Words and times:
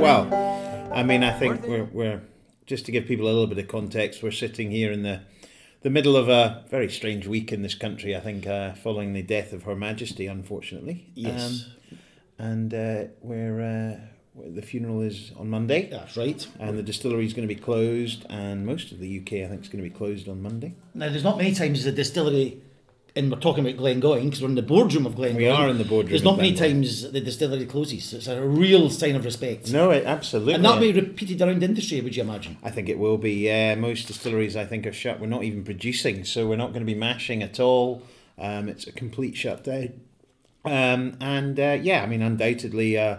Well, 0.00 0.90
I 0.92 1.02
mean, 1.02 1.22
I 1.22 1.38
think 1.38 1.66
we're, 1.66 1.84
we're 1.84 2.22
just 2.66 2.86
to 2.86 2.92
give 2.92 3.06
people 3.06 3.26
a 3.26 3.32
little 3.32 3.46
bit 3.46 3.58
of 3.58 3.68
context. 3.68 4.22
We're 4.22 4.30
sitting 4.30 4.70
here 4.70 4.90
in 4.90 5.02
the 5.02 5.20
the 5.82 5.90
middle 5.90 6.16
of 6.16 6.28
a 6.28 6.64
very 6.68 6.90
strange 6.90 7.26
week 7.26 7.52
in 7.52 7.62
this 7.62 7.74
country. 7.74 8.14
I 8.14 8.20
think 8.20 8.46
uh, 8.46 8.74
following 8.74 9.12
the 9.12 9.22
death 9.22 9.52
of 9.52 9.64
Her 9.64 9.74
Majesty, 9.74 10.26
unfortunately. 10.26 11.06
Yes. 11.14 11.66
Um, 11.90 11.98
and 12.38 12.74
uh, 12.74 13.04
we're, 13.20 13.60
uh, 13.60 14.40
the 14.48 14.62
funeral 14.62 15.02
is 15.02 15.32
on 15.36 15.50
Monday. 15.50 15.88
That's 15.90 16.16
right. 16.16 16.46
And 16.58 16.78
the 16.78 16.82
distillery 16.82 17.26
is 17.26 17.34
going 17.34 17.46
to 17.46 17.54
be 17.54 17.60
closed, 17.60 18.24
and 18.30 18.64
most 18.64 18.92
of 18.92 18.98
the 18.98 19.20
UK, 19.20 19.44
I 19.44 19.46
think, 19.48 19.62
is 19.62 19.68
going 19.68 19.82
to 19.84 19.90
be 19.90 19.94
closed 19.94 20.28
on 20.28 20.42
Monday. 20.42 20.74
Now, 20.94 21.08
there's 21.10 21.24
not 21.24 21.36
many 21.36 21.54
times 21.54 21.84
the 21.84 21.92
distillery, 21.92 22.62
and 23.16 23.30
we're 23.30 23.38
talking 23.38 23.66
about 23.66 23.78
Glengoyne 23.78 24.24
because 24.24 24.42
we're 24.42 24.48
in 24.48 24.54
the 24.54 24.62
boardroom 24.62 25.06
of 25.06 25.14
Glengoyne. 25.14 25.36
We 25.36 25.48
are 25.48 25.68
in 25.68 25.78
the 25.78 25.84
boardroom 25.84 26.10
There's 26.10 26.22
not 26.22 26.36
many 26.36 26.54
times 26.54 27.10
the 27.10 27.20
distillery 27.20 27.66
closes. 27.66 28.12
It's 28.12 28.28
a 28.28 28.40
real 28.42 28.90
sign 28.90 29.16
of 29.16 29.24
respect. 29.24 29.72
No, 29.72 29.90
it, 29.90 30.04
absolutely. 30.04 30.54
And 30.54 30.64
that'll 30.64 30.80
be 30.80 30.92
repeated 30.92 31.40
around 31.42 31.60
the 31.60 31.66
industry, 31.66 32.00
would 32.00 32.16
you 32.16 32.22
imagine? 32.22 32.56
I 32.62 32.70
think 32.70 32.88
it 32.88 32.98
will 32.98 33.18
be. 33.18 33.32
Yeah, 33.32 33.74
most 33.74 34.06
distilleries 34.06 34.56
I 34.56 34.64
think 34.64 34.86
are 34.86 34.92
shut. 34.92 35.20
We're 35.20 35.26
not 35.26 35.44
even 35.44 35.64
producing, 35.64 36.24
so 36.24 36.46
we're 36.46 36.56
not 36.56 36.72
going 36.72 36.86
to 36.86 36.92
be 36.92 36.98
mashing 36.98 37.42
at 37.42 37.58
all. 37.58 38.02
Um, 38.38 38.68
it's 38.68 38.86
a 38.86 38.92
complete 38.92 39.36
shutdown. 39.36 40.00
Um, 40.64 41.16
and 41.20 41.58
uh, 41.58 41.78
yeah, 41.80 42.02
I 42.02 42.06
mean, 42.06 42.22
undoubtedly, 42.22 42.98
uh, 42.98 43.18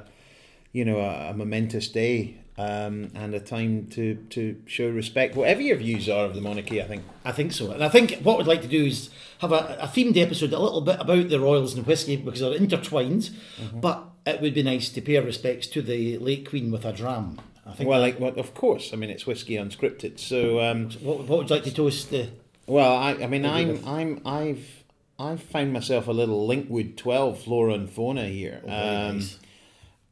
you 0.71 0.85
know, 0.85 0.99
a, 0.99 1.31
a 1.31 1.33
momentous 1.33 1.87
day 1.87 2.40
um, 2.57 3.09
and 3.15 3.33
a 3.33 3.39
time 3.39 3.87
to 3.91 4.15
to 4.31 4.55
show 4.65 4.89
respect, 4.89 5.35
whatever 5.35 5.61
your 5.61 5.77
views 5.77 6.07
are 6.09 6.25
of 6.25 6.35
the 6.35 6.41
monarchy. 6.41 6.81
I 6.81 6.85
think. 6.85 7.03
I 7.25 7.31
think 7.31 7.51
so. 7.53 7.71
And 7.71 7.83
I 7.83 7.89
think 7.89 8.19
what 8.23 8.37
we'd 8.37 8.47
like 8.47 8.61
to 8.63 8.67
do 8.67 8.85
is 8.85 9.09
have 9.39 9.51
a, 9.51 9.77
a 9.81 9.87
themed 9.87 10.17
episode 10.17 10.53
a 10.53 10.59
little 10.59 10.81
bit 10.81 10.97
about 10.99 11.29
the 11.29 11.39
royals 11.39 11.75
and 11.75 11.85
whiskey 11.85 12.17
because 12.17 12.39
they're 12.41 12.53
intertwined, 12.55 13.29
Mm-hmm. 13.59 13.79
but 13.79 14.05
it 14.25 14.39
would 14.41 14.53
be 14.53 14.61
nice 14.63 14.89
to 14.89 15.01
pay 15.01 15.17
our 15.17 15.23
respects 15.23 15.65
to 15.67 15.81
the 15.81 16.17
late 16.19 16.47
Queen 16.47 16.71
with 16.71 16.85
a 16.85 16.93
dram. 16.93 17.39
I 17.65 17.73
think. 17.73 17.89
Well, 17.89 17.99
like, 18.01 18.19
well, 18.19 18.33
of 18.37 18.53
course. 18.53 18.91
I 18.93 18.95
mean, 18.97 19.09
it's 19.09 19.25
whiskey 19.25 19.53
unscripted. 19.55 20.19
So, 20.19 20.59
um, 20.61 20.89
what, 21.01 21.19
what 21.27 21.37
would 21.39 21.49
you 21.49 21.55
like 21.55 21.63
to 21.65 21.73
toast 21.73 22.09
the. 22.11 22.29
well, 22.67 22.95
I, 22.95 23.11
I 23.13 23.27
mean, 23.27 23.45
I'm, 23.45 23.79
I'm, 23.87 24.21
I've, 24.25 24.83
I've 25.19 25.41
found 25.43 25.71
myself 25.73 26.07
a 26.07 26.11
little 26.11 26.47
Linkwood 26.47 26.97
Twelve 26.97 27.39
flora 27.41 27.73
and 27.75 27.89
fauna 27.89 28.25
here. 28.27 28.61
Oh, 28.65 28.69
Um, 28.69 29.17
nice. 29.17 29.37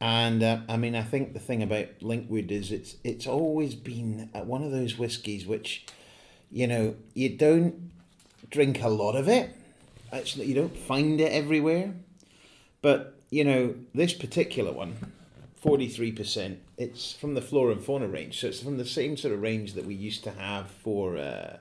And 0.00 0.42
uh, 0.42 0.60
I 0.68 0.76
mean, 0.78 0.94
I 0.94 1.02
think 1.02 1.34
the 1.34 1.38
thing 1.38 1.62
about 1.62 2.00
Linkwood 2.00 2.50
is 2.50 2.72
it's 2.72 2.96
it's 3.04 3.26
always 3.26 3.74
been 3.74 4.30
uh, 4.34 4.40
one 4.40 4.62
of 4.62 4.70
those 4.70 4.98
whiskies 4.98 5.46
which, 5.46 5.84
you 6.50 6.66
know, 6.66 6.94
you 7.12 7.28
don't 7.36 7.90
drink 8.50 8.82
a 8.82 8.88
lot 8.88 9.14
of 9.14 9.28
it. 9.28 9.50
Actually, 10.12 10.46
you 10.46 10.54
don't 10.54 10.76
find 10.76 11.20
it 11.20 11.30
everywhere. 11.32 11.92
But 12.80 13.14
you 13.28 13.44
know, 13.44 13.74
this 13.94 14.14
particular 14.14 14.72
one, 14.72 14.96
forty 15.56 15.88
three 15.88 16.12
percent. 16.12 16.60
It's 16.78 17.12
from 17.12 17.34
the 17.34 17.42
flora 17.42 17.72
and 17.72 17.84
fauna 17.84 18.08
range, 18.08 18.40
so 18.40 18.46
it's 18.46 18.62
from 18.62 18.78
the 18.78 18.86
same 18.86 19.18
sort 19.18 19.34
of 19.34 19.42
range 19.42 19.74
that 19.74 19.84
we 19.84 19.94
used 19.94 20.24
to 20.24 20.30
have 20.30 20.70
for. 20.70 21.18
Uh, 21.18 21.58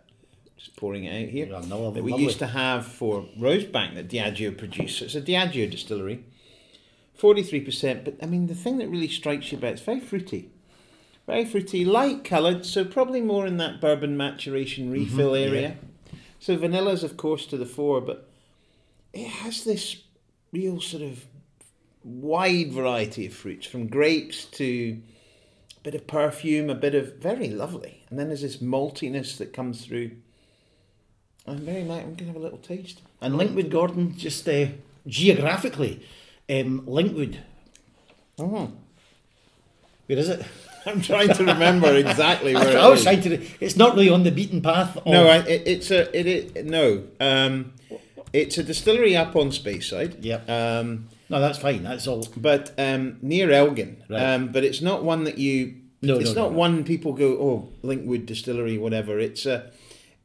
just 0.57 0.75
pouring 0.75 1.05
it 1.05 1.23
out 1.23 1.29
here. 1.29 1.45
Yeah, 1.45 1.61
no, 1.69 1.89
that 1.91 2.03
we 2.03 2.11
lovely. 2.11 2.25
used 2.25 2.39
to 2.39 2.47
have 2.47 2.85
for 2.85 3.25
Rosebank 3.39 3.95
that 3.95 4.09
Diageo 4.09 4.57
produced. 4.57 4.99
So 4.99 5.05
it's 5.05 5.15
a 5.15 5.21
Diageo 5.21 5.71
distillery. 5.71 6.25
43%, 7.19 8.05
but 8.05 8.15
I 8.21 8.25
mean, 8.25 8.47
the 8.47 8.55
thing 8.55 8.77
that 8.77 8.87
really 8.87 9.07
strikes 9.07 9.51
you 9.51 9.57
about 9.57 9.73
it's 9.73 9.81
very 9.81 9.99
fruity. 9.99 10.49
Very 11.27 11.45
fruity, 11.45 11.85
light 11.85 12.23
coloured, 12.23 12.65
so 12.65 12.83
probably 12.83 13.21
more 13.21 13.45
in 13.45 13.57
that 13.57 13.79
bourbon 13.79 14.17
maturation 14.17 14.89
refill 14.89 15.35
area. 15.35 15.77
So 16.39 16.58
vanilla's, 16.58 17.03
of 17.03 17.17
course, 17.17 17.45
to 17.47 17.58
the 17.58 17.67
fore, 17.67 18.02
but 18.02 18.27
it 19.13 19.27
has 19.27 19.63
this 19.63 20.03
real 20.52 20.81
sort 20.81 21.03
of 21.03 21.25
wide 22.03 22.71
variety 22.71 23.27
of 23.27 23.33
fruits, 23.33 23.67
from 23.67 23.87
grapes 23.87 24.45
to 24.45 24.99
a 25.77 25.79
bit 25.83 25.95
of 25.95 26.08
perfume, 26.08 26.69
a 26.69 26.75
bit 26.75 26.95
of 26.95 27.17
very 27.17 27.49
lovely. 27.49 28.05
And 28.09 28.17
then 28.17 28.27
there's 28.27 28.41
this 28.41 28.58
maltiness 28.58 29.37
that 29.37 29.53
comes 29.53 29.85
through. 29.85 30.11
I'm 31.45 31.59
very 31.59 31.83
nice. 31.83 32.03
I'm 32.03 32.15
going 32.15 32.17
to 32.17 32.25
have 32.25 32.35
a 32.35 32.39
little 32.39 32.58
taste. 32.58 33.02
And 33.21 33.35
Linkwood 33.35 33.69
Gordon, 33.69 34.17
just 34.17 34.47
uh, 34.47 34.67
geographically, 35.08 36.02
um, 36.49 36.82
Linkwood. 36.86 37.37
Oh. 38.37 38.71
Where 40.08 40.17
is 40.17 40.30
it? 40.30 40.43
I'm 40.86 41.02
trying 41.02 41.33
to 41.33 41.45
remember 41.45 41.93
exactly 41.95 42.54
where 42.55 42.77
I 42.77 42.87
it 42.87 42.89
was 42.89 42.99
is. 42.99 43.05
trying 43.05 43.21
to. 43.21 43.45
It's 43.60 43.76
not 43.76 43.95
really 43.95 44.10
on 44.10 44.23
the 44.23 44.32
beaten 44.32 44.61
path. 44.61 44.98
Of, 44.98 45.05
No, 45.05 45.27
I, 45.27 45.38
it, 45.39 45.67
it's 45.67 45.92
a 45.92 46.17
it, 46.17 46.27
it 46.55 46.65
no. 46.65 47.04
Um, 47.20 47.73
it's 48.33 48.58
a 48.58 48.64
distillery 48.64 49.15
up 49.15 49.36
on 49.36 49.49
Speyside. 49.49 50.23
Yep. 50.23 50.49
Um, 50.49 51.09
no, 51.30 51.39
that's 51.39 51.58
fine. 51.58 51.83
That's 51.83 52.08
all. 52.08 52.27
but 52.38 52.73
um, 52.77 53.17
near 53.21 53.52
Elgin. 53.52 54.04
Right. 54.09 54.21
Um, 54.21 54.52
but 54.52 54.64
it's 54.64 54.82
not 54.82 55.04
one 55.04 55.26
that 55.26 55.38
you. 55.38 55.76
No, 56.02 56.17
it's 56.17 56.33
no, 56.33 56.43
not 56.43 56.52
no. 56.54 56.58
one 56.58 56.83
people 56.83 57.14
go. 57.14 57.33
Oh, 57.33 57.70
Linkwood 57.83 58.26
Distillery, 58.26 58.77
whatever. 58.77 59.20
It's 59.20 59.45
a. 59.45 59.71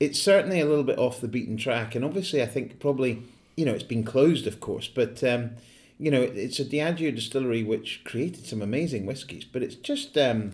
It's 0.01 0.21
certainly 0.21 0.61
a 0.61 0.67
little 0.67 0.84
bit 0.84 0.99
off 0.99 1.21
the 1.21 1.29
beaten 1.29 1.57
track, 1.57 1.95
and 1.95 2.05
obviously, 2.05 2.43
I 2.43 2.47
think 2.47 2.79
probably 2.81 3.23
you 3.57 3.65
know 3.65 3.73
it's 3.73 3.83
been 3.84 4.05
closed, 4.05 4.47
of 4.47 4.61
course, 4.61 4.89
but. 4.89 5.23
Um, 5.25 5.51
you 5.99 6.10
know, 6.10 6.22
it's 6.22 6.59
a 6.60 6.65
Diageo 6.65 7.15
distillery 7.15 7.62
which 7.62 8.03
created 8.05 8.47
some 8.47 8.62
amazing 8.62 9.06
whiskies, 9.06 9.44
but 9.44 9.62
it's 9.62 9.77
just 9.77 10.16
um, 10.19 10.53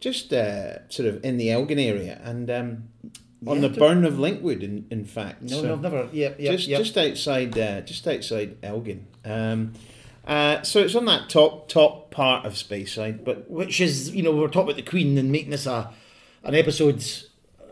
just 0.00 0.32
uh, 0.32 0.88
sort 0.88 1.08
of 1.08 1.24
in 1.24 1.36
the 1.36 1.50
Elgin 1.50 1.78
area 1.78 2.20
and 2.24 2.50
um, 2.50 2.88
on 3.46 3.60
Yeah, 3.62 3.68
the 3.68 3.78
burn 3.78 4.04
of 4.04 4.14
Linkwood, 4.14 4.62
in, 4.62 4.86
in 4.90 5.04
fact. 5.04 5.42
No, 5.42 5.60
So- 5.60 5.66
no, 5.66 5.72
I've 5.74 5.80
never. 5.82 6.08
Yep, 6.12 6.40
yep, 6.40 6.52
just 6.52 6.68
yep. 6.68 6.78
just 6.82 6.96
outside 6.96 7.58
uh, 7.58 7.80
just 7.82 8.06
outside 8.08 8.56
Elgin. 8.62 9.06
Um, 9.24 9.72
uh, 10.26 10.62
so 10.62 10.80
it's 10.80 10.94
on 10.94 11.04
that 11.06 11.28
top 11.28 11.68
top 11.68 12.10
part 12.12 12.46
of 12.46 12.52
Speyside, 12.54 13.24
but 13.24 13.50
Which 13.50 13.80
is, 13.80 14.14
you 14.14 14.22
know, 14.22 14.30
we 14.32 14.40
we're 14.40 14.46
talking 14.48 14.70
about 14.70 14.76
the 14.76 14.82
Queen 14.90 15.18
and 15.18 15.30
making 15.32 15.50
this 15.50 15.66
a 15.66 15.92
an 16.44 16.54
episode, 16.54 16.96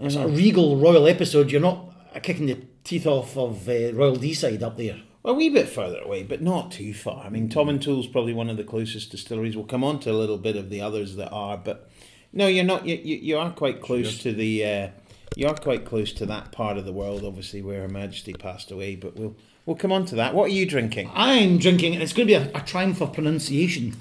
a 0.00 0.02
Mm-hmm. 0.04 0.34
regal 0.34 0.76
royal 0.76 1.06
episode. 1.06 1.50
You're 1.50 1.60
not 1.60 1.92
kicking 2.22 2.46
the 2.46 2.58
teeth 2.84 3.06
off 3.06 3.36
of 3.36 3.68
uh, 3.68 3.92
Royal 3.92 4.16
Deeside 4.16 4.62
up 4.62 4.76
there. 4.76 5.00
A 5.22 5.34
wee 5.34 5.50
bit 5.50 5.68
further 5.68 5.98
away, 5.98 6.22
but 6.22 6.40
not 6.40 6.72
too 6.72 6.94
far. 6.94 7.26
I 7.26 7.28
mean, 7.28 7.50
Tomintoul's 7.50 8.06
probably 8.06 8.32
one 8.32 8.48
of 8.48 8.56
the 8.56 8.64
closest 8.64 9.10
distilleries. 9.10 9.54
We'll 9.54 9.66
come 9.66 9.84
on 9.84 10.00
to 10.00 10.10
a 10.10 10.12
little 10.12 10.38
bit 10.38 10.56
of 10.56 10.70
the 10.70 10.80
others 10.80 11.16
that 11.16 11.30
are, 11.30 11.58
but 11.58 11.90
no, 12.32 12.46
you're 12.46 12.64
not. 12.64 12.86
You 12.86 12.96
you, 12.96 13.16
you 13.16 13.38
are 13.38 13.50
quite 13.50 13.82
close 13.82 14.18
to 14.22 14.32
the. 14.32 14.64
Uh, 14.64 14.88
you 15.36 15.46
are 15.46 15.54
quite 15.54 15.84
close 15.84 16.12
to 16.14 16.26
that 16.26 16.52
part 16.52 16.78
of 16.78 16.84
the 16.86 16.92
world, 16.92 17.22
obviously, 17.24 17.60
where 17.60 17.82
Her 17.82 17.88
Majesty 17.88 18.32
passed 18.32 18.70
away. 18.70 18.96
But 18.96 19.16
we'll 19.16 19.36
we'll 19.66 19.76
come 19.76 19.92
on 19.92 20.06
to 20.06 20.14
that. 20.16 20.34
What 20.34 20.44
are 20.44 20.54
you 20.54 20.64
drinking? 20.64 21.10
I'm 21.12 21.58
drinking, 21.58 21.92
and 21.92 22.02
it's 22.02 22.14
going 22.14 22.26
to 22.26 22.38
be 22.38 22.42
a, 22.42 22.50
a 22.58 22.62
triumph 22.62 23.02
of 23.02 23.12
pronunciation. 23.12 23.96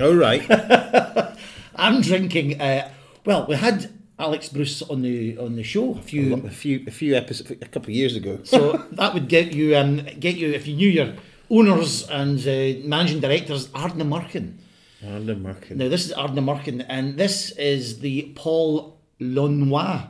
All 0.00 0.14
right. 0.14 0.46
I'm 1.76 2.02
drinking. 2.02 2.60
Uh, 2.60 2.90
well, 3.24 3.46
we 3.48 3.56
had 3.56 3.92
Alex 4.18 4.48
Bruce 4.48 4.82
on 4.82 5.02
the 5.02 5.36
on 5.38 5.56
the 5.56 5.62
show 5.62 5.94
a 5.94 6.02
few 6.02 6.34
a 6.34 6.50
few 6.50 6.84
a 6.86 6.90
few 6.90 7.14
episodes 7.14 7.50
a 7.50 7.56
couple 7.66 7.90
of 7.90 7.96
years 7.96 8.16
ago. 8.16 8.40
So 8.44 8.72
that 8.92 9.12
would 9.14 9.28
get 9.28 9.52
you 9.52 9.76
um, 9.76 10.06
get 10.18 10.36
you 10.36 10.52
if 10.52 10.66
you 10.66 10.76
knew 10.76 10.88
your 10.88 11.14
owners 11.50 12.08
and 12.08 12.38
uh, 12.40 12.86
managing 12.86 13.20
directors 13.20 13.68
Ardnamurchan. 13.68 14.54
Arden 15.06 15.40
Merkin. 15.42 15.76
Now 15.76 15.88
this 15.88 16.06
is 16.06 16.12
Ardnamurchan, 16.14 16.84
and 16.88 17.16
this 17.18 17.50
is 17.52 18.00
the 18.00 18.32
Paul 18.34 18.98
Launois. 19.20 20.08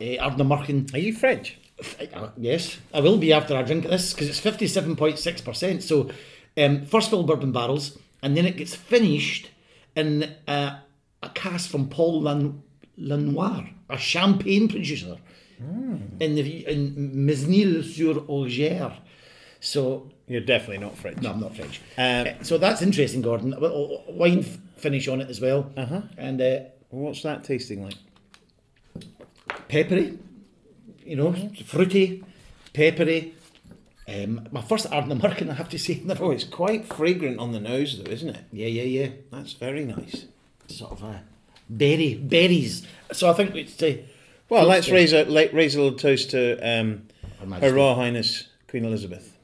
Uh, 0.00 0.04
Ardnamurchan. 0.04 0.92
Are 0.94 0.98
you 0.98 1.12
French? 1.14 1.58
Uh, 2.14 2.28
yes, 2.36 2.78
I 2.92 3.00
will 3.00 3.18
be 3.18 3.32
after 3.32 3.56
I 3.56 3.62
drink 3.62 3.84
this 3.88 4.12
because 4.12 4.28
it's 4.28 4.38
fifty-seven 4.38 4.96
point 4.96 5.18
six 5.18 5.40
percent. 5.40 5.82
So, 5.82 6.10
um, 6.56 6.84
first 6.84 7.10
fill 7.10 7.22
bourbon 7.24 7.52
barrels, 7.52 7.98
and 8.22 8.36
then 8.36 8.46
it 8.46 8.56
gets 8.56 8.74
finished 8.74 9.50
in 9.96 10.34
uh, 10.46 10.78
a 11.22 11.28
cask 11.30 11.70
from 11.70 11.88
Paul 11.88 12.22
Lan- 12.22 12.62
Lanoir, 12.98 13.68
a 13.90 13.98
champagne 13.98 14.68
producer 14.68 15.16
in 16.20 16.34
the 16.34 16.66
in 16.66 17.26
Mesnil-sur-Oger. 17.26 18.92
So, 19.60 20.10
You're 20.28 20.42
definitely 20.42 20.78
not 20.78 20.96
French. 20.96 21.22
no, 21.22 21.30
I'm 21.30 21.40
not 21.40 21.56
French. 21.56 21.80
Um, 21.96 22.26
Uh, 22.26 22.42
so 22.44 22.58
that's 22.58 22.82
interesting, 22.82 23.22
Gordon. 23.22 23.52
A 23.54 23.58
little 23.60 24.04
wine 24.08 24.42
finish 24.76 25.08
on 25.08 25.20
it 25.20 25.30
as 25.30 25.40
well, 25.40 25.70
Uh-huh. 25.76 26.02
and 26.18 26.40
uh, 26.40 26.58
What's 26.90 27.22
that 27.22 27.42
tasting 27.44 27.82
like? 27.84 27.96
peppery, 29.68 30.18
you 31.04 31.16
know, 31.16 31.32
fruity, 31.66 32.22
peppery. 32.72 33.34
Um, 34.06 34.46
my 34.52 34.60
first 34.60 34.88
Ardnamurchan, 34.90 35.50
I 35.54 35.54
have 35.54 35.68
to 35.70 35.78
say. 35.78 36.02
Oh, 36.20 36.30
it's 36.30 36.44
quite 36.44 36.86
fragrant 36.86 37.38
on 37.38 37.52
the 37.52 37.60
nose, 37.60 37.98
though, 38.02 38.10
isn't 38.10 38.28
it? 38.28 38.44
Yeah, 38.52 38.66
yeah, 38.68 38.82
yeah. 38.82 39.08
That's 39.32 39.54
very 39.54 39.84
nice. 39.84 40.26
Sort 40.68 40.92
of 40.92 41.04
uh, 41.04 41.18
berry 41.68 42.14
berries. 42.14 42.86
So 43.12 43.30
I 43.30 43.32
think 43.34 43.54
we'd 43.54 43.68
say. 43.68 44.06
Well, 44.48 44.66
let's 44.66 44.90
raise 44.90 45.12
a 45.12 45.24
let, 45.24 45.54
raise 45.54 45.74
a 45.74 45.82
little 45.82 45.98
toast 45.98 46.30
to 46.30 46.58
um, 46.58 47.06
Her 47.60 47.72
Royal 47.72 47.94
Highness 47.94 48.48
Queen 48.68 48.84
Elizabeth. 48.84 49.36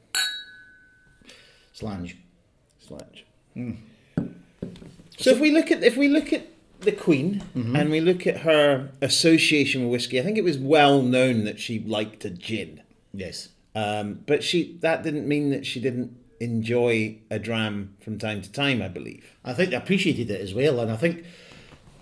Slange. 1.72 2.16
Sledge. 2.78 3.24
So 5.16 5.30
if 5.30 5.40
we 5.40 5.50
look 5.50 5.70
at 5.70 5.82
if 5.82 5.96
we 5.96 6.08
look 6.08 6.32
at 6.32 6.46
the 6.80 6.92
Queen 6.92 7.42
and 7.54 7.90
we 7.90 8.00
look 8.00 8.26
at 8.26 8.38
her 8.38 8.90
association 9.00 9.82
with 9.82 9.92
whiskey, 9.92 10.18
I 10.18 10.22
think 10.22 10.38
it 10.38 10.44
was 10.44 10.58
well 10.58 11.02
known 11.02 11.44
that 11.44 11.58
she 11.58 11.78
liked 11.80 12.24
a 12.24 12.30
gin. 12.30 12.82
Yes. 13.12 13.48
Um, 13.74 14.20
but 14.26 14.42
she 14.42 14.76
that 14.80 15.02
didn't 15.02 15.26
mean 15.26 15.50
that 15.50 15.64
she 15.64 15.80
didn't 15.80 16.16
enjoy 16.40 17.18
a 17.30 17.38
dram 17.38 17.96
from 18.00 18.18
time 18.18 18.42
to 18.42 18.50
time. 18.52 18.82
I 18.82 18.88
believe. 18.88 19.32
I 19.44 19.52
think 19.54 19.70
they 19.70 19.76
appreciated 19.76 20.30
it 20.30 20.40
as 20.40 20.54
well, 20.54 20.80
and 20.80 20.90
I 20.90 20.96
think 20.96 21.24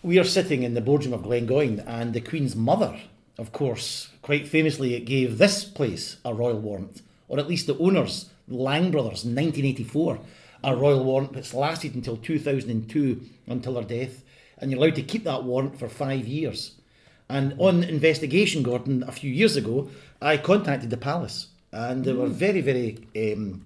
we 0.02 0.18
are 0.18 0.24
sitting 0.24 0.62
in 0.62 0.74
the 0.74 0.80
boardroom 0.80 1.14
of 1.14 1.22
Glengoyne, 1.22 1.82
and 1.86 2.14
the 2.14 2.20
Queen's 2.20 2.54
mother, 2.54 3.00
of 3.38 3.52
course, 3.52 4.08
quite 4.22 4.46
famously 4.46 4.94
it 4.94 5.04
gave 5.04 5.38
this 5.38 5.64
place 5.64 6.18
a 6.24 6.32
royal 6.32 6.58
warrant, 6.58 7.02
or 7.28 7.38
at 7.38 7.48
least 7.48 7.66
the 7.66 7.78
owners, 7.78 8.30
Lang 8.46 8.90
brothers, 8.90 9.24
in 9.24 9.34
1984, 9.34 10.18
a 10.64 10.76
royal 10.76 11.04
warrant 11.04 11.32
that's 11.32 11.54
lasted 11.54 11.94
until 11.94 12.16
2002, 12.16 13.20
until 13.46 13.74
her 13.74 13.82
death, 13.82 14.22
and 14.58 14.70
you're 14.70 14.80
allowed 14.80 14.94
to 14.94 15.02
keep 15.02 15.24
that 15.24 15.44
warrant 15.44 15.78
for 15.78 15.88
five 15.88 16.26
years. 16.26 16.74
And 17.28 17.54
on 17.58 17.84
investigation, 17.84 18.62
Gordon, 18.62 19.04
a 19.06 19.12
few 19.12 19.30
years 19.30 19.56
ago, 19.56 19.90
I 20.22 20.38
contacted 20.38 20.90
the 20.90 20.96
palace, 20.96 21.48
and 21.72 22.04
they 22.04 22.12
were 22.12 22.28
very, 22.28 22.60
very 22.60 22.98
um, 23.16 23.64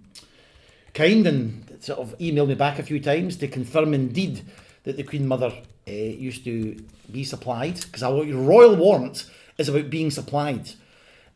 kind 0.94 1.26
and 1.26 1.78
sort 1.80 2.00
of 2.00 2.18
emailed 2.18 2.48
me 2.48 2.54
back 2.54 2.78
a 2.78 2.82
few 2.82 3.00
times 3.00 3.36
to 3.36 3.48
confirm 3.48 3.94
indeed 3.94 4.42
that 4.84 4.96
the 4.96 5.04
Queen 5.04 5.26
Mother 5.28 5.52
uh, 5.88 5.92
used 5.92 6.44
to 6.44 6.82
be 7.10 7.24
supplied. 7.24 7.80
Because 7.80 8.02
your 8.02 8.40
royal 8.40 8.76
warrant 8.76 9.28
is 9.58 9.68
about 9.68 9.90
being 9.90 10.10
supplied. 10.10 10.70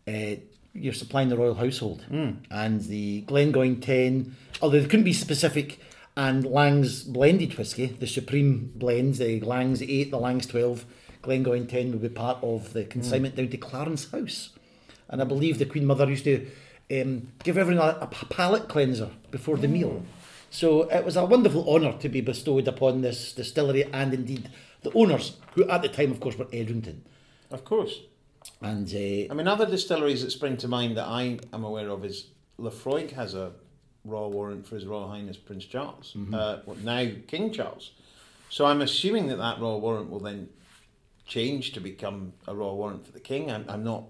Uh, 0.07 0.37
you're 0.73 0.93
supplying 0.93 1.29
the 1.29 1.37
royal 1.37 1.55
household. 1.55 2.05
And 2.51 2.83
the 2.83 3.23
Glengoyne 3.23 3.81
10, 3.81 4.35
although 4.61 4.81
they 4.81 4.87
couldn't 4.87 5.05
be 5.05 5.13
specific, 5.13 5.81
and 6.17 6.47
Lang's 6.47 7.03
blended 7.03 7.57
whisky, 7.59 7.87
the 7.87 8.07
Supreme 8.07 8.73
blends, 8.75 9.19
the 9.19 9.41
Lang's 9.41 9.83
8, 9.83 10.11
the 10.11 10.19
Lang's 10.19 10.47
12, 10.47 10.85
Glengoyne 11.23 11.69
10 11.69 11.93
would 11.93 12.03
be 12.03 12.09
part 12.09 12.39
of 12.43 12.73
the 12.73 12.85
consignment 12.85 13.37
down 13.37 13.49
to 13.49 13.57
Clarence 13.57 14.11
House. 14.11 14.51
And 15.09 15.21
I 15.21 15.25
believe 15.25 15.59
the 15.59 15.67
Queen 15.67 15.87
Mother 15.87 16.09
used 16.09 16.25
to 16.25 16.47
um, 16.91 17.29
give 17.43 17.59
everyone 17.59 17.87
a, 17.87 17.99
a 18.03 18.07
palate 18.07 18.69
cleanser 18.69 19.11
before 19.31 19.57
the 19.57 19.69
meal. 19.69 20.03
So 20.51 20.83
it 20.91 21.05
was 21.05 21.17
a 21.17 21.25
wonderful 21.25 21.69
honour 21.69 21.99
to 21.99 22.09
be 22.09 22.21
bestowed 22.21 22.69
upon 22.69 23.03
this 23.03 23.33
distillery 23.33 23.85
and 23.93 24.15
indeed 24.15 24.51
the 24.83 24.93
owners, 24.93 25.37
who 25.55 25.69
at 25.69 25.83
the 25.83 25.89
time, 25.89 26.11
of 26.11 26.21
course, 26.21 26.39
were 26.39 26.47
Edrington. 26.53 27.03
Of 27.51 27.65
course. 27.65 28.01
And 28.61 28.89
uh, 28.89 29.33
I 29.33 29.35
mean, 29.35 29.49
other 29.49 29.67
distilleries 29.67 30.23
that 30.23 30.31
spring 30.31 30.57
to 30.59 30.69
mind 30.69 30.97
that 30.97 31.07
I 31.07 31.39
am 31.53 31.65
aware 31.65 31.89
of 31.89 32.05
is 32.05 32.27
Laphroaig 32.59 33.11
has 33.13 33.35
a 33.35 33.53
royal 34.05 34.31
warrant 34.31 34.67
for 34.67 34.77
His 34.77 34.87
Royal 34.87 35.09
Highness 35.09 35.37
Prince 35.37 35.65
Charles, 35.65 36.17
uh, 36.33 36.61
well, 36.65 36.77
now 36.83 37.07
King 37.27 37.53
Charles. 37.53 37.91
So 38.49 38.65
I'm 38.65 38.81
assuming 38.81 39.27
that 39.29 39.37
that 39.39 39.61
royal 39.61 39.81
warrant 39.81 40.11
will 40.11 40.21
then 40.21 40.49
change 41.27 41.73
to 41.73 41.81
become 41.81 42.33
a 42.47 42.55
royal 42.55 42.77
warrant 42.77 43.05
for 43.05 43.13
the 43.13 43.21
king. 43.21 43.51
I'm, 43.51 43.65
I'm 43.69 43.83
not 43.83 44.05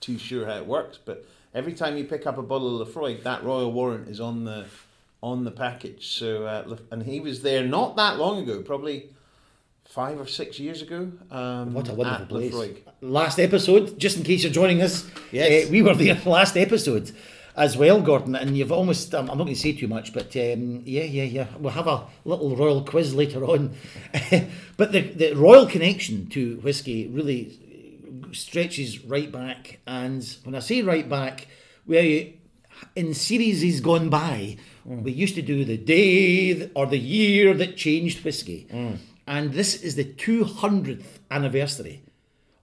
too 0.00 0.16
sure 0.16 0.46
how 0.46 0.56
it 0.56 0.66
works, 0.66 0.98
but 1.04 1.26
every 1.52 1.72
time 1.72 1.96
you 1.96 2.04
pick 2.04 2.26
up 2.26 2.38
a 2.38 2.42
bottle 2.42 2.80
of 2.80 2.88
Laphroaig, 2.88 3.24
that 3.24 3.42
royal 3.42 3.72
warrant 3.72 4.08
is 4.08 4.20
on 4.20 4.44
the 4.44 4.66
on 5.22 5.44
the 5.44 5.50
package. 5.50 6.08
So 6.08 6.46
uh, 6.46 6.76
and 6.90 7.02
he 7.02 7.20
was 7.20 7.42
there 7.42 7.64
not 7.64 7.96
that 7.96 8.18
long 8.18 8.42
ago, 8.42 8.62
probably 8.62 9.10
five 9.84 10.18
or 10.18 10.26
six 10.26 10.58
years 10.58 10.82
ago. 10.82 11.12
Um, 11.30 11.74
What 11.74 11.88
a 11.88 11.94
wonderful 11.94 12.26
place. 12.26 12.52
Laphroaig. 12.52 12.78
Last 13.02 13.38
episode, 13.38 13.98
just 13.98 14.16
in 14.16 14.22
case 14.24 14.42
you're 14.42 14.52
joining 14.52 14.80
us, 14.82 15.08
Yes. 15.30 15.66
uh, 15.66 15.70
we 15.70 15.82
were 15.82 15.94
there 16.02 16.18
last 16.24 16.56
episode 16.56 17.12
as 17.54 17.76
well, 17.76 18.00
Gordon, 18.00 18.34
and 18.34 18.56
you've 18.56 18.72
almost, 18.72 19.14
um, 19.14 19.28
I'm 19.30 19.36
not 19.36 19.44
going 19.44 19.54
to 19.54 19.60
say 19.60 19.74
too 19.74 19.88
much, 19.88 20.14
but 20.14 20.34
um, 20.36 20.80
yeah, 20.86 21.02
yeah, 21.02 21.24
yeah, 21.24 21.46
we'll 21.58 21.72
have 21.74 21.86
a 21.86 22.06
little 22.24 22.56
royal 22.56 22.82
quiz 22.82 23.14
later 23.14 23.44
on. 23.44 23.74
but 24.78 24.92
the, 24.92 25.00
the 25.02 25.34
royal 25.34 25.66
connection 25.66 26.28
to 26.28 26.56
whiskey 26.62 27.08
really 27.08 27.58
stretches 28.32 29.04
right 29.04 29.30
back, 29.30 29.80
and 29.86 30.26
when 30.44 30.54
I 30.54 30.60
say 30.60 30.80
right 30.80 31.06
back, 31.06 31.46
we 31.86 32.38
in 32.96 33.12
series 33.12 33.60
he's 33.60 33.80
gone 33.82 34.08
by, 34.08 34.56
we 34.84 35.12
used 35.12 35.34
to 35.36 35.42
do 35.42 35.64
the 35.64 35.76
day 35.76 36.70
or 36.74 36.86
the 36.86 36.98
year 36.98 37.54
that 37.54 37.76
changed 37.76 38.24
whisky. 38.24 38.66
And 39.26 39.52
this 39.52 39.82
is 39.82 39.94
the 39.94 40.04
200th 40.04 41.04
anniversary 41.30 42.02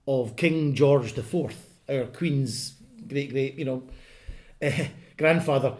of 0.06 0.36
King 0.36 0.74
George 0.74 1.16
IV, 1.16 1.54
our 1.88 2.04
Queen's 2.06 2.74
great, 3.08 3.30
great, 3.30 3.54
you 3.56 3.64
know, 3.64 3.82
eh, 4.60 4.88
grandfather, 5.16 5.74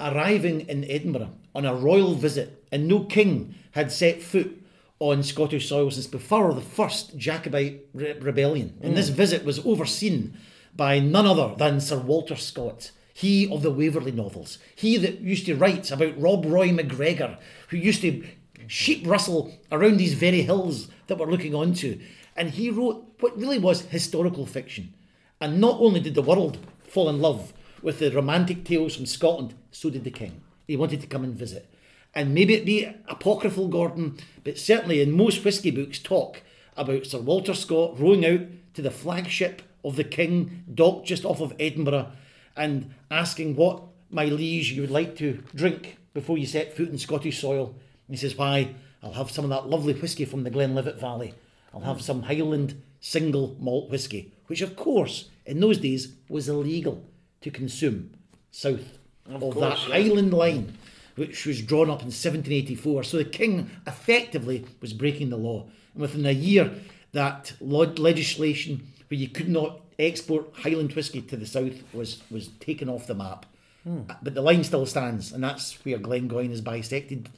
arriving 0.00 0.62
in 0.62 0.84
Edinburgh 0.84 1.30
on 1.54 1.64
a 1.64 1.74
royal 1.74 2.14
visit. 2.14 2.64
And 2.72 2.88
no 2.88 3.04
king 3.04 3.54
had 3.72 3.92
set 3.92 4.22
foot 4.22 4.62
on 4.98 5.22
Scottish 5.22 5.68
soil 5.68 5.90
since 5.90 6.06
before 6.06 6.52
the 6.54 6.60
first 6.60 7.16
Jacobite 7.16 7.86
re- 7.94 8.18
rebellion. 8.18 8.78
And 8.82 8.96
this 8.96 9.08
visit 9.10 9.44
was 9.44 9.64
overseen 9.64 10.36
by 10.74 10.98
none 10.98 11.26
other 11.26 11.54
than 11.56 11.80
Sir 11.80 11.98
Walter 11.98 12.36
Scott. 12.36 12.90
He 13.16 13.50
of 13.50 13.62
the 13.62 13.70
Waverley 13.70 14.12
novels. 14.12 14.58
He 14.74 14.98
that 14.98 15.22
used 15.22 15.46
to 15.46 15.56
write 15.56 15.90
about 15.90 16.20
Rob 16.20 16.44
Roy 16.44 16.68
McGregor, 16.68 17.38
who 17.68 17.78
used 17.78 18.02
to 18.02 18.22
sheep 18.66 19.06
rustle 19.06 19.54
around 19.72 19.96
these 19.96 20.12
very 20.12 20.42
hills 20.42 20.90
that 21.06 21.16
we're 21.16 21.30
looking 21.30 21.54
onto. 21.54 21.98
And 22.36 22.50
he 22.50 22.68
wrote 22.68 23.06
what 23.20 23.38
really 23.38 23.58
was 23.58 23.86
historical 23.86 24.44
fiction. 24.44 24.92
And 25.40 25.62
not 25.62 25.80
only 25.80 26.00
did 26.00 26.14
the 26.14 26.20
world 26.20 26.58
fall 26.86 27.08
in 27.08 27.22
love 27.22 27.54
with 27.80 28.00
the 28.00 28.10
romantic 28.10 28.64
tales 28.66 28.94
from 28.94 29.06
Scotland, 29.06 29.54
so 29.70 29.88
did 29.88 30.04
the 30.04 30.10
king. 30.10 30.42
He 30.66 30.76
wanted 30.76 31.00
to 31.00 31.06
come 31.06 31.24
and 31.24 31.34
visit. 31.34 31.72
And 32.14 32.34
maybe 32.34 32.52
it 32.52 32.66
be 32.66 32.84
apocryphal, 33.08 33.68
Gordon, 33.68 34.18
but 34.44 34.58
certainly 34.58 35.00
in 35.00 35.12
most 35.12 35.42
whisky 35.42 35.70
books 35.70 35.98
talk 35.98 36.42
about 36.76 37.06
Sir 37.06 37.20
Walter 37.20 37.54
Scott 37.54 37.98
rowing 37.98 38.26
out 38.26 38.40
to 38.74 38.82
the 38.82 38.90
flagship 38.90 39.62
of 39.82 39.96
the 39.96 40.04
king, 40.04 40.64
docked 40.74 41.06
just 41.06 41.24
off 41.24 41.40
of 41.40 41.54
Edinburgh, 41.58 42.12
and 42.56 42.94
asking 43.10 43.56
what, 43.56 43.82
my 44.10 44.26
liege, 44.26 44.72
you 44.72 44.80
would 44.80 44.90
like 44.90 45.16
to 45.16 45.42
drink 45.54 45.98
before 46.14 46.38
you 46.38 46.46
set 46.46 46.76
foot 46.76 46.88
in 46.88 46.98
Scottish 46.98 47.40
soil. 47.40 47.74
And 48.06 48.16
he 48.16 48.16
says, 48.16 48.36
Why, 48.36 48.74
I'll 49.02 49.12
have 49.12 49.30
some 49.30 49.44
of 49.44 49.50
that 49.50 49.68
lovely 49.68 49.94
whisky 49.94 50.24
from 50.24 50.44
the 50.44 50.50
Glenlivet 50.50 50.98
Valley. 50.98 51.34
I'll 51.74 51.80
have 51.80 52.00
some 52.00 52.22
Highland 52.22 52.80
single 53.00 53.56
malt 53.60 53.90
whisky, 53.90 54.32
which, 54.46 54.62
of 54.62 54.76
course, 54.76 55.28
in 55.44 55.60
those 55.60 55.78
days 55.78 56.14
was 56.28 56.48
illegal 56.48 57.04
to 57.42 57.50
consume 57.50 58.10
south 58.50 58.98
of, 59.30 59.40
course, 59.40 59.56
that 59.56 59.88
yeah. 59.88 59.94
Highland 59.94 60.32
line, 60.32 60.78
which 61.16 61.46
was 61.46 61.62
drawn 61.62 61.90
up 61.90 62.00
in 62.00 62.06
1784. 62.06 63.04
So 63.04 63.18
the 63.18 63.24
king 63.24 63.70
effectively 63.86 64.64
was 64.80 64.92
breaking 64.92 65.30
the 65.30 65.36
law. 65.36 65.66
And 65.92 66.02
within 66.02 66.26
a 66.26 66.32
year, 66.32 66.72
that 67.12 67.52
legislation 67.60 68.86
where 69.08 69.18
you 69.18 69.28
could 69.28 69.48
not 69.48 69.80
export 69.98 70.52
Highland 70.54 70.92
whisky 70.92 71.22
to 71.22 71.36
the 71.36 71.46
south 71.46 71.82
was, 71.92 72.22
was 72.30 72.48
taken 72.60 72.88
off 72.88 73.06
the 73.06 73.14
map. 73.14 73.46
Hmm. 73.84 74.02
Uh, 74.08 74.14
but 74.22 74.34
the 74.34 74.42
line 74.42 74.64
still 74.64 74.86
stands, 74.86 75.32
and 75.32 75.42
that's 75.42 75.84
where 75.84 75.98
Glengoyne 75.98 76.50
is 76.50 76.60
bisected 76.60 77.28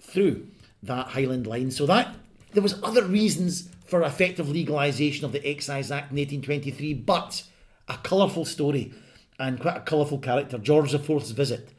through 0.00 0.46
that 0.82 1.08
Highland 1.08 1.46
line. 1.46 1.70
So 1.70 1.86
that 1.86 2.14
there 2.52 2.62
was 2.62 2.82
other 2.82 3.04
reasons 3.04 3.68
for 3.86 4.02
effective 4.02 4.46
legalisation 4.46 5.22
of 5.22 5.32
the 5.32 5.46
Excise 5.46 5.90
Act 5.90 6.10
in 6.10 6.16
1823, 6.16 6.94
but 6.94 7.44
a 7.88 7.96
colourful 7.98 8.44
story 8.44 8.92
and 9.38 9.60
quite 9.60 9.76
a 9.76 9.80
colourful 9.80 10.18
character, 10.18 10.58
George 10.58 10.94
IV's 10.94 11.32
visit 11.32 11.70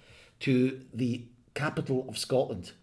to 0.41 0.81
the 0.93 1.23
capital 1.53 2.05
of 2.07 2.17
Scotland, 2.17 2.73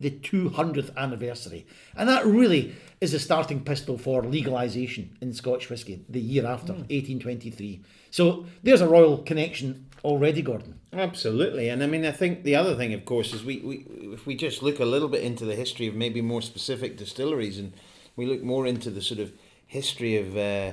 the 0.00 0.10
200th 0.10 0.94
anniversary. 0.96 1.66
And 1.96 2.08
that 2.08 2.24
really 2.24 2.74
is 3.00 3.14
a 3.14 3.18
starting 3.18 3.60
pistol 3.60 3.98
for 3.98 4.22
legalisation 4.22 5.08
in 5.20 5.32
Scotch 5.32 5.68
whisky 5.70 6.04
the 6.08 6.20
year 6.20 6.46
after, 6.46 6.72
1823. 6.72 7.82
So 8.10 8.46
there's 8.62 8.80
a 8.80 8.88
royal 8.88 9.18
connection 9.18 9.86
already, 10.04 10.42
Gordon. 10.42 10.78
Absolutely, 10.92 11.68
and 11.68 11.82
I 11.82 11.86
mean, 11.86 12.04
I 12.04 12.12
think 12.12 12.44
the 12.44 12.56
other 12.56 12.74
thing, 12.74 12.94
of 12.94 13.04
course, 13.04 13.34
is 13.34 13.44
we, 13.44 13.58
we 13.58 13.86
if 14.12 14.26
we 14.26 14.34
just 14.34 14.62
look 14.62 14.80
a 14.80 14.84
little 14.84 15.08
bit 15.08 15.22
into 15.22 15.44
the 15.44 15.54
history 15.54 15.86
of 15.86 15.94
maybe 15.94 16.22
more 16.22 16.40
specific 16.40 16.96
distilleries, 16.96 17.58
and 17.58 17.72
we 18.16 18.26
look 18.26 18.42
more 18.42 18.66
into 18.66 18.90
the 18.90 19.02
sort 19.02 19.20
of 19.20 19.32
history 19.66 20.16
of, 20.16 20.36
uh, 20.36 20.72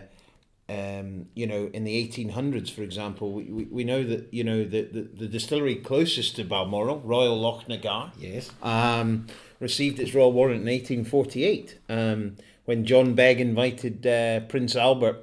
um, 0.67 1.27
you 1.35 1.45
know, 1.45 1.69
in 1.73 1.83
the 1.83 1.95
eighteen 1.95 2.29
hundreds, 2.29 2.69
for 2.69 2.81
example, 2.81 3.31
we, 3.31 3.43
we, 3.45 3.63
we 3.65 3.83
know 3.83 4.03
that 4.03 4.33
you 4.33 4.43
know 4.43 4.63
the, 4.63 4.81
the, 4.81 5.01
the 5.01 5.27
distillery 5.27 5.75
closest 5.75 6.35
to 6.37 6.43
Balmoral, 6.43 6.99
Royal 7.01 7.37
Lochnagar, 7.39 8.11
Yes. 8.17 8.49
um, 8.63 9.27
received 9.59 9.99
its 9.99 10.13
royal 10.15 10.31
warrant 10.33 10.61
in 10.61 10.67
1848 10.67 11.79
um, 11.89 12.35
when 12.65 12.83
John 12.85 13.13
Begg 13.13 13.39
invited 13.39 14.05
uh, 14.07 14.39
Prince 14.47 14.75
Albert 14.75 15.17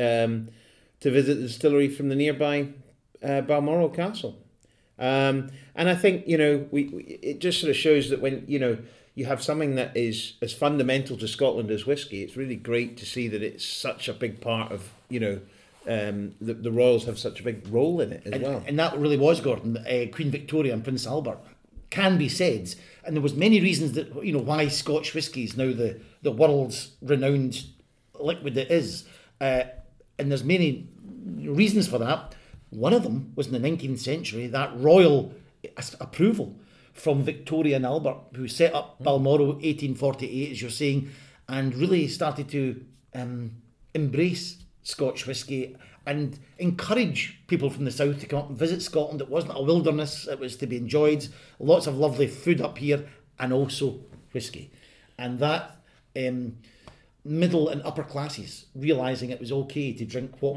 um, 0.00 0.48
to 1.00 1.10
visit 1.12 1.36
the 1.36 1.42
distillery 1.42 1.88
from 1.88 2.08
the 2.08 2.16
nearby 2.16 2.68
uh, 3.22 3.40
Balmoral 3.42 3.88
Castle. 3.90 4.36
Um, 4.98 5.50
and 5.76 5.88
I 5.88 5.94
think 5.94 6.26
you 6.26 6.36
know 6.36 6.66
we, 6.72 6.84
we 6.88 7.02
it 7.22 7.38
just 7.38 7.60
sort 7.60 7.70
of 7.70 7.76
shows 7.76 8.10
that 8.10 8.20
when 8.20 8.44
you 8.48 8.58
know 8.58 8.78
you 9.18 9.26
have 9.26 9.42
something 9.42 9.74
that 9.74 9.96
is 9.96 10.34
as 10.40 10.52
fundamental 10.52 11.16
to 11.16 11.26
Scotland 11.26 11.72
as 11.72 11.84
whiskey, 11.84 12.22
it's 12.22 12.36
really 12.36 12.54
great 12.54 12.96
to 12.98 13.04
see 13.04 13.26
that 13.26 13.42
it's 13.42 13.66
such 13.66 14.08
a 14.08 14.12
big 14.12 14.40
part 14.40 14.70
of 14.70 14.92
you 15.08 15.18
know 15.18 15.40
um, 15.88 16.36
the, 16.40 16.54
the 16.54 16.70
royals 16.70 17.04
have 17.06 17.18
such 17.18 17.40
a 17.40 17.42
big 17.42 17.66
role 17.66 18.00
in 18.00 18.12
it 18.12 18.22
as 18.24 18.34
and, 18.34 18.42
well. 18.44 18.62
and 18.64 18.78
that 18.78 18.96
really 18.96 19.16
was 19.16 19.40
Gordon. 19.40 19.76
Uh, 19.76 20.06
Queen 20.12 20.30
Victoria 20.30 20.72
and 20.72 20.84
Prince 20.84 21.04
Albert 21.04 21.40
can 21.90 22.16
be 22.16 22.28
said, 22.28 22.72
and 23.04 23.16
there 23.16 23.22
was 23.22 23.34
many 23.34 23.60
reasons 23.60 23.94
that 23.94 24.24
you 24.24 24.32
know 24.32 24.38
why 24.38 24.68
Scotch 24.68 25.12
whisky 25.14 25.42
is 25.42 25.56
now 25.56 25.72
the 25.72 26.00
the 26.22 26.30
world's 26.30 26.92
renowned 27.02 27.64
liquid 28.20 28.56
it 28.56 28.70
is, 28.70 29.04
uh, 29.40 29.64
and 30.16 30.30
there's 30.30 30.44
many 30.44 30.86
reasons 31.40 31.88
for 31.88 31.98
that. 31.98 32.36
One 32.70 32.92
of 32.92 33.02
them 33.02 33.32
was 33.34 33.48
in 33.48 33.60
the 33.60 33.68
19th 33.68 33.98
century 33.98 34.46
that 34.46 34.78
royal 34.78 35.32
approval 35.98 36.54
from 36.98 37.22
Victoria 37.22 37.76
and 37.76 37.86
Albert, 37.86 38.18
who 38.34 38.48
set 38.48 38.74
up 38.74 39.02
Balmoral 39.02 39.52
1848, 39.54 40.50
as 40.50 40.60
you're 40.60 40.70
saying, 40.70 41.10
and 41.48 41.74
really 41.74 42.08
started 42.08 42.48
to 42.50 42.84
um, 43.14 43.52
embrace 43.94 44.62
Scotch 44.82 45.26
whisky 45.26 45.76
and 46.06 46.38
encourage 46.58 47.40
people 47.46 47.68
from 47.68 47.84
the 47.84 47.90
south 47.90 48.20
to 48.20 48.26
come 48.26 48.38
up 48.38 48.48
and 48.48 48.58
visit 48.58 48.82
Scotland. 48.82 49.20
It 49.20 49.28
wasn't 49.28 49.56
a 49.56 49.62
wilderness, 49.62 50.26
it 50.26 50.40
was 50.40 50.56
to 50.56 50.66
be 50.66 50.76
enjoyed. 50.76 51.28
Lots 51.58 51.86
of 51.86 51.98
lovely 51.98 52.26
food 52.26 52.60
up 52.60 52.78
here 52.78 53.06
and 53.38 53.52
also 53.52 54.00
whisky. 54.32 54.72
And 55.18 55.38
that 55.38 55.76
um, 56.16 56.56
middle 57.24 57.68
and 57.68 57.82
upper 57.82 58.02
classes 58.02 58.66
realising 58.74 59.30
it 59.30 59.40
was 59.40 59.52
okay 59.52 59.92
to 59.92 60.04
drink 60.04 60.40
what 60.40 60.56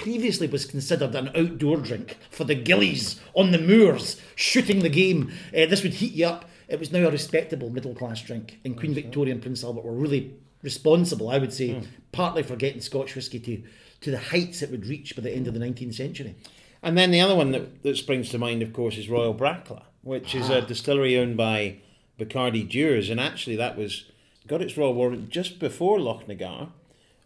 previously 0.00 0.46
was 0.46 0.64
considered 0.64 1.14
an 1.14 1.30
outdoor 1.36 1.76
drink 1.78 2.16
for 2.30 2.44
the 2.44 2.54
gillies 2.54 3.20
on 3.34 3.52
the 3.52 3.58
moors 3.58 4.20
shooting 4.34 4.80
the 4.80 4.88
game. 4.88 5.30
Uh, 5.56 5.66
this 5.66 5.82
would 5.82 5.94
heat 5.94 6.12
you 6.14 6.26
up. 6.26 6.46
It 6.68 6.78
was 6.78 6.92
now 6.92 7.06
a 7.06 7.10
respectable 7.10 7.70
middle 7.70 7.94
class 7.94 8.22
drink. 8.22 8.58
And 8.64 8.78
Queen 8.78 8.94
Victoria 8.94 9.32
and 9.34 9.42
Prince 9.42 9.62
Albert 9.64 9.84
were 9.84 9.92
really 9.92 10.34
responsible, 10.62 11.28
I 11.28 11.38
would 11.38 11.52
say, 11.52 11.82
partly 12.12 12.42
for 12.42 12.56
getting 12.56 12.80
Scotch 12.80 13.14
whisky 13.14 13.40
to, 13.40 13.62
to 14.02 14.10
the 14.10 14.18
heights 14.18 14.62
it 14.62 14.70
would 14.70 14.86
reach 14.86 15.16
by 15.16 15.22
the 15.22 15.32
end 15.32 15.46
of 15.48 15.54
the 15.54 15.60
19th 15.60 15.94
century. 15.94 16.36
And 16.82 16.96
then 16.96 17.10
the 17.10 17.20
other 17.20 17.34
one 17.34 17.50
that, 17.52 17.82
that 17.82 17.96
springs 17.96 18.30
to 18.30 18.38
mind, 18.38 18.62
of 18.62 18.72
course, 18.72 18.96
is 18.96 19.08
Royal 19.08 19.34
Brackla, 19.34 19.82
which 20.02 20.34
is 20.34 20.48
Ah. 20.48 20.58
a 20.58 20.62
distillery 20.62 21.18
owned 21.18 21.36
by 21.36 21.76
Bacardi 22.18 22.68
Dewars, 22.68 23.10
and 23.10 23.18
actually 23.20 23.56
that 23.56 23.76
was 23.76 24.04
got 24.46 24.62
its 24.62 24.76
royal 24.76 24.94
warrant 24.94 25.28
just 25.30 25.58
before 25.58 25.98
Lochnagar. 25.98 26.70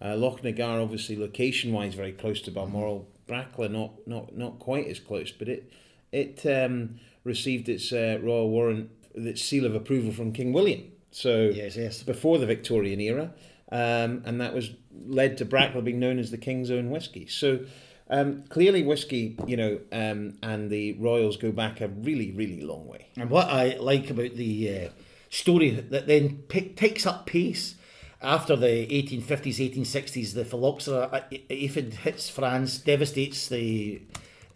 Uh, 0.04 0.08
Lochnagar, 0.08 0.82
obviously, 0.82 1.16
location-wise, 1.16 1.94
very 1.94 2.12
close 2.12 2.42
to 2.42 2.50
Balmoral. 2.50 3.08
Brackla, 3.26 3.70
not 3.70 4.06
not 4.06 4.36
not 4.36 4.58
quite 4.58 4.86
as 4.86 5.00
close, 5.00 5.32
but 5.32 5.48
it 5.48 5.72
it 6.12 6.44
um, 6.44 7.00
received 7.24 7.70
its 7.70 7.90
uh, 7.90 8.18
royal 8.22 8.50
warrant, 8.50 8.90
its 9.14 9.42
seal 9.42 9.64
of 9.64 9.74
approval 9.74 10.12
from 10.12 10.30
King 10.32 10.52
William. 10.52 10.92
So 11.10 11.50
Yes, 11.54 11.74
yes. 11.76 12.02
before 12.02 12.36
the 12.36 12.44
Victorian 12.44 13.00
era, 13.00 13.32
um, 13.72 14.22
and 14.26 14.42
that 14.42 14.52
was 14.52 14.72
led 15.06 15.38
to 15.38 15.46
Brackla 15.46 15.82
being 15.82 16.00
known 16.00 16.18
as 16.18 16.30
the 16.30 16.36
King's 16.36 16.70
Own 16.70 16.90
whiskey. 16.90 17.26
So 17.26 17.64
um, 18.10 18.44
clearly, 18.50 18.82
whiskey, 18.82 19.38
you 19.46 19.56
know, 19.56 19.80
um, 19.90 20.36
and 20.42 20.70
the 20.70 20.92
Royals 20.94 21.38
go 21.38 21.50
back 21.50 21.80
a 21.80 21.88
really, 21.88 22.30
really 22.32 22.60
long 22.60 22.86
way. 22.86 23.08
And 23.16 23.30
what 23.30 23.48
I 23.48 23.76
like 23.78 24.10
about 24.10 24.34
the 24.34 24.80
uh, 24.80 24.88
story 25.30 25.70
that 25.70 26.06
then 26.06 26.42
pick, 26.48 26.76
takes 26.76 27.06
up 27.06 27.24
pace 27.24 27.76
after 28.24 28.56
the 28.56 28.86
1850s, 28.86 29.58
1860s, 29.58 30.34
the 30.34 30.44
phylloxera 30.44 31.24
aphid 31.50 31.94
hits 31.94 32.28
France, 32.28 32.78
devastates 32.78 33.48
the 33.48 34.02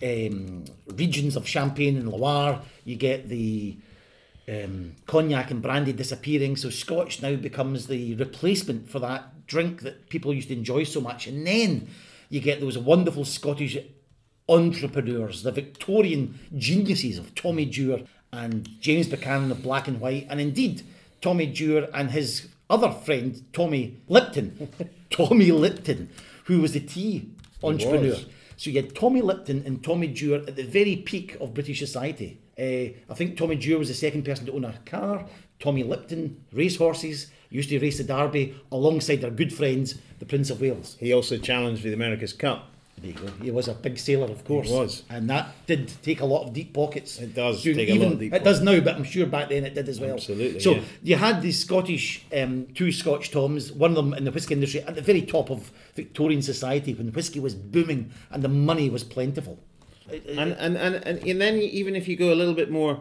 um, 0.02 0.64
regions 0.86 1.36
of 1.36 1.46
Champagne 1.46 1.96
and 1.96 2.08
Loire. 2.08 2.62
You 2.84 2.96
get 2.96 3.28
the 3.28 3.76
um, 4.48 4.94
cognac 5.06 5.50
and 5.50 5.60
brandy 5.60 5.92
disappearing, 5.92 6.56
so 6.56 6.70
Scotch 6.70 7.20
now 7.20 7.36
becomes 7.36 7.86
the 7.86 8.14
replacement 8.14 8.88
for 8.90 8.98
that 9.00 9.46
drink 9.46 9.82
that 9.82 10.08
people 10.08 10.32
used 10.32 10.48
to 10.48 10.54
enjoy 10.54 10.84
so 10.84 11.00
much. 11.00 11.26
And 11.26 11.46
then 11.46 11.88
you 12.30 12.40
get 12.40 12.60
those 12.60 12.78
wonderful 12.78 13.24
Scottish 13.24 13.76
entrepreneurs, 14.48 15.42
the 15.42 15.52
Victorian 15.52 16.38
geniuses 16.56 17.18
of 17.18 17.34
Tommy 17.34 17.66
Dewar 17.66 18.00
and 18.32 18.68
James 18.80 19.08
Buchanan 19.08 19.50
of 19.50 19.62
Black 19.62 19.88
and 19.88 20.00
White, 20.00 20.26
and 20.30 20.40
indeed 20.40 20.82
Tommy 21.20 21.46
Dewar 21.46 21.88
and 21.92 22.10
his 22.10 22.48
other 22.70 22.90
friend 22.90 23.44
Tommy 23.52 23.98
Lipton, 24.08 24.68
Tommy 25.10 25.50
Lipton, 25.52 26.10
who 26.44 26.60
was 26.60 26.72
the 26.72 26.80
tea 26.80 27.30
entrepreneur. 27.62 28.16
So 28.56 28.70
you 28.70 28.82
had 28.82 28.94
Tommy 28.94 29.22
Lipton 29.22 29.62
and 29.64 29.82
Tommy 29.84 30.08
Dewar 30.08 30.38
at 30.46 30.56
the 30.56 30.64
very 30.64 30.96
peak 30.96 31.36
of 31.40 31.54
British 31.54 31.78
society. 31.78 32.40
Uh, 32.58 32.98
I 33.10 33.14
think 33.14 33.36
Tommy 33.36 33.54
Dewar 33.54 33.78
was 33.78 33.88
the 33.88 33.94
second 33.94 34.24
person 34.24 34.46
to 34.46 34.52
own 34.52 34.64
a 34.64 34.76
car. 34.84 35.26
Tommy 35.60 35.84
Lipton, 35.84 36.44
racehorses, 36.52 37.30
used 37.50 37.68
to 37.70 37.78
race 37.78 37.98
the 37.98 38.04
Derby 38.04 38.54
alongside 38.70 39.20
their 39.20 39.30
good 39.30 39.52
friends, 39.52 39.94
the 40.18 40.26
Prince 40.26 40.50
of 40.50 40.60
Wales. 40.60 40.96
He 41.00 41.12
also 41.12 41.38
challenged 41.38 41.82
the 41.82 41.92
America's 41.92 42.32
Cup. 42.32 42.70
There 43.00 43.10
you 43.10 43.16
go. 43.16 43.26
He 43.42 43.50
was 43.50 43.68
a 43.68 43.74
big 43.74 43.98
sailor, 43.98 44.26
of 44.26 44.44
course. 44.44 44.68
He 44.68 44.74
was. 44.74 45.02
and 45.08 45.30
that 45.30 45.54
did 45.66 45.92
take 46.02 46.20
a 46.20 46.24
lot 46.24 46.46
of 46.46 46.52
deep 46.52 46.74
pockets. 46.74 47.18
It 47.18 47.34
does 47.34 47.62
take 47.62 47.88
a 47.88 47.94
lot 47.94 48.12
of 48.12 48.18
deep 48.18 48.32
It 48.34 48.44
does 48.44 48.60
now, 48.60 48.80
but 48.80 48.96
I'm 48.96 49.04
sure 49.04 49.26
back 49.26 49.48
then 49.48 49.64
it 49.64 49.74
did 49.74 49.88
as 49.88 50.00
well. 50.00 50.14
Absolutely, 50.14 50.60
So 50.60 50.74
yeah. 50.74 50.82
you 51.02 51.16
had 51.16 51.42
these 51.42 51.60
Scottish, 51.60 52.24
um, 52.36 52.66
two 52.74 52.90
Scotch 52.92 53.30
Toms, 53.30 53.72
one 53.72 53.90
of 53.90 53.96
them 53.96 54.14
in 54.14 54.24
the 54.24 54.32
whisky 54.32 54.54
industry 54.54 54.80
at 54.82 54.94
the 54.94 55.02
very 55.02 55.22
top 55.22 55.50
of 55.50 55.70
Victorian 55.94 56.42
society 56.42 56.94
when 56.94 57.12
whisky 57.12 57.40
was 57.40 57.54
booming 57.54 58.10
and 58.30 58.42
the 58.42 58.48
money 58.48 58.90
was 58.90 59.04
plentiful. 59.04 59.58
And, 60.10 60.52
and, 60.52 60.76
and, 60.76 60.94
and, 60.96 61.18
and 61.18 61.40
then 61.40 61.56
even 61.56 61.94
if 61.94 62.08
you 62.08 62.16
go 62.16 62.32
a 62.32 62.34
little 62.34 62.54
bit 62.54 62.70
more, 62.70 63.00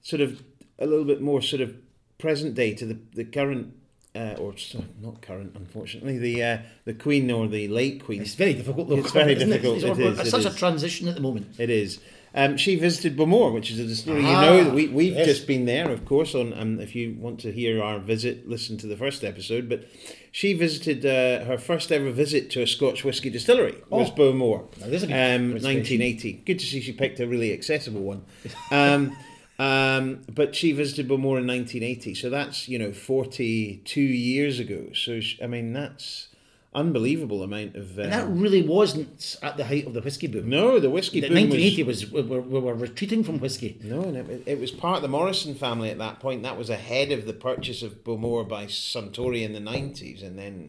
sort 0.00 0.20
of, 0.22 0.42
a 0.78 0.86
little 0.86 1.04
bit 1.04 1.20
more 1.20 1.42
sort 1.42 1.60
of 1.60 1.74
present 2.18 2.54
day 2.54 2.72
to 2.74 2.86
the, 2.86 2.98
the 3.14 3.24
current, 3.24 3.74
uh, 4.16 4.40
or 4.42 4.52
s- 4.54 4.76
not 5.02 5.20
current, 5.22 5.52
unfortunately, 5.56 6.18
the 6.18 6.42
uh, 6.42 6.58
the 6.84 6.94
Queen 6.94 7.30
or 7.30 7.46
the 7.48 7.68
late 7.68 8.04
Queen. 8.04 8.22
It's 8.22 8.34
very 8.34 8.54
difficult 8.54 8.88
though. 8.88 8.96
It's 8.98 9.12
very 9.12 9.34
difficult, 9.34 9.76
It's, 9.76 9.84
it 9.84 9.90
it's 10.00 10.20
is, 10.20 10.26
it 10.28 10.30
such 10.30 10.52
a 10.52 10.56
transition 10.56 11.08
at 11.08 11.14
the 11.14 11.20
moment. 11.20 11.46
It 11.58 11.70
is. 11.70 12.00
Um, 12.34 12.58
she 12.58 12.76
visited 12.76 13.16
Bowmore, 13.16 13.50
which 13.54 13.70
is 13.70 13.78
a 13.78 13.84
distillery. 13.86 14.22
Ah, 14.26 14.28
you 14.28 14.46
know 14.46 14.64
that 14.64 14.74
we 14.74 14.88
we've 14.88 15.14
yes. 15.14 15.26
just 15.26 15.46
been 15.46 15.64
there, 15.64 15.88
of 15.90 16.04
course. 16.04 16.34
On 16.34 16.52
um, 16.52 16.80
if 16.80 16.94
you 16.94 17.16
want 17.18 17.40
to 17.40 17.50
hear 17.52 17.82
our 17.82 17.98
visit, 17.98 18.46
listen 18.46 18.76
to 18.78 18.86
the 18.86 18.96
first 18.96 19.24
episode. 19.24 19.70
But 19.70 19.84
she 20.32 20.52
visited 20.52 21.06
uh, 21.06 21.46
her 21.46 21.56
first 21.56 21.90
ever 21.90 22.10
visit 22.10 22.50
to 22.50 22.60
a 22.62 22.66
Scotch 22.66 23.04
whisky 23.04 23.30
distillery 23.30 23.76
was 23.88 24.10
Oh. 24.10 24.14
Bowmore, 24.16 24.68
Now, 24.80 24.88
there's 24.88 25.02
a 25.02 25.06
good 25.06 25.14
um, 25.14 25.52
1980. 25.52 26.42
Good 26.44 26.58
to 26.58 26.66
see 26.66 26.82
she 26.82 26.92
picked 26.92 27.20
a 27.20 27.26
really 27.26 27.54
accessible 27.54 28.02
one. 28.02 28.22
Um, 28.70 29.16
um, 29.58 30.22
but 30.32 30.54
she 30.54 30.72
visited 30.72 31.08
Bowmore 31.08 31.38
in 31.38 31.46
1980, 31.46 32.14
so 32.14 32.28
that's 32.30 32.68
you 32.68 32.78
know 32.78 32.92
42 32.92 34.00
years 34.00 34.58
ago. 34.60 34.88
So 34.94 35.20
sh- 35.20 35.38
I 35.42 35.46
mean 35.46 35.72
that's 35.72 36.28
unbelievable 36.74 37.42
amount 37.42 37.74
of. 37.74 37.98
Uh, 37.98 38.02
And 38.02 38.12
that 38.12 38.28
really 38.28 38.60
wasn't 38.62 39.36
at 39.42 39.56
the 39.56 39.64
height 39.64 39.86
of 39.86 39.94
the 39.94 40.02
whiskey 40.02 40.26
boom. 40.26 40.50
no, 40.50 40.78
the 40.78 40.90
whiskey 40.90 41.20
The 41.20 41.28
boom 41.28 41.48
was 41.48 41.58
1980 41.58 41.82
was, 41.84 42.12
we, 42.12 42.20
were, 42.20 42.40
we 42.42 42.60
were 42.60 42.74
retreating 42.74 43.24
from 43.24 43.38
whiskey. 43.40 43.78
No, 43.82 44.02
and 44.02 44.16
it, 44.18 44.42
it 44.44 44.60
was 44.60 44.70
part 44.72 44.96
of 44.96 45.02
the 45.02 45.08
Morrison 45.08 45.54
family 45.54 45.88
at 45.88 45.96
that 45.98 46.20
point. 46.20 46.42
That 46.42 46.58
was 46.58 46.68
ahead 46.68 47.12
of 47.12 47.24
the 47.24 47.32
purchase 47.32 47.82
of 47.82 48.04
Bowmore 48.04 48.44
by 48.46 48.66
Suntory 48.66 49.42
in 49.42 49.54
the 49.54 49.58
90s 49.60 50.22
and 50.22 50.38
then 50.38 50.68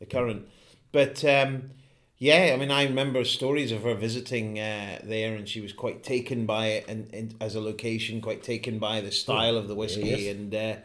the 0.00 0.06
current. 0.06 0.48
But 0.90 1.24
um, 1.24 1.70
yeah, 2.18 2.52
I 2.54 2.56
mean, 2.56 2.70
I 2.70 2.84
remember 2.84 3.24
stories 3.24 3.72
of 3.72 3.82
her 3.82 3.94
visiting 3.94 4.58
uh, 4.58 5.00
there 5.02 5.34
and 5.34 5.48
she 5.48 5.60
was 5.60 5.72
quite 5.72 6.02
taken 6.02 6.46
by 6.46 6.66
it 6.68 6.88
and, 6.88 7.12
and 7.12 7.34
as 7.40 7.54
a 7.54 7.60
location, 7.60 8.20
quite 8.20 8.42
taken 8.42 8.78
by 8.78 9.00
the 9.00 9.10
style 9.10 9.56
of 9.56 9.68
the 9.68 9.74
whiskey. 9.74 10.08
yes. 10.08 10.34
And 10.34 10.54
uh, 10.54 10.76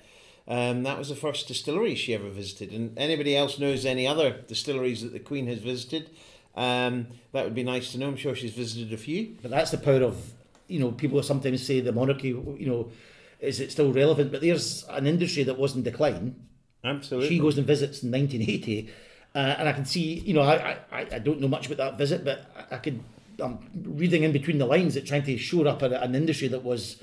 um, 0.48 0.83
that 0.83 0.98
was 0.98 1.09
the 1.09 1.15
first 1.15 1.48
distillery 1.48 1.93
she 1.93 2.15
ever 2.15 2.29
visited. 2.29 2.71
And 2.71 2.98
anybody 2.98 3.38
else 3.38 3.59
knows 3.59 3.86
any 3.86 4.07
other 4.07 4.31
distilleries 4.48 5.03
that 5.03 5.13
the 5.13 5.19
Queen 5.19 5.45
has 5.48 5.59
visited? 5.59 6.09
Um, 6.55 7.07
that 7.31 7.45
would 7.45 7.55
be 7.55 7.63
nice 7.63 7.91
to 7.91 8.00
know. 8.00 8.07
I'm 8.07 8.17
sure 8.17 8.33
she's 8.36 8.53
visited 8.53 8.91
a 8.91 8.98
few. 8.98 9.36
But 9.41 9.51
that's 9.51 9.71
the 9.71 9.77
power 9.77 10.01
of, 10.01 10.33
you 10.67 10.79
know, 10.79 10.91
people 10.91 11.21
sometimes 11.21 11.65
say 11.65 11.79
the 11.79 11.91
monarchy, 11.91 12.29
you 12.29 12.65
know, 12.65 12.91
is 13.39 13.59
it 13.59 13.71
still 13.71 13.93
relevant? 13.93 14.31
But 14.31 14.41
there's 14.41 14.83
an 14.89 15.05
industry 15.05 15.43
that 15.43 15.59
was 15.59 15.75
in 15.75 15.83
decline. 15.83 16.36
Absolutely. 16.83 17.29
She 17.29 17.39
goes 17.39 17.57
and 17.57 17.67
visits 17.67 18.03
in 18.03 18.12
1980, 18.12 18.89
uh, 19.36 19.55
and 19.59 19.69
I 19.69 19.74
can 19.74 19.86
see, 19.86 20.19
you 20.19 20.33
know, 20.33 20.41
I, 20.41 20.77
I, 20.91 21.07
I 21.12 21.19
don't 21.19 21.39
know 21.39 21.48
much 21.48 21.67
about 21.67 21.77
that 21.77 21.98
visit, 21.98 22.25
but 22.25 22.45
I, 22.55 22.75
I 22.75 22.77
could, 22.79 23.03
I'm 23.39 23.59
reading 23.83 24.24
in 24.24 24.31
between 24.31 24.57
the 24.57 24.65
lines 24.65 24.95
that 24.95 25.05
trying 25.05 25.24
to 25.24 25.38
shore 25.38 25.67
up 25.67 25.81
an, 25.81 25.93
an 25.93 26.15
industry 26.15 26.48
that 26.50 26.63
was 26.63 27.01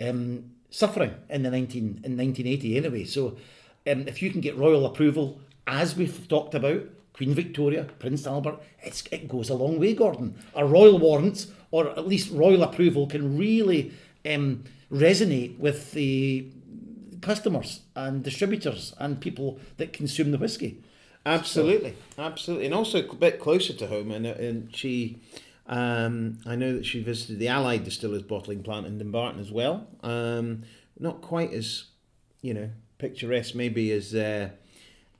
um, 0.00 0.52
suffering 0.70 1.14
in 1.28 1.42
the 1.42 1.50
19 1.50 1.82
in 1.82 2.16
1980 2.16 2.76
anyway. 2.76 3.04
So 3.04 3.36
um, 3.86 4.08
if 4.08 4.22
you 4.22 4.30
can 4.30 4.40
get 4.40 4.56
royal 4.56 4.86
approval, 4.86 5.40
as 5.66 5.96
we've 5.96 6.26
talked 6.28 6.54
about, 6.54 6.82
Queen 7.12 7.34
Victoria, 7.34 7.84
Prince 7.98 8.26
Albert, 8.26 8.60
it 8.82 9.26
goes 9.26 9.48
a 9.48 9.54
long 9.54 9.80
way, 9.80 9.94
Gordon. 9.94 10.34
A 10.54 10.66
royal 10.66 10.98
warrant, 10.98 11.46
or 11.70 11.88
at 11.88 12.06
least 12.06 12.30
royal 12.30 12.62
approval, 12.62 13.06
can 13.06 13.38
really 13.38 13.92
um, 14.26 14.64
resonate 14.92 15.58
with 15.58 15.92
the 15.92 16.50
customers 17.22 17.80
and 17.94 18.22
distributors 18.22 18.94
and 18.98 19.20
people 19.20 19.58
that 19.78 19.94
consume 19.94 20.30
the 20.30 20.38
whiskey. 20.38 20.82
Absolutely, 21.26 21.94
absolutely, 22.18 22.66
and 22.66 22.74
also 22.74 23.06
a 23.06 23.14
bit 23.14 23.40
closer 23.40 23.72
to 23.74 23.86
home. 23.88 24.10
And 24.12 24.24
and 24.26 24.74
she, 24.74 25.18
um, 25.66 26.38
I 26.46 26.54
know 26.56 26.72
that 26.74 26.86
she 26.86 27.02
visited 27.02 27.38
the 27.40 27.48
Allied 27.48 27.84
Distillers 27.84 28.22
bottling 28.22 28.62
plant 28.62 28.86
in 28.86 28.96
Dumbarton 28.98 29.40
as 29.40 29.50
well. 29.50 29.88
Um, 30.02 30.62
not 30.98 31.20
quite 31.20 31.52
as, 31.52 31.84
you 32.42 32.54
know, 32.54 32.70
picturesque 32.98 33.54
maybe 33.54 33.90
as 33.90 34.14
uh, 34.14 34.50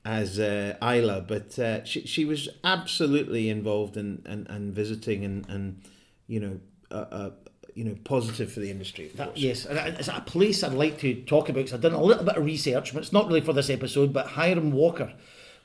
as 0.05 0.39
uh, 0.39 0.75
Islay, 0.81 1.25
but 1.27 1.59
uh, 1.59 1.83
she 1.83 2.07
she 2.07 2.23
was 2.25 2.47
absolutely 2.63 3.49
involved 3.49 3.97
in 3.97 4.21
and, 4.25 4.49
and 4.49 4.73
visiting 4.73 5.25
and 5.25 5.45
and 5.49 5.81
you 6.27 6.39
know 6.39 6.59
uh, 6.89 7.05
uh, 7.11 7.29
you 7.75 7.83
know 7.83 7.95
positive 8.05 8.49
for 8.51 8.61
the 8.61 8.71
industry. 8.71 9.11
That- 9.15 9.37
yes, 9.37 9.67
it's 9.69 10.07
a 10.07 10.21
place 10.25 10.63
I'd 10.63 10.71
like 10.73 10.99
to 10.99 11.21
talk 11.23 11.49
about. 11.49 11.65
'cause 11.65 11.73
I've 11.73 11.81
done 11.81 11.91
a 11.93 12.01
little 12.01 12.23
bit 12.23 12.37
of 12.37 12.45
research, 12.45 12.93
but 12.93 13.03
it's 13.03 13.11
not 13.13 13.27
really 13.27 13.41
for 13.41 13.51
this 13.53 13.69
episode. 13.69 14.13
But 14.13 14.27
Hiram 14.27 14.71
Walker, 14.71 15.13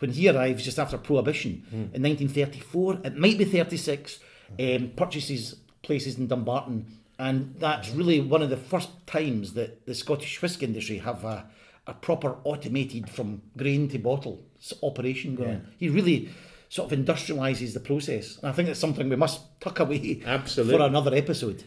when 0.03 0.11
he 0.11 0.29
arrives 0.29 0.65
just 0.65 0.81
after 0.81 0.99
Prohibition 0.99 1.65
in 1.71 2.03
1934, 2.03 2.99
it 3.05 3.17
might 3.17 3.39
be 3.39 3.45
36, 3.45 4.19
um, 4.59 4.91
purchases 4.97 5.57
places 5.83 6.19
in 6.19 6.27
Dumbarton, 6.27 6.87
and 7.21 7.55
that's 7.59 7.91
really 7.91 8.21
one 8.21 8.43
of 8.43 8.51
the 8.51 8.57
first 8.57 8.91
times 9.07 9.55
that 9.55 9.87
the 9.87 9.95
Scottish 9.95 10.43
whisky 10.43 10.67
industry 10.67 10.99
have 10.99 11.25
a, 11.25 11.47
a 11.87 11.95
proper 11.95 12.37
automated 12.43 13.09
from 13.09 13.43
grain 13.57 13.89
to 13.91 13.99
bottle 13.99 14.45
operation 14.83 15.37
going. 15.37 15.51
on. 15.51 15.69
He 15.79 15.89
really 15.89 16.31
sort 16.69 16.93
of 16.93 16.99
industrialises 16.99 17.73
the 17.73 17.81
process, 17.81 18.39
and 18.39 18.49
I 18.49 18.53
think 18.53 18.67
that's 18.67 18.81
something 18.81 19.09
we 19.09 19.17
must 19.17 19.41
tuck 19.61 19.79
away 19.79 20.21
Absolutely. 20.27 20.77
for 20.79 20.83
another 20.83 21.15
episode. 21.15 21.63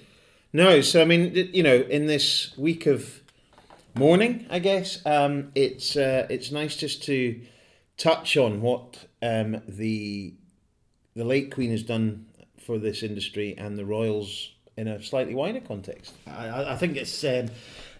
No, 0.51 0.81
so 0.81 1.01
I 1.01 1.05
mean, 1.05 1.33
you 1.53 1.63
know, 1.63 1.75
in 1.75 2.07
this 2.07 2.53
week 2.57 2.85
of 2.85 3.21
mourning, 3.93 4.45
I 4.49 4.59
guess 4.59 5.05
um, 5.05 5.51
it's 5.55 5.95
uh, 5.95 6.27
it's 6.29 6.51
nice 6.51 6.75
just 6.75 7.03
to 7.03 7.39
touch 7.97 8.37
on 8.37 8.61
what 8.61 9.05
um, 9.21 9.61
the 9.67 10.33
the 11.15 11.23
late 11.23 11.53
Queen 11.53 11.71
has 11.71 11.83
done 11.83 12.25
for 12.59 12.77
this 12.77 13.03
industry 13.03 13.55
and 13.57 13.77
the 13.77 13.85
Royals 13.85 14.51
in 14.75 14.87
a 14.87 15.01
slightly 15.01 15.33
wider 15.33 15.61
context. 15.61 16.13
I, 16.27 16.73
I- 16.73 16.75
think 16.75 16.97
it's 16.97 17.23
um, 17.23 17.47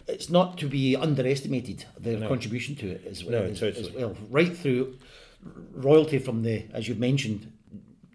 it's 0.07 0.29
not 0.29 0.57
to 0.59 0.67
be 0.67 0.95
underestimated 0.95 1.85
their 1.99 2.17
No. 2.19 2.27
contribution 2.27 2.75
to 2.75 2.87
it 2.89 3.05
as 3.09 3.23
well. 3.23 3.43
No, 3.43 3.49
as, 3.49 3.59
totally. 3.59 3.87
as 3.89 3.93
well. 3.95 4.15
Right 4.29 4.55
through 4.55 4.97
royalty 5.73 6.19
from 6.19 6.43
the, 6.43 6.65
as 6.73 6.87
you've 6.87 6.99
mentioned, 6.99 7.51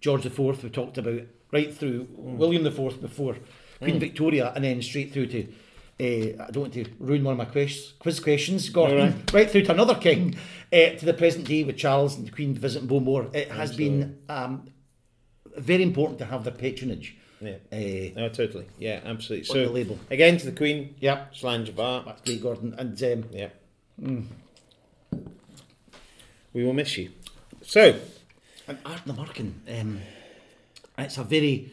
George 0.01 0.23
the 0.25 0.31
Fourth. 0.31 0.63
We 0.63 0.71
talked 0.71 0.99
about 0.99 1.23
right 1.53 1.73
through 1.75 2.05
Mm. 2.05 2.37
William 2.37 2.63
the 2.65 2.71
Fourth 2.71 3.01
before 3.01 3.37
Queen 3.81 3.99
Victoria, 3.99 4.53
and 4.55 4.65
then 4.65 4.83
straight 4.83 5.13
through 5.13 5.27
to. 5.29 5.47
Uh, 6.01 6.43
I 6.43 6.51
don't 6.51 6.63
want 6.63 6.75
to 6.75 6.87
ruin 6.99 7.23
one 7.25 7.33
of 7.33 7.39
my 7.39 7.45
quiz, 7.45 7.93
quiz 7.99 8.21
questions, 8.21 8.71
Gordon. 8.71 9.01
All 9.01 9.07
Right. 9.35 9.51
through 9.51 9.65
to 9.65 9.73
another 9.73 9.95
king, 9.97 10.35
uh, 10.73 10.91
to 10.99 11.05
the 11.05 11.13
present 11.13 11.47
day 11.47 11.63
with 11.63 11.77
Charles 11.77 12.17
and 12.17 12.27
the 12.27 12.31
Queen 12.31 12.55
visiting 12.55 12.89
Bowmore. 12.89 13.29
It 13.35 13.49
has 13.51 13.77
been 13.77 14.17
um, 14.31 14.69
very 15.59 15.83
important 15.83 16.19
to 16.21 16.25
have 16.25 16.45
their 16.45 16.55
patronage. 16.55 17.17
Yeah. 17.43 17.57
Uh, 17.73 18.19
No, 18.19 18.29
totally. 18.31 18.67
Yeah, 18.79 19.01
absolutely. 19.05 19.45
So 19.45 19.65
the 19.67 19.71
label. 19.71 19.99
again 20.11 20.39
to 20.39 20.47
the 20.47 20.53
Queen. 20.53 20.95
yeah, 21.01 21.27
Slanjabar. 21.35 22.05
that's 22.07 22.23
great, 22.23 22.43
Gordon. 22.43 22.75
And 22.79 23.03
um, 23.03 23.25
Yeah. 23.33 23.49
We 26.53 26.65
will 26.65 26.73
miss 26.73 26.97
you. 26.99 27.11
So 27.63 27.99
And 28.67 28.83
Ardnamurchan, 28.85 29.53
um, 29.81 30.01
it's 30.99 31.19
a 31.19 31.25
very 31.25 31.71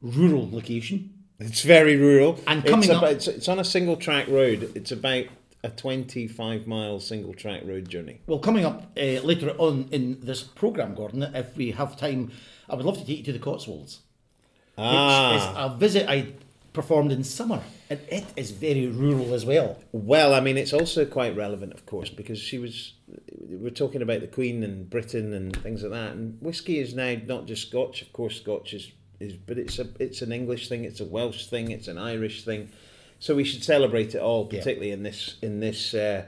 rural 0.00 0.50
location. 0.50 1.13
It's 1.40 1.62
very 1.62 1.96
rural. 1.96 2.38
And 2.46 2.64
coming 2.64 2.84
it's, 2.84 2.90
up- 2.90 3.02
about, 3.02 3.12
it's, 3.12 3.28
it's 3.28 3.48
on 3.48 3.58
a 3.58 3.64
single 3.64 3.96
track 3.96 4.28
road. 4.28 4.70
It's 4.74 4.92
about 4.92 5.24
a 5.62 5.68
25 5.70 6.66
mile 6.66 7.00
single 7.00 7.34
track 7.34 7.62
road 7.64 7.88
journey. 7.88 8.20
Well, 8.26 8.38
coming 8.38 8.64
up 8.64 8.92
uh, 8.96 9.00
later 9.22 9.50
on 9.58 9.88
in 9.90 10.20
this 10.20 10.42
programme, 10.42 10.94
Gordon, 10.94 11.22
if 11.22 11.56
we 11.56 11.70
have 11.72 11.96
time, 11.96 12.30
I 12.68 12.74
would 12.76 12.84
love 12.84 12.98
to 12.98 13.04
take 13.04 13.18
you 13.18 13.24
to 13.24 13.32
the 13.32 13.38
Cotswolds, 13.38 14.00
which 14.76 14.84
Ah, 14.86 15.36
is 15.68 15.72
a 15.74 15.76
visit 15.78 16.08
I 16.08 16.34
performed 16.72 17.12
in 17.12 17.24
summer, 17.24 17.62
and 17.88 18.00
it 18.08 18.24
is 18.36 18.50
very 18.50 18.88
rural 18.88 19.32
as 19.32 19.44
well. 19.46 19.78
well, 19.92 20.34
I 20.34 20.40
mean, 20.40 20.58
it's 20.58 20.72
also 20.72 21.04
quite 21.06 21.34
relevant, 21.36 21.72
of 21.72 21.86
course, 21.86 22.10
because 22.10 22.38
she 22.38 22.58
was. 22.58 22.92
We're 23.48 23.70
talking 23.70 24.02
about 24.02 24.20
the 24.20 24.26
Queen 24.26 24.62
and 24.62 24.88
Britain 24.90 25.32
and 25.32 25.54
things 25.62 25.82
like 25.82 25.92
that, 25.92 26.12
and 26.12 26.36
whiskey 26.42 26.78
is 26.78 26.94
now 26.94 27.16
not 27.26 27.46
just 27.46 27.68
Scotch. 27.68 28.02
Of 28.02 28.12
course, 28.12 28.36
Scotch 28.36 28.74
is, 28.74 28.90
is 29.24 29.32
but 29.48 29.58
it's 29.58 29.78
a 29.78 29.86
it's 29.98 30.22
an 30.22 30.32
English 30.32 30.68
thing, 30.68 30.84
it's 30.84 31.00
a 31.00 31.04
Welsh 31.04 31.46
thing, 31.46 31.70
it's 31.70 31.88
an 31.88 31.98
Irish 31.98 32.44
thing. 32.44 32.68
So 33.20 33.34
we 33.34 33.44
should 33.44 33.64
celebrate 33.64 34.14
it 34.14 34.20
all, 34.20 34.42
Yeah. 34.50 34.58
particularly 34.58 34.90
in 34.92 35.02
this 35.02 35.36
in 35.42 35.60
this 35.60 35.94
uh, 35.94 36.24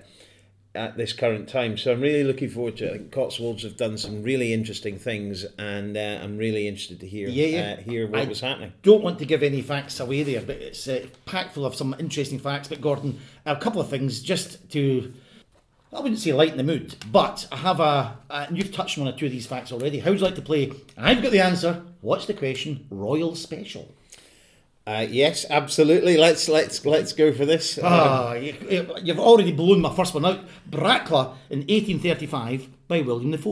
at 0.75 0.97
this 0.97 1.13
current 1.15 1.49
time. 1.49 1.77
So 1.79 1.93
I'm 1.93 2.01
really 2.01 2.23
looking 2.25 2.51
forward 2.51 2.77
to 2.79 2.85
it. 2.85 2.89
I 2.89 2.93
think 2.99 3.11
Cotswolds 3.11 3.63
have 3.63 3.77
done 3.79 3.97
some 3.97 4.23
really 4.23 4.53
interesting 4.53 4.99
things, 4.99 5.45
and 5.59 5.97
uh, 5.97 6.21
I'm 6.23 6.37
really 6.37 6.69
interested 6.69 7.01
to 7.01 7.07
hear 7.07 7.29
Yeah, 7.29 7.47
yeah. 7.47 7.77
Uh, 7.79 7.83
hear 7.91 8.07
what 8.07 8.21
I- 8.21 8.25
was 8.29 8.41
happening. 8.41 8.73
Don't 8.83 9.03
want 9.03 9.19
to 9.21 9.25
give 9.27 9.43
any 9.43 9.63
facts 9.63 10.01
away 10.01 10.23
there, 10.23 10.43
but 10.43 10.57
it's 10.57 10.87
uh, 10.87 11.07
packed 11.25 11.55
full 11.55 11.65
of 11.67 11.75
some 11.75 11.95
interesting 11.99 12.39
facts. 12.39 12.69
But 12.69 12.81
Gordon, 12.83 13.19
a 13.47 13.57
couple 13.57 13.81
of 13.81 13.89
things 13.89 14.21
just 14.21 14.71
to, 14.73 15.13
I 15.97 16.01
wouldn't 16.01 16.21
say 16.21 16.33
lighten 16.35 16.59
the 16.59 16.63
mood, 16.63 16.95
but 17.11 17.49
I 17.51 17.57
have 17.57 17.81
a, 17.81 18.19
and 18.29 18.57
you've 18.57 18.71
touched 18.71 18.99
on 18.99 19.05
one 19.05 19.15
or 19.15 19.17
two 19.17 19.27
of 19.27 19.33
these 19.33 19.47
facts 19.47 19.73
already. 19.73 19.99
How 20.01 20.11
would 20.11 20.21
you 20.21 20.27
like 20.27 20.35
to 20.35 20.43
play? 20.43 20.73
I've 20.97 21.23
got 21.23 21.33
the 21.33 21.41
answer. 21.41 21.83
What's 22.03 22.27
the 22.27 22.35
question? 22.35 22.87
Royal 22.91 23.35
Special. 23.35 23.95
Uh, 24.87 25.07
yes, 25.09 25.47
absolutely. 25.49 26.17
Let's 26.17 26.49
let's 26.49 26.85
let's 26.85 27.13
go 27.13 27.33
for 27.33 27.47
this. 27.47 27.79
Ah, 27.83 28.35
you, 28.35 28.55
you've 29.03 29.19
already 29.19 29.53
blown 29.53 29.81
my 29.81 29.93
first 29.93 30.15
one 30.15 30.25
out. 30.25 30.41
Brackla 30.71 31.35
in 31.51 31.61
1835 31.61 32.69
by 32.87 33.01
William 33.01 33.33
IV. 33.35 33.47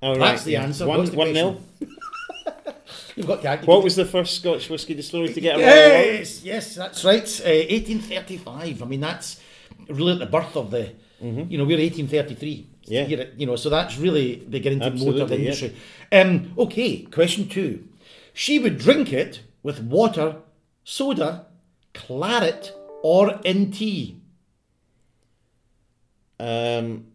All 0.00 0.12
right, 0.12 0.18
That's 0.18 0.44
the 0.44 0.52
yeah. 0.52 0.62
answer. 0.62 0.86
One, 0.86 0.98
What's 0.98 1.10
the 1.10 1.16
one 1.16 1.32
nil. 1.32 1.60
You've 3.16 3.26
got 3.26 3.42
to 3.42 3.66
What 3.66 3.82
was 3.82 3.96
the 3.96 4.06
first 4.06 4.36
Scotch 4.36 4.70
whisky 4.70 4.94
distillery 4.94 5.34
to 5.34 5.40
get 5.40 5.56
a? 5.56 5.60
Yes, 5.60 6.42
yes, 6.42 6.74
that's 6.74 7.04
right. 7.04 7.24
Uh, 7.44 7.66
1835. 7.68 8.82
I 8.82 8.86
mean, 8.86 9.00
that's 9.00 9.40
really 9.88 10.12
at 10.12 10.20
the 10.20 10.26
birth 10.26 10.56
of 10.56 10.70
the. 10.70 10.94
You 11.20 11.58
know, 11.58 11.64
we're 11.64 11.78
1833. 11.78 12.66
Mm-hmm. 12.88 12.92
Yeah. 12.92 13.24
You 13.36 13.46
know, 13.46 13.56
so 13.56 13.70
that's 13.70 13.98
really 13.98 14.36
beginning 14.36 14.80
to 14.80 14.90
motor 14.90 15.24
the 15.26 15.48
Absolutely, 15.48 15.76
yeah. 16.12 16.20
Um, 16.20 16.52
okay, 16.58 17.02
question 17.02 17.48
two. 17.48 17.86
She 18.32 18.58
would 18.58 18.78
drink 18.78 19.12
it 19.12 19.42
with 19.62 19.80
water, 19.80 20.36
soda, 20.84 21.46
claret, 21.92 22.72
or 23.02 23.40
in 23.44 23.70
tea. 23.70 24.20
Um, 26.38 27.06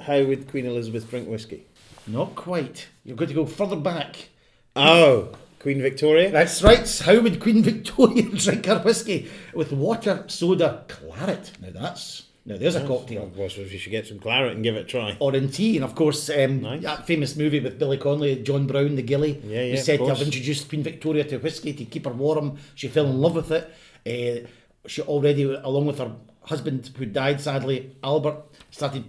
how 0.00 0.24
would 0.24 0.48
Queen 0.48 0.66
Elizabeth 0.66 1.08
drink 1.10 1.28
whiskey? 1.28 1.66
Not 2.06 2.34
quite. 2.34 2.88
You've 3.04 3.18
got 3.18 3.28
to 3.28 3.34
go 3.34 3.46
further 3.46 3.76
back. 3.76 4.30
Oh, 4.74 5.32
Queen 5.58 5.80
Victoria. 5.80 6.30
That's 6.30 6.62
right. 6.62 7.02
How 7.04 7.20
would 7.20 7.38
Queen 7.40 7.62
Victoria 7.62 8.22
drink 8.34 8.66
her 8.66 8.78
whiskey 8.78 9.30
with 9.54 9.72
water, 9.72 10.24
soda, 10.26 10.84
claret? 10.88 11.52
Now 11.60 11.68
that's 11.72 12.24
now 12.44 12.56
there's 12.56 12.74
a 12.74 12.86
cocktail. 12.86 13.30
Well, 13.34 13.44
I 13.44 13.48
suppose 13.48 13.70
we 13.70 13.78
should 13.78 13.90
get 13.92 14.06
some 14.06 14.18
claret 14.18 14.52
and 14.52 14.62
give 14.64 14.74
it 14.76 14.80
a 14.80 14.84
try. 14.84 15.16
or 15.20 15.34
in 15.34 15.50
tea, 15.50 15.76
and 15.76 15.84
of 15.84 15.94
course, 15.94 16.28
um, 16.30 16.62
Nice. 16.62 16.82
that 16.82 17.06
famous 17.06 17.36
movie 17.36 17.60
with 17.60 17.78
Billy 17.78 17.96
Connolly, 17.98 18.42
John 18.42 18.66
Brown, 18.66 18.96
the 18.96 19.02
Gilly, 19.02 19.40
Yeah, 19.44 19.62
yeah, 19.62 19.70
was 19.72 19.84
said 19.84 19.98
to 20.00 20.06
have 20.06 20.22
introduced 20.22 20.68
Queen 20.68 20.82
Victoria 20.82 21.24
to 21.24 21.38
whiskey 21.38 21.72
to 21.72 21.84
keep 21.84 22.04
her 22.04 22.12
warm. 22.12 22.58
She 22.74 22.88
fell 22.88 23.06
in 23.06 23.20
love 23.20 23.34
with 23.36 23.50
it. 23.52 23.70
Uh, 24.04 24.48
she 24.88 25.02
already, 25.02 25.44
along 25.44 25.86
with 25.86 25.98
her 25.98 26.12
husband, 26.42 26.90
who 26.96 27.06
died 27.06 27.40
sadly, 27.40 27.94
Albert, 28.02 28.38
started 28.72 29.04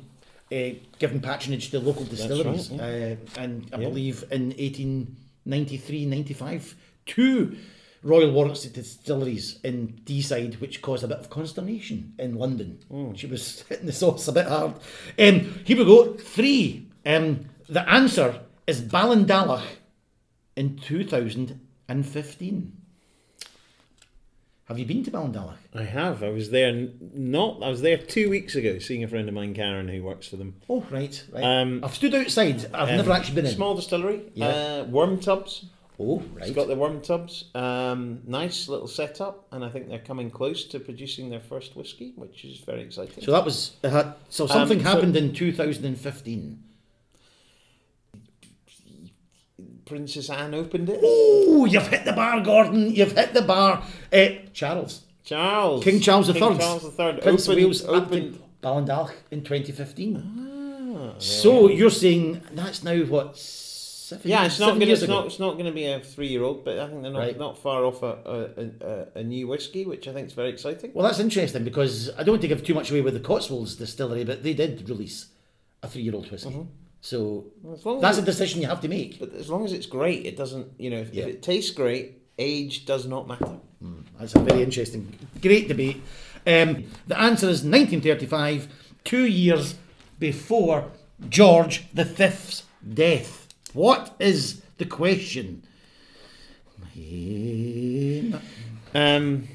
uh, 0.51 0.69
giving 0.99 1.19
patronage 1.19 1.71
to 1.71 1.79
local 1.79 2.03
distilleries. 2.05 2.69
right, 2.69 2.79
uh, 2.79 3.15
and 3.41 3.67
I 3.73 3.77
Yeah. 3.79 3.87
believe 3.89 4.23
in 4.29 4.53
1893 4.59 6.05
95, 6.05 6.75
two 7.07 7.55
Royal 8.03 8.31
Warwickshire 8.31 8.71
distilleries 8.71 9.59
in 9.63 9.99
Deeside, 10.03 10.59
which 10.59 10.81
caused 10.81 11.03
a 11.03 11.07
bit 11.07 11.19
of 11.19 11.29
consternation 11.29 12.13
in 12.19 12.35
London. 12.35 12.79
Hmm. 12.89 13.13
She 13.13 13.27
was 13.27 13.61
hitting 13.69 13.85
the 13.85 13.93
sauce 13.93 14.27
a 14.27 14.33
bit 14.33 14.47
hard. 14.47 14.73
Um, 15.17 15.61
here 15.65 15.77
we 15.77 15.85
go. 15.85 16.13
Three. 16.13 16.87
Um, 17.05 17.45
the 17.69 17.87
answer 17.89 18.41
is 18.67 18.81
Ballindalloch 18.81 19.63
in 20.55 20.77
2015. 20.77 22.77
Have 24.65 24.79
you 24.79 24.85
been 24.85 25.03
to 25.03 25.11
Ballindalloch? 25.11 25.57
I 25.75 25.83
have. 25.83 26.23
I 26.23 26.29
was 26.29 26.49
there. 26.49 26.87
Not. 27.13 27.61
I 27.61 27.67
was 27.69 27.81
there 27.81 27.97
two 27.97 28.29
weeks 28.29 28.55
ago, 28.55 28.79
seeing 28.79 29.03
a 29.03 29.07
friend 29.09 29.27
of 29.27 29.35
mine, 29.35 29.53
Karen, 29.53 29.89
who 29.89 30.01
works 30.01 30.27
for 30.27 30.37
them. 30.37 30.55
Oh, 30.69 30.85
right, 30.89 31.21
right. 31.33 31.43
Um, 31.43 31.83
I've 31.83 31.93
stood 31.93 32.15
outside. 32.15 32.73
I've 32.73 32.87
never 32.89 33.11
actually 33.11 33.35
been 33.35 33.47
in. 33.47 33.55
Small 33.55 33.75
distillery. 33.75 34.21
Yeah. 34.33 34.47
Uh, 34.47 34.85
worm 34.85 35.19
tubs. 35.19 35.65
Oh, 35.99 36.23
right. 36.33 36.47
It's 36.47 36.55
got 36.55 36.67
the 36.67 36.75
worm 36.75 37.01
tubs. 37.01 37.45
Um, 37.53 38.21
nice 38.25 38.67
little 38.67 38.87
setup, 38.87 39.45
and 39.51 39.63
I 39.63 39.69
think 39.69 39.89
they're 39.89 39.99
coming 39.99 40.31
close 40.31 40.65
to 40.65 40.79
producing 40.79 41.29
their 41.29 41.39
first 41.39 41.75
whiskey, 41.75 42.13
which 42.15 42.43
is 42.45 42.59
very 42.59 42.81
exciting. 42.81 43.23
So 43.23 43.31
that 43.31 43.45
was 43.45 43.73
uh, 43.83 44.13
so 44.29 44.47
something 44.47 44.79
Um, 44.79 44.83
so- 44.83 44.89
happened 44.91 45.15
in 45.15 45.33
2015. 45.33 46.59
Princess 49.85 50.29
Anne 50.29 50.53
opened 50.55 50.89
it. 50.89 50.99
Oh, 51.03 51.65
you've 51.65 51.87
hit 51.87 52.05
the 52.05 52.13
bar, 52.13 52.41
Gordon. 52.41 52.89
You've 52.95 53.11
hit 53.11 53.33
the 53.33 53.41
bar. 53.41 53.83
Uh, 54.11 54.27
Charles, 54.53 55.03
Charles. 55.23 55.83
King 55.83 55.99
Charles 55.99 56.29
III. 56.29 56.33
King 56.39 56.57
Charles 56.57 56.83
III. 56.85 56.89
Prince 57.21 57.43
of 57.47 57.49
opened, 57.51 57.63
Wales 57.65 57.85
opened. 57.85 58.39
Ballindalloch 58.63 59.13
in 59.29 59.43
2015. 59.43 60.95
Ah, 60.97 61.15
so 61.19 61.67
you're 61.69 61.89
saying 61.89 62.41
that's 62.53 62.81
now 62.83 62.97
what 63.03 63.35
seven, 64.13 64.29
Yeah, 64.31 64.45
it's 64.45 64.59
not 64.59 64.69
going. 64.75 64.81
years 64.87 65.01
It's 65.03 65.09
not. 65.09 65.25
It's 65.25 65.39
not 65.39 65.53
going 65.53 65.65
to 65.65 65.71
be 65.71 65.85
a 65.85 65.99
three-year-old, 65.99 66.63
but 66.65 66.79
I 66.79 66.87
think 66.87 67.01
they're 67.01 67.11
not 67.11 67.19
Right. 67.19 67.37
not 67.37 67.57
far 67.57 67.83
off 67.85 68.01
a 68.03 68.13
a, 68.35 68.87
a 69.17 69.19
a 69.19 69.23
new 69.23 69.47
whiskey, 69.47 69.85
which 69.85 70.07
I 70.07 70.13
think 70.13 70.27
is 70.27 70.33
very 70.33 70.49
exciting. 70.49 70.91
Well, 70.93 71.05
that's 71.05 71.19
interesting 71.19 71.63
because 71.63 72.09
I 72.17 72.23
don't 72.23 72.33
want 72.33 72.41
to 72.43 72.47
give 72.47 72.63
too 72.63 72.73
much 72.73 72.91
away 72.91 73.01
with 73.01 73.13
the 73.13 73.19
Cotswolds 73.19 73.75
distillery, 73.75 74.23
but 74.23 74.43
they 74.43 74.53
did 74.53 74.87
release 74.89 75.27
a 75.81 75.87
three-year-old 75.87 76.29
whiskey. 76.31 76.67
So 77.01 77.47
As 77.73 77.85
long 77.85 77.97
as 77.97 78.01
that's 78.01 78.17
a 78.19 78.21
decision 78.21 78.61
you 78.61 78.67
have 78.67 78.79
to 78.81 78.87
make. 78.87 79.19
But 79.19 79.33
as 79.33 79.49
long 79.49 79.65
as 79.65 79.73
it's 79.73 79.85
great, 79.87 80.25
it 80.25 80.37
doesn't. 80.37 80.67
You 80.77 80.89
know, 80.91 80.99
if, 80.99 81.13
Yeah. 81.13 81.23
if 81.23 81.29
it 81.35 81.41
tastes 81.43 81.71
great, 81.71 82.19
age 82.39 82.85
does 82.85 83.05
not 83.05 83.27
matter. 83.27 83.57
That's 84.17 84.33
a 84.35 84.39
very 84.39 84.63
interesting, 84.63 85.13
great 85.41 85.67
debate. 85.67 85.97
Um, 86.47 86.85
the 87.07 87.19
answer 87.19 87.49
is 87.49 87.63
1935, 87.65 88.67
two 89.03 89.25
years 89.25 89.75
before 90.19 90.85
George 91.29 91.83
V's 91.93 92.63
death. 92.93 93.42
What 93.73 94.15
is 94.19 94.61
the 94.77 94.85
question? 94.85 95.63
Um, 98.93 99.47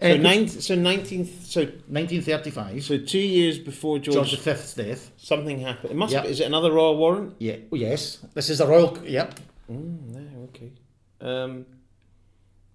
so 0.00 0.16
nine, 0.16 0.48
so 0.48 0.74
nineteenth, 0.74 1.46
so 1.46 1.60
1935, 1.62 2.84
so 2.84 2.98
two 2.98 3.18
years 3.18 3.58
before 3.58 3.98
George, 3.98 4.14
George 4.30 4.38
V's 4.40 4.74
death. 4.74 5.10
something 5.16 5.60
happened. 5.60 5.92
It 5.92 5.96
must. 5.96 6.12
Yep. 6.12 6.24
Be, 6.24 6.28
is 6.30 6.40
it 6.40 6.44
another 6.44 6.72
royal 6.72 6.96
warrant? 6.98 7.34
Yeah. 7.38 7.56
Oh, 7.72 7.76
yes. 7.76 8.18
This 8.34 8.50
is 8.50 8.60
a 8.60 8.66
royal. 8.66 8.98
Yep. 9.04 9.40
Mm, 9.70 10.14
no, 10.14 10.42
okay. 10.44 10.72
Um, 11.20 11.64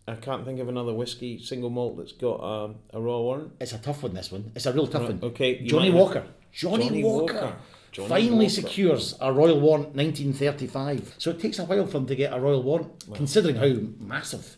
I 0.07 0.15
can't 0.15 0.43
think 0.43 0.59
of 0.59 0.69
another 0.69 0.93
whiskey 0.93 1.37
single 1.39 1.69
malt 1.69 1.97
that's 1.97 2.13
got 2.13 2.41
um, 2.43 2.75
a 2.91 2.99
royal 2.99 3.23
warrant. 3.23 3.51
It's 3.61 3.73
a 3.73 3.77
tough 3.77 4.01
one. 4.01 4.13
This 4.15 4.31
one. 4.31 4.51
It's 4.55 4.65
a 4.65 4.73
real 4.73 4.87
tough 4.87 5.03
Right, 5.03 5.11
one. 5.21 5.31
okay, 5.31 5.63
Johnny 5.65 5.87
have- 5.87 5.95
Walker. 5.95 6.23
Johnny, 6.51 6.87
Johnnie 6.87 7.03
Walker. 7.03 7.33
Walker. 7.35 7.55
Finally 7.93 8.49
secures 8.49 9.15
a 9.21 9.31
royal 9.33 9.59
warrant 9.59 9.95
1935. 9.95 11.15
So 11.17 11.31
it 11.31 11.39
takes 11.39 11.59
a 11.59 11.65
while 11.65 11.85
for 11.87 11.97
him 11.97 12.05
to 12.07 12.15
get 12.15 12.33
a 12.33 12.39
royal 12.39 12.63
warrant, 12.63 12.91
considering 13.13 13.55
how 13.55 13.73
massive 13.99 14.57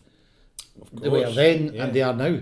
they 0.94 1.10
were 1.10 1.32
then 1.32 1.74
yeah. 1.74 1.84
and 1.84 1.94
they 1.94 2.02
are 2.02 2.14
now. 2.14 2.40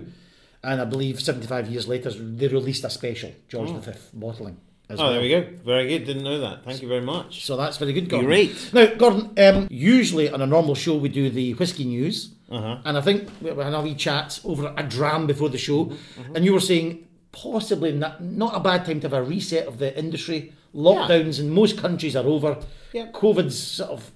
And 0.64 0.82
I 0.82 0.86
believe 0.86 1.22
75 1.22 1.70
years 1.70 1.88
later, 1.88 2.12
they 2.12 2.48
released 2.48 2.84
a 2.84 2.90
special, 2.90 3.32
George 3.48 3.70
V 3.72 3.92
bottling. 4.14 4.58
As 4.90 5.00
Oh, 5.00 5.04
well. 5.04 5.12
there 5.14 5.22
we 5.22 5.30
go. 5.30 5.46
Very 5.64 5.88
good. 5.88 6.06
Didn't 6.06 6.24
know 6.24 6.40
that. 6.40 6.66
Thank 6.66 6.82
you 6.82 6.88
very 6.88 7.02
much. 7.02 7.46
So 7.46 7.56
that's 7.56 7.78
very 7.78 7.94
good, 7.94 8.10
Gordon. 8.10 8.28
Great. 8.28 8.74
Now, 8.74 8.88
Gordon, 8.96 9.32
um, 9.38 9.68
usually 9.70 10.30
on 10.32 10.42
a 10.42 10.48
normal 10.48 10.74
show 10.76 10.96
we 10.98 11.10
do 11.10 11.30
the 11.30 11.54
whiskey 11.54 11.86
news, 11.86 12.34
Uh-huh. 12.50 12.80
and 12.84 12.98
I 12.98 13.02
think 13.02 13.30
we 13.40 13.50
had 13.52 13.74
a 13.74 13.82
wee 13.82 13.94
chat 13.94 14.40
over 14.44 14.74
a 14.76 14.82
dram 14.84 15.28
before 15.28 15.50
the 15.50 15.60
show, 15.60 15.86
Mm-hmm, 15.86 16.36
and 16.36 16.44
you 16.44 16.54
were 16.54 16.60
saying 16.60 17.06
possibly 17.32 17.92
not, 17.94 18.24
not 18.24 18.56
a 18.56 18.60
bad 18.60 18.84
time 18.86 19.00
to 19.02 19.08
have 19.08 19.14
a 19.14 19.22
reset 19.24 19.68
of 19.68 19.78
the 19.78 19.98
industry. 19.98 20.54
Lockdowns 20.76 21.40
in 21.40 21.50
most 21.50 21.78
countries 21.78 22.16
are 22.16 22.26
over. 22.26 22.58
Yep. 22.94 23.14
COVID's 23.14 23.58
sort 23.58 23.92
of 23.92 24.12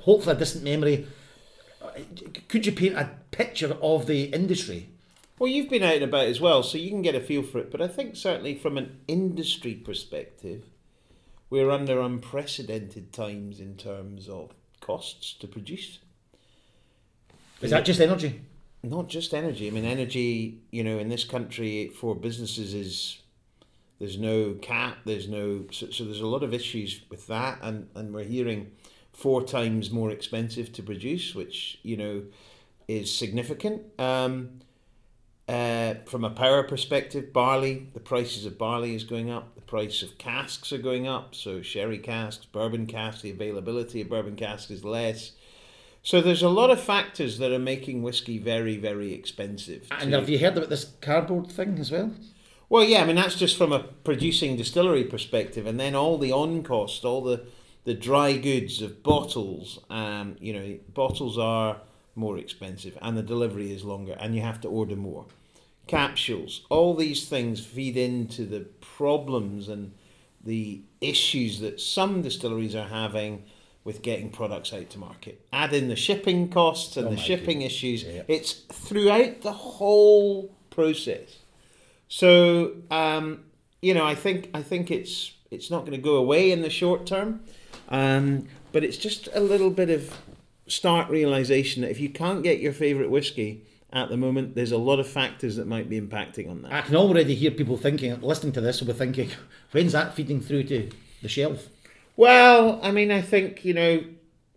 hopefully 0.00 0.36
a 0.36 0.38
distant 0.38 0.64
memory. 0.64 1.06
Could 2.48 2.66
you 2.66 2.72
paint 2.72 2.96
a 2.96 3.10
picture 3.30 3.76
of 3.82 4.06
the 4.06 4.24
industry? 4.24 4.88
Well, 5.38 5.50
you've 5.50 5.70
been 5.70 5.82
out 5.82 5.94
and 5.94 6.04
about 6.04 6.26
as 6.26 6.40
well, 6.40 6.62
so 6.62 6.78
you 6.78 6.90
can 6.90 7.02
get 7.02 7.14
a 7.14 7.20
feel 7.20 7.42
for 7.42 7.58
it. 7.58 7.70
But 7.70 7.82
I 7.82 7.88
think 7.88 8.16
certainly 8.16 8.54
from 8.54 8.78
an 8.78 9.00
industry 9.08 9.74
perspective, 9.74 10.64
we're 11.50 11.70
under 11.70 12.00
unprecedented 12.00 13.12
times 13.12 13.60
in 13.60 13.76
terms 13.76 14.28
of 14.28 14.52
costs 14.80 15.34
to 15.34 15.48
produce. 15.48 15.98
Is 17.60 17.70
that 17.70 17.84
just 17.84 18.00
energy? 18.00 18.40
Not 18.82 19.08
just 19.08 19.34
energy. 19.34 19.68
I 19.68 19.70
mean, 19.70 19.84
energy, 19.84 20.58
you 20.70 20.82
know, 20.82 20.98
in 20.98 21.08
this 21.08 21.24
country 21.24 21.88
for 21.88 22.14
businesses 22.14 22.74
is 22.74 23.18
there's 24.02 24.18
no 24.18 24.54
cap, 24.54 24.96
there's 25.04 25.28
no 25.28 25.64
so, 25.70 25.88
so 25.90 26.02
there's 26.02 26.20
a 26.20 26.26
lot 26.26 26.42
of 26.42 26.52
issues 26.52 27.02
with 27.08 27.28
that, 27.28 27.60
and 27.62 27.86
and 27.94 28.12
we're 28.12 28.24
hearing 28.24 28.72
four 29.12 29.44
times 29.44 29.92
more 29.92 30.10
expensive 30.10 30.72
to 30.72 30.82
produce, 30.82 31.36
which 31.36 31.78
you 31.84 31.96
know 31.96 32.24
is 32.88 33.14
significant. 33.14 33.80
Um, 34.00 34.58
uh, 35.48 35.94
from 36.06 36.24
a 36.24 36.30
power 36.30 36.64
perspective, 36.64 37.32
barley, 37.32 37.90
the 37.94 38.00
prices 38.00 38.44
of 38.44 38.58
barley 38.58 38.96
is 38.96 39.04
going 39.04 39.30
up. 39.30 39.54
The 39.54 39.60
price 39.60 40.02
of 40.02 40.18
casks 40.18 40.72
are 40.72 40.78
going 40.78 41.06
up. 41.06 41.36
So 41.36 41.62
sherry 41.62 41.98
casks, 41.98 42.44
bourbon 42.44 42.86
casks, 42.86 43.22
the 43.22 43.30
availability 43.30 44.00
of 44.00 44.08
bourbon 44.08 44.34
casks 44.34 44.72
is 44.72 44.84
less. 44.84 45.30
So 46.02 46.20
there's 46.20 46.42
a 46.42 46.48
lot 46.48 46.70
of 46.70 46.80
factors 46.80 47.38
that 47.38 47.52
are 47.52 47.60
making 47.60 48.02
whiskey 48.02 48.38
very, 48.38 48.76
very 48.78 49.12
expensive. 49.12 49.86
And 49.92 50.12
have 50.12 50.28
you 50.28 50.40
heard 50.40 50.56
about 50.56 50.70
this 50.70 50.90
cardboard 51.00 51.52
thing 51.52 51.78
as 51.78 51.92
well? 51.92 52.10
Well, 52.72 52.84
yeah, 52.84 53.02
I 53.02 53.04
mean 53.04 53.16
that's 53.16 53.34
just 53.34 53.58
from 53.58 53.70
a 53.70 53.80
producing 53.80 54.56
distillery 54.56 55.04
perspective, 55.04 55.66
and 55.66 55.78
then 55.78 55.94
all 55.94 56.16
the 56.16 56.32
on 56.32 56.62
cost, 56.62 57.04
all 57.04 57.20
the 57.20 57.44
the 57.84 57.92
dry 57.92 58.38
goods 58.38 58.80
of 58.80 59.02
bottles. 59.02 59.78
Um, 59.90 60.36
you 60.40 60.54
know, 60.54 60.78
bottles 60.94 61.36
are 61.36 61.82
more 62.14 62.38
expensive, 62.38 62.96
and 63.02 63.14
the 63.14 63.22
delivery 63.22 63.72
is 63.72 63.84
longer, 63.84 64.16
and 64.18 64.34
you 64.34 64.40
have 64.40 64.58
to 64.62 64.68
order 64.68 64.96
more. 64.96 65.26
Capsules, 65.86 66.64
all 66.70 66.94
these 66.94 67.28
things 67.28 67.62
feed 67.62 67.98
into 67.98 68.46
the 68.46 68.60
problems 68.80 69.68
and 69.68 69.92
the 70.42 70.80
issues 71.02 71.60
that 71.60 71.78
some 71.78 72.22
distilleries 72.22 72.74
are 72.74 72.88
having 72.88 73.44
with 73.84 74.00
getting 74.00 74.30
products 74.30 74.72
out 74.72 74.88
to 74.88 74.98
market. 74.98 75.44
Add 75.52 75.74
in 75.74 75.88
the 75.88 75.96
shipping 75.96 76.48
costs 76.48 76.96
and 76.96 77.08
Oh 77.08 77.10
the 77.10 77.16
shipping 77.18 77.60
issues. 77.60 78.02
Yeah. 78.02 78.22
It's 78.28 78.52
throughout 78.52 79.42
the 79.42 79.52
whole 79.52 80.54
process. 80.70 81.41
So 82.12 82.72
um, 82.90 83.42
you 83.80 83.94
know, 83.94 84.04
I 84.04 84.14
think 84.14 84.50
I 84.52 84.60
think 84.60 84.90
it's 84.90 85.32
it's 85.50 85.70
not 85.70 85.80
going 85.80 85.92
to 85.92 85.98
go 85.98 86.16
away 86.16 86.52
in 86.52 86.60
the 86.60 86.68
short 86.68 87.06
term, 87.06 87.40
um, 87.88 88.48
but 88.70 88.84
it's 88.84 88.98
just 88.98 89.30
a 89.32 89.40
little 89.40 89.70
bit 89.70 89.88
of 89.88 90.14
start 90.66 91.08
realization 91.08 91.80
that 91.80 91.90
if 91.90 91.98
you 91.98 92.10
can't 92.10 92.42
get 92.42 92.60
your 92.60 92.74
favorite 92.74 93.10
whiskey 93.10 93.64
at 93.94 94.10
the 94.10 94.18
moment, 94.18 94.54
there's 94.54 94.72
a 94.72 94.76
lot 94.76 95.00
of 95.00 95.08
factors 95.08 95.56
that 95.56 95.66
might 95.66 95.88
be 95.88 95.98
impacting 95.98 96.50
on 96.50 96.60
that. 96.62 96.72
I 96.72 96.82
can 96.82 96.96
already 96.96 97.34
hear 97.34 97.50
people 97.50 97.78
thinking, 97.78 98.20
listening 98.20 98.52
to 98.52 98.60
this, 98.60 98.80
will 98.80 98.88
be 98.88 98.92
thinking, 98.92 99.30
when's 99.70 99.92
that 99.92 100.14
feeding 100.14 100.42
through 100.42 100.64
to 100.64 100.90
the 101.22 101.28
shelf? 101.28 101.70
Well, 102.18 102.78
I 102.82 102.90
mean, 102.90 103.10
I 103.10 103.22
think 103.22 103.64
you 103.64 103.72
know, 103.72 104.04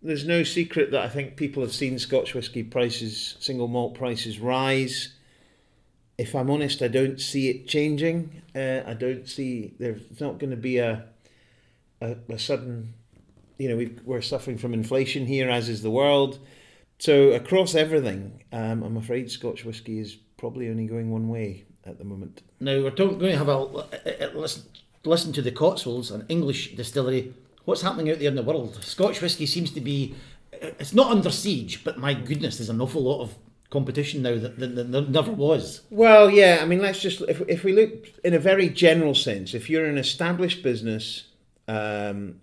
there's 0.02 0.26
no 0.26 0.42
secret 0.42 0.90
that 0.90 1.00
I 1.00 1.08
think 1.08 1.36
people 1.36 1.62
have 1.62 1.72
seen 1.72 1.98
Scotch 1.98 2.34
whisky 2.34 2.64
prices, 2.64 3.36
single 3.40 3.66
malt 3.66 3.94
prices 3.94 4.38
rise. 4.38 5.15
If 6.18 6.34
I'm 6.34 6.50
honest, 6.50 6.80
I 6.82 6.88
don't 6.88 7.20
see 7.20 7.50
it 7.50 7.68
changing. 7.68 8.42
Uh, 8.54 8.80
I 8.86 8.94
don't 8.94 9.28
see 9.28 9.74
there's 9.78 10.00
not 10.20 10.38
going 10.38 10.50
to 10.50 10.56
be 10.56 10.78
a, 10.78 11.04
a 12.00 12.16
a 12.30 12.38
sudden, 12.38 12.94
you 13.58 13.68
know, 13.68 13.76
we've, 13.76 14.00
we're 14.04 14.22
suffering 14.22 14.56
from 14.58 14.72
inflation 14.72 15.26
here, 15.26 15.50
as 15.50 15.68
is 15.68 15.82
the 15.82 15.90
world. 15.90 16.38
So 16.98 17.32
across 17.32 17.74
everything, 17.74 18.44
um, 18.52 18.82
I'm 18.82 18.96
afraid 18.96 19.30
Scotch 19.30 19.64
whisky 19.66 19.98
is 19.98 20.16
probably 20.38 20.70
only 20.70 20.86
going 20.86 21.10
one 21.10 21.28
way 21.28 21.64
at 21.84 21.98
the 21.98 22.04
moment. 22.04 22.42
Now, 22.60 22.80
we're 22.82 22.90
going 22.90 23.18
to 23.20 23.36
have 23.36 23.48
a, 23.48 23.58
a- 23.58 24.30
a- 24.30 24.38
listen, 24.38 24.62
listen 25.04 25.32
to 25.34 25.42
the 25.42 25.52
Cotswolds, 25.52 26.10
an 26.10 26.24
English 26.30 26.74
distillery. 26.76 27.34
What's 27.66 27.82
happening 27.82 28.10
out 28.10 28.18
there 28.20 28.28
in 28.28 28.36
the 28.36 28.42
world? 28.42 28.82
Scotch 28.82 29.20
whisky 29.20 29.44
seems 29.44 29.70
to 29.72 29.80
be, 29.82 30.14
it's 30.52 30.94
not 30.94 31.10
under 31.10 31.30
siege, 31.30 31.84
but 31.84 31.98
my 31.98 32.14
goodness, 32.14 32.56
there's 32.56 32.70
an 32.70 32.80
awful 32.80 33.02
lot 33.02 33.20
of 33.20 33.34
competition 33.70 34.22
now 34.22 34.38
that, 34.38 34.58
there 34.58 35.02
never 35.02 35.32
was. 35.32 35.82
Well, 35.90 36.30
yeah. 36.30 36.58
I 36.62 36.66
mean, 36.66 36.80
let's 36.80 37.00
just 37.00 37.20
if 37.22 37.40
if 37.48 37.64
we 37.64 37.72
look 37.72 38.08
in 38.24 38.34
a 38.34 38.38
very 38.38 38.68
general 38.68 39.14
sense, 39.14 39.54
if 39.54 39.68
you're 39.68 39.86
an 39.86 39.98
established 39.98 40.62
business, 40.62 41.24
um, 41.68 42.40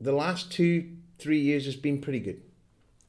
the 0.00 0.12
last 0.12 0.52
two 0.52 0.96
three 1.18 1.40
years 1.40 1.64
has 1.64 1.76
been 1.76 2.00
pretty 2.00 2.20
good, 2.20 2.42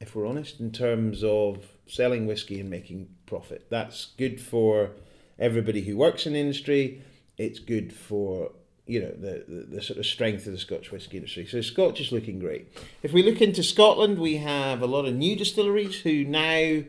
if 0.00 0.14
we're 0.14 0.26
honest, 0.26 0.60
in 0.60 0.72
terms 0.72 1.22
of 1.22 1.66
selling 1.86 2.26
whiskey 2.26 2.60
and 2.60 2.70
making 2.70 3.08
profit. 3.26 3.66
That's 3.70 4.12
good 4.16 4.40
for 4.40 4.90
everybody 5.38 5.82
who 5.82 5.96
works 5.96 6.26
in 6.26 6.32
the 6.32 6.40
industry. 6.40 7.02
It's 7.36 7.58
good 7.58 7.92
for 7.92 8.52
you 8.86 9.00
know 9.00 9.10
the, 9.10 9.44
the, 9.46 9.76
the 9.76 9.82
sort 9.82 9.98
of 9.98 10.06
strength 10.06 10.46
of 10.46 10.52
the 10.52 10.58
Scotch 10.58 10.90
whisky 10.90 11.18
industry. 11.18 11.46
So 11.46 11.60
Scotch 11.60 12.00
is 12.00 12.10
looking 12.10 12.38
great. 12.38 12.76
If 13.02 13.12
we 13.12 13.22
look 13.22 13.40
into 13.40 13.62
Scotland, 13.62 14.18
we 14.18 14.38
have 14.38 14.82
a 14.82 14.86
lot 14.86 15.04
of 15.04 15.14
new 15.14 15.36
distilleries 15.36 16.00
who 16.00 16.24
now 16.24 16.82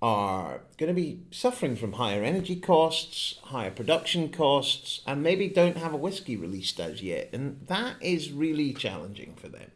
are 0.00 0.60
going 0.76 0.88
to 0.88 0.94
be 0.94 1.20
suffering 1.30 1.74
from 1.74 1.94
higher 1.94 2.22
energy 2.22 2.54
costs, 2.54 3.38
higher 3.44 3.70
production 3.70 4.28
costs, 4.28 5.00
and 5.06 5.22
maybe 5.22 5.48
don't 5.48 5.76
have 5.76 5.92
a 5.92 5.96
whiskey 5.96 6.36
released 6.36 6.78
as 6.78 7.02
yet. 7.02 7.30
And 7.32 7.60
that 7.66 7.96
is 8.00 8.30
really 8.30 8.72
challenging 8.72 9.34
for 9.34 9.48
them. 9.48 9.72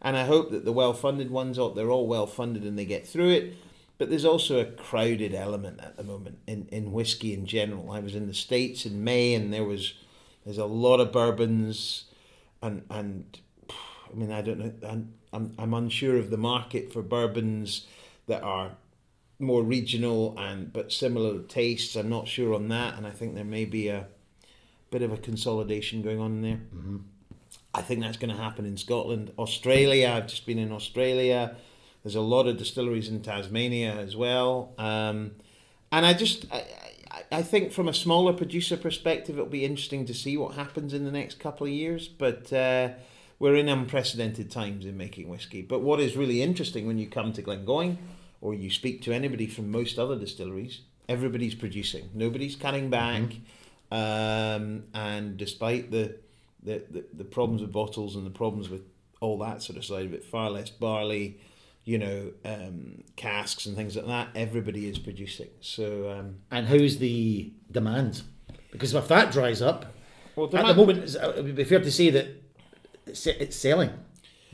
And 0.00 0.16
I 0.16 0.24
hope 0.26 0.50
that 0.50 0.64
the 0.64 0.72
well 0.72 0.92
funded 0.92 1.30
ones, 1.30 1.58
oh, 1.58 1.70
they're 1.70 1.90
all 1.90 2.06
well 2.06 2.26
funded 2.26 2.62
and 2.62 2.78
they 2.78 2.84
get 2.84 3.06
through 3.06 3.30
it. 3.30 3.54
But 3.96 4.10
there's 4.10 4.24
also 4.24 4.58
a 4.58 4.64
crowded 4.64 5.34
element 5.34 5.80
at 5.80 5.96
the 5.96 6.04
moment 6.04 6.38
in, 6.46 6.68
in 6.70 6.92
whiskey 6.92 7.32
in 7.32 7.46
general. 7.46 7.90
I 7.90 8.00
was 8.00 8.14
in 8.14 8.26
the 8.26 8.34
States 8.34 8.86
in 8.86 9.02
May 9.02 9.34
and 9.34 9.52
there 9.52 9.64
was 9.64 9.94
there's 10.44 10.58
a 10.58 10.66
lot 10.66 11.00
of 11.00 11.10
bourbons 11.10 12.04
and 12.60 12.82
and 12.90 13.38
I 13.70 14.14
mean 14.14 14.30
I 14.30 14.42
don't 14.42 14.58
know 14.58 14.72
I'm, 14.86 15.14
I'm, 15.32 15.54
I'm 15.58 15.74
unsure 15.74 16.16
of 16.16 16.30
the 16.30 16.36
market 16.36 16.92
for 16.92 17.02
bourbons 17.02 17.86
that 18.26 18.42
are 18.42 18.72
more 19.44 19.62
regional 19.62 20.34
and 20.38 20.72
but 20.72 20.92
similar 20.92 21.40
tastes. 21.42 21.96
I'm 21.96 22.08
not 22.08 22.28
sure 22.28 22.54
on 22.54 22.68
that, 22.68 22.96
and 22.96 23.06
I 23.06 23.10
think 23.10 23.34
there 23.34 23.44
may 23.44 23.64
be 23.64 23.88
a 23.88 24.06
bit 24.90 25.02
of 25.02 25.12
a 25.12 25.16
consolidation 25.16 26.02
going 26.02 26.20
on 26.20 26.42
there. 26.42 26.60
Mm-hmm. 26.74 26.98
I 27.74 27.82
think 27.82 28.00
that's 28.00 28.16
going 28.16 28.34
to 28.34 28.40
happen 28.40 28.64
in 28.64 28.76
Scotland, 28.76 29.32
Australia. 29.38 30.12
I've 30.14 30.28
just 30.28 30.46
been 30.46 30.58
in 30.58 30.70
Australia. 30.70 31.56
There's 32.02 32.14
a 32.14 32.20
lot 32.20 32.46
of 32.46 32.58
distilleries 32.58 33.08
in 33.08 33.22
Tasmania 33.22 33.94
as 33.94 34.14
well, 34.16 34.74
um, 34.78 35.32
and 35.90 36.04
I 36.04 36.14
just 36.14 36.46
I, 36.52 36.64
I, 37.10 37.22
I 37.38 37.42
think 37.42 37.72
from 37.72 37.88
a 37.88 37.94
smaller 37.94 38.32
producer 38.32 38.76
perspective, 38.76 39.36
it'll 39.36 39.48
be 39.48 39.64
interesting 39.64 40.06
to 40.06 40.14
see 40.14 40.36
what 40.36 40.54
happens 40.54 40.92
in 40.92 41.04
the 41.04 41.10
next 41.10 41.38
couple 41.38 41.66
of 41.66 41.72
years. 41.72 42.06
But 42.08 42.52
uh, 42.52 42.90
we're 43.38 43.56
in 43.56 43.68
unprecedented 43.68 44.50
times 44.50 44.86
in 44.86 44.96
making 44.96 45.28
whiskey. 45.28 45.62
But 45.62 45.82
what 45.82 46.00
is 46.00 46.16
really 46.16 46.42
interesting 46.42 46.86
when 46.86 46.98
you 46.98 47.06
come 47.06 47.32
to 47.32 47.42
Glengoyne 47.42 47.98
or 48.44 48.52
you 48.52 48.70
speak 48.70 49.00
to 49.00 49.10
anybody 49.10 49.46
from 49.46 49.70
most 49.70 49.98
other 49.98 50.16
distilleries, 50.16 50.82
everybody's 51.08 51.54
producing. 51.54 52.10
Nobody's 52.12 52.56
cutting 52.56 52.90
back. 52.90 53.22
Um, 53.90 54.84
and 54.92 55.38
despite 55.38 55.90
the, 55.90 56.16
the, 56.62 56.82
the, 56.90 57.04
the 57.14 57.24
problems 57.24 57.62
with 57.62 57.72
bottles 57.72 58.16
and 58.16 58.26
the 58.26 58.30
problems 58.30 58.68
with 58.68 58.82
all 59.22 59.38
that 59.38 59.62
sort 59.62 59.78
of 59.78 59.84
side 59.86 60.04
of 60.04 60.12
it, 60.12 60.22
far 60.22 60.50
less 60.50 60.68
barley, 60.68 61.40
you 61.84 61.96
know, 61.96 62.32
um, 62.44 63.02
casks 63.16 63.64
and 63.64 63.76
things 63.76 63.96
like 63.96 64.06
that, 64.06 64.28
everybody 64.34 64.90
is 64.90 64.98
producing. 64.98 65.48
So, 65.62 66.10
um, 66.10 66.36
And 66.50 66.66
how's 66.66 66.98
the 66.98 67.50
demand? 67.70 68.24
Because 68.72 68.92
if 68.92 69.08
that 69.08 69.32
dries 69.32 69.62
up, 69.62 69.86
well, 70.36 70.54
at 70.54 70.66
the 70.66 70.74
moment, 70.74 71.14
it 71.14 71.44
would 71.44 71.56
be 71.56 71.64
fair 71.64 71.80
to 71.80 71.90
say 71.90 72.10
that 72.10 72.26
it's 73.06 73.56
selling. 73.56 73.90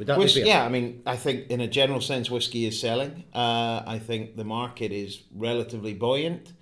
Would 0.01 0.07
that 0.07 0.19
be 0.19 0.27
fair? 0.27 0.47
yeah, 0.47 0.65
I 0.65 0.71
mean, 0.71 1.03
I 1.05 1.17
think 1.17 1.51
in 1.51 1.61
a 1.61 1.69
general 1.69 2.01
sense, 2.01 2.31
whiskey 2.31 2.65
is 2.65 2.81
selling. 2.81 3.23
Uh, 3.35 3.83
I 3.87 3.99
think 3.99 4.35
the 4.35 4.45
market 4.45 4.93
is 4.93 5.21
relatively 5.37 5.93
buoyant. 5.93 6.55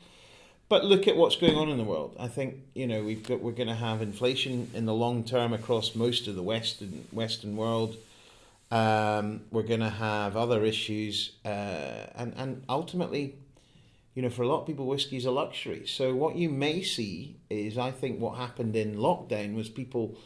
But 0.69 0.85
look 0.85 1.07
at 1.07 1.17
what's 1.17 1.37
going 1.37 1.55
on 1.55 1.69
in 1.69 1.79
the 1.79 1.85
world. 1.85 2.17
I 2.19 2.27
think 2.27 2.57
you 2.75 2.89
know 2.89 3.05
we've 3.05 3.23
got 3.23 3.41
we're 3.41 3.53
going 3.53 3.69
to 3.69 3.77
have 3.77 4.03
inflation 4.03 4.69
in 4.75 4.87
the 4.87 4.93
long 4.93 5.23
term 5.23 5.53
across 5.53 5.95
most 5.95 6.27
of 6.27 6.35
the 6.35 6.43
western 6.43 7.07
Western 7.13 7.57
world. 7.57 7.97
Um, 8.73 9.43
we're 9.53 9.63
going 9.63 9.87
to 9.87 9.89
have 9.89 10.37
other 10.37 10.65
issues, 10.65 11.37
uh, 11.45 12.07
and 12.17 12.35
and 12.37 12.65
ultimately, 12.69 13.37
you 14.17 14.23
know, 14.23 14.31
for 14.31 14.43
a 14.43 14.49
lot 14.49 14.63
of 14.63 14.67
people, 14.67 14.85
whiskey 14.85 15.17
is 15.17 15.27
a 15.27 15.31
luxury. 15.31 15.87
So 15.87 16.13
what 16.13 16.35
you 16.35 16.49
may 16.49 16.83
see 16.83 17.37
is, 17.49 17.79
I 17.79 17.93
think, 17.93 18.19
what 18.19 18.37
happened 18.37 18.75
in 18.75 18.97
lockdown 18.97 19.55
was 19.55 19.69
people 19.69 20.19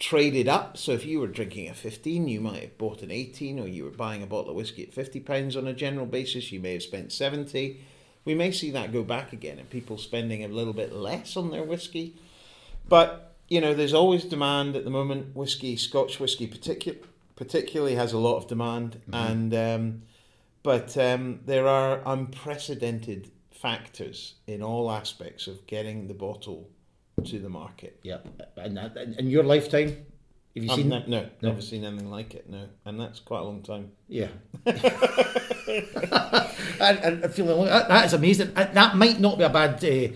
traded 0.00 0.48
up. 0.48 0.76
So 0.78 0.92
if 0.92 1.04
you 1.04 1.20
were 1.20 1.28
drinking 1.28 1.68
a 1.68 1.74
15, 1.74 2.26
you 2.26 2.40
might 2.40 2.62
have 2.62 2.78
bought 2.78 3.02
an 3.02 3.10
18, 3.12 3.60
or 3.60 3.68
you 3.68 3.84
were 3.84 3.90
buying 3.90 4.22
a 4.22 4.26
bottle 4.26 4.50
of 4.50 4.56
whiskey 4.56 4.82
at 4.82 4.94
50 4.94 5.20
pounds 5.20 5.56
on 5.56 5.68
a 5.68 5.74
general 5.74 6.06
basis, 6.06 6.50
you 6.50 6.58
may 6.58 6.72
have 6.72 6.82
spent 6.82 7.12
70. 7.12 7.80
We 8.24 8.34
may 8.34 8.50
see 8.50 8.70
that 8.72 8.92
go 8.92 9.04
back 9.04 9.32
again 9.32 9.58
and 9.58 9.68
people 9.68 9.98
spending 9.98 10.42
a 10.42 10.48
little 10.48 10.72
bit 10.72 10.92
less 10.92 11.36
on 11.36 11.50
their 11.50 11.62
whiskey. 11.62 12.16
But, 12.88 13.34
you 13.48 13.60
know, 13.60 13.74
there's 13.74 13.94
always 13.94 14.24
demand 14.24 14.74
at 14.74 14.84
the 14.84 14.90
moment. 14.90 15.36
Whiskey, 15.36 15.76
Scotch 15.76 16.18
whiskey 16.18 16.48
particu- 16.48 17.04
particularly 17.36 17.94
has 17.94 18.12
a 18.12 18.18
lot 18.18 18.38
of 18.38 18.48
demand. 18.48 19.00
And, 19.12 19.54
um, 19.54 20.02
but 20.62 20.96
um, 20.96 21.40
there 21.44 21.68
are 21.68 22.00
unprecedented 22.06 23.30
factors 23.50 24.34
in 24.46 24.62
all 24.62 24.90
aspects 24.90 25.46
of 25.46 25.66
getting 25.66 26.08
the 26.08 26.14
bottle 26.14 26.70
to 27.22 27.38
the 27.38 27.48
market. 27.48 27.98
Yeah. 28.02 28.18
And 28.56 28.76
that, 28.76 28.96
in 29.18 29.30
your 29.30 29.44
lifetime, 29.44 29.88
have 30.54 30.64
you 30.64 30.70
I've 30.70 30.76
seen? 30.76 30.88
ne- 30.88 31.04
no, 31.06 31.28
never 31.42 31.60
seen 31.60 31.84
anything 31.84 32.10
like 32.10 32.34
it. 32.34 32.48
No, 32.50 32.66
and 32.84 32.98
that's 33.00 33.20
quite 33.20 33.40
a 33.40 33.44
long 33.44 33.62
time. 33.62 33.92
Yeah. 34.08 34.28
and, 34.66 34.76
and 37.24 37.34
feeling 37.34 37.64
that, 37.66 37.88
that 37.88 38.06
is 38.06 38.12
amazing. 38.12 38.52
That 38.54 38.96
might 38.96 39.20
not 39.20 39.38
be 39.38 39.44
a 39.44 39.48
bad 39.48 39.82
uh, 39.84 40.12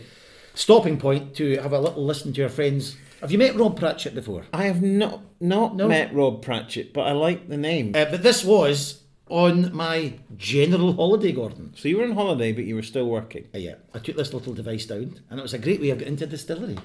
stopping 0.55 0.99
point 0.99 1.35
to 1.37 1.57
have 1.59 1.73
a 1.73 1.81
little 1.81 2.05
listen 2.05 2.33
to 2.33 2.41
your 2.41 2.49
friends. 2.49 2.97
Have 3.21 3.33
you 3.33 3.39
met 3.39 3.57
Rob 3.57 3.79
Pratchett 3.79 4.15
before? 4.15 4.45
I 4.53 4.65
have 4.65 4.83
not 4.83 5.21
not 5.41 5.77
No. 5.77 5.89
met 5.89 6.15
Rob 6.15 6.43
Pratchett, 6.43 6.93
but 6.93 7.03
I 7.03 7.13
like 7.13 7.49
the 7.49 7.57
name. 7.57 7.93
Uh, 7.95 8.05
but 8.07 8.23
this 8.23 8.45
was 8.45 9.01
on 9.29 9.75
my 9.75 10.15
general 10.37 10.93
holiday, 10.95 11.33
Gordon. 11.33 11.73
so 11.77 11.89
you 11.89 11.99
were 11.99 12.05
on 12.05 12.13
holiday, 12.13 12.53
but 12.53 12.65
you 12.65 12.75
were 12.75 12.83
still 12.83 13.07
working. 13.07 13.49
Uh, 13.55 13.59
yeah, 13.59 13.75
I 13.95 13.99
took 13.99 14.17
this 14.17 14.35
little 14.35 14.53
device 14.53 14.87
down, 14.87 15.21
and 15.31 15.39
it 15.39 15.43
was 15.43 15.55
a 15.55 15.59
great 15.59 15.81
way 15.81 15.91
of 15.91 15.99
getting 15.99 16.15
into 16.15 16.27
distillery. 16.27 16.77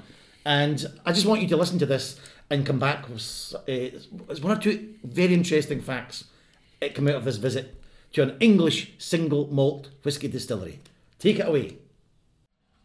And 0.46 0.86
I 1.06 1.12
just 1.12 1.26
want 1.26 1.42
you 1.42 1.48
to 1.50 1.58
listen 1.58 1.80
to 1.80 1.86
this 1.86 2.20
and 2.50 2.66
come 2.66 2.80
back 2.80 3.10
with 3.10 3.54
uh, 3.56 3.62
it's 3.68 4.42
one 4.42 4.58
or 4.58 4.60
two 4.60 4.96
very 5.04 5.34
interesting 5.34 5.82
facts 5.82 6.26
that 6.80 6.96
come 6.96 7.08
out 7.08 7.16
of 7.16 7.26
this 7.26 7.38
visit 7.38 7.76
to 8.14 8.24
an 8.24 8.38
English 8.40 8.94
single 8.98 9.54
malt 9.54 9.90
whisky 10.04 10.28
distillery. 10.28 10.80
Take 11.20 11.40
it 11.40 11.48
away. 11.48 11.78